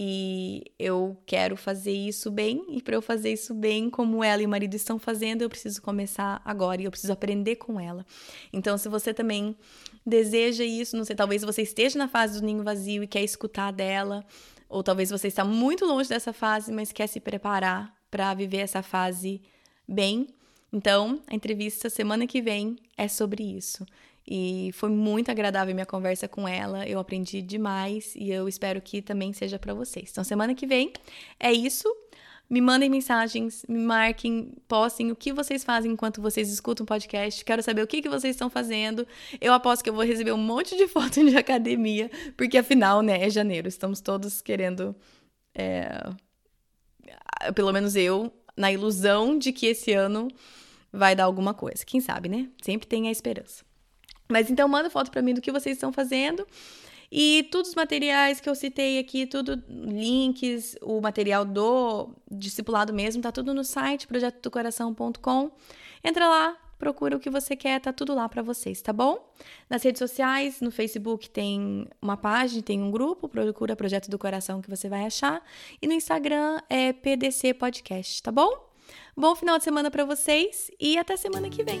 E 0.00 0.62
eu 0.78 1.16
quero 1.26 1.56
fazer 1.56 1.90
isso 1.90 2.30
bem, 2.30 2.64
e 2.68 2.80
para 2.80 2.94
eu 2.94 3.02
fazer 3.02 3.32
isso 3.32 3.52
bem, 3.52 3.90
como 3.90 4.22
ela 4.22 4.40
e 4.40 4.46
o 4.46 4.48
marido 4.48 4.74
estão 4.74 4.96
fazendo, 4.96 5.42
eu 5.42 5.48
preciso 5.48 5.82
começar 5.82 6.40
agora 6.44 6.80
e 6.80 6.84
eu 6.84 6.90
preciso 6.90 7.12
aprender 7.12 7.56
com 7.56 7.80
ela. 7.80 8.06
Então, 8.52 8.78
se 8.78 8.88
você 8.88 9.12
também 9.12 9.56
deseja 10.06 10.62
isso, 10.62 10.96
não 10.96 11.04
sei, 11.04 11.16
talvez 11.16 11.42
você 11.42 11.62
esteja 11.62 11.98
na 11.98 12.06
fase 12.06 12.40
do 12.40 12.46
ninho 12.46 12.62
vazio 12.62 13.02
e 13.02 13.08
quer 13.08 13.24
escutar 13.24 13.72
dela, 13.72 14.24
ou 14.68 14.82
talvez 14.82 15.10
você 15.10 15.28
está 15.28 15.44
muito 15.44 15.84
longe 15.84 16.08
dessa 16.08 16.32
fase, 16.32 16.72
mas 16.72 16.92
quer 16.92 17.06
se 17.06 17.20
preparar 17.20 17.94
para 18.10 18.34
viver 18.34 18.58
essa 18.58 18.82
fase 18.82 19.40
bem. 19.86 20.26
Então, 20.72 21.20
a 21.26 21.34
entrevista 21.34 21.88
semana 21.88 22.26
que 22.26 22.42
vem 22.42 22.76
é 22.96 23.08
sobre 23.08 23.42
isso. 23.42 23.86
E 24.30 24.70
foi 24.74 24.90
muito 24.90 25.30
agradável 25.30 25.74
minha 25.74 25.86
conversa 25.86 26.28
com 26.28 26.46
ela. 26.46 26.86
Eu 26.86 26.98
aprendi 26.98 27.40
demais 27.40 28.14
e 28.14 28.30
eu 28.30 28.46
espero 28.46 28.80
que 28.82 29.00
também 29.00 29.32
seja 29.32 29.58
para 29.58 29.72
vocês. 29.72 30.10
Então, 30.10 30.22
semana 30.22 30.54
que 30.54 30.66
vem 30.66 30.92
é 31.40 31.50
isso. 31.50 31.88
Me 32.50 32.62
mandem 32.62 32.88
mensagens, 32.88 33.62
me 33.68 33.78
marquem, 33.78 34.54
postem 34.66 35.12
o 35.12 35.16
que 35.16 35.34
vocês 35.34 35.62
fazem 35.62 35.92
enquanto 35.92 36.22
vocês 36.22 36.50
escutam 36.50 36.84
o 36.84 36.86
podcast. 36.86 37.44
Quero 37.44 37.62
saber 37.62 37.82
o 37.82 37.86
que, 37.86 38.00
que 38.00 38.08
vocês 38.08 38.34
estão 38.34 38.48
fazendo. 38.48 39.06
Eu 39.38 39.52
aposto 39.52 39.82
que 39.82 39.90
eu 39.90 39.94
vou 39.94 40.04
receber 40.04 40.32
um 40.32 40.38
monte 40.38 40.74
de 40.74 40.88
fotos 40.88 41.30
de 41.30 41.36
academia, 41.36 42.10
porque 42.36 42.56
afinal, 42.56 43.02
né, 43.02 43.22
é 43.22 43.28
janeiro. 43.28 43.68
Estamos 43.68 44.00
todos 44.00 44.40
querendo. 44.40 44.96
É... 45.54 46.10
Pelo 47.54 47.72
menos 47.72 47.94
eu, 47.94 48.32
na 48.56 48.72
ilusão 48.72 49.38
de 49.38 49.52
que 49.52 49.66
esse 49.66 49.92
ano 49.92 50.28
vai 50.90 51.14
dar 51.14 51.24
alguma 51.24 51.52
coisa. 51.52 51.84
Quem 51.84 52.00
sabe, 52.00 52.30
né? 52.30 52.48
Sempre 52.62 52.88
tem 52.88 53.08
a 53.08 53.10
esperança. 53.10 53.62
Mas 54.26 54.50
então 54.50 54.66
manda 54.68 54.88
foto 54.90 55.10
para 55.10 55.22
mim 55.22 55.34
do 55.34 55.40
que 55.40 55.52
vocês 55.52 55.76
estão 55.76 55.92
fazendo. 55.92 56.46
E 57.10 57.48
todos 57.50 57.70
os 57.70 57.74
materiais 57.74 58.40
que 58.40 58.48
eu 58.48 58.54
citei 58.54 58.98
aqui, 58.98 59.26
tudo 59.26 59.62
links, 59.68 60.76
o 60.82 61.00
material 61.00 61.44
do 61.44 62.14
discipulado 62.30 62.92
mesmo, 62.92 63.22
tá 63.22 63.32
tudo 63.32 63.54
no 63.54 63.64
site 63.64 64.06
projetodocoração.com. 64.06 65.50
Entra 66.04 66.28
lá, 66.28 66.56
procura 66.78 67.16
o 67.16 67.20
que 67.20 67.30
você 67.30 67.56
quer, 67.56 67.80
tá 67.80 67.92
tudo 67.92 68.14
lá 68.14 68.28
para 68.28 68.42
vocês, 68.42 68.80
tá 68.80 68.92
bom? 68.92 69.32
Nas 69.68 69.82
redes 69.82 69.98
sociais, 69.98 70.60
no 70.60 70.70
Facebook 70.70 71.28
tem 71.28 71.88
uma 72.00 72.16
página, 72.16 72.62
tem 72.62 72.82
um 72.82 72.90
grupo, 72.90 73.28
procura 73.28 73.74
Projeto 73.74 74.10
do 74.10 74.18
Coração 74.18 74.62
que 74.62 74.70
você 74.70 74.88
vai 74.88 75.04
achar, 75.04 75.42
e 75.82 75.86
no 75.86 75.92
Instagram 75.92 76.60
é 76.68 76.92
PDC 76.92 77.54
Podcast, 77.54 78.22
tá 78.22 78.30
bom? 78.30 78.68
Bom 79.16 79.34
final 79.34 79.58
de 79.58 79.64
semana 79.64 79.90
para 79.90 80.04
vocês 80.04 80.70
e 80.80 80.96
até 80.96 81.16
semana 81.16 81.50
que 81.50 81.62
vem. 81.62 81.80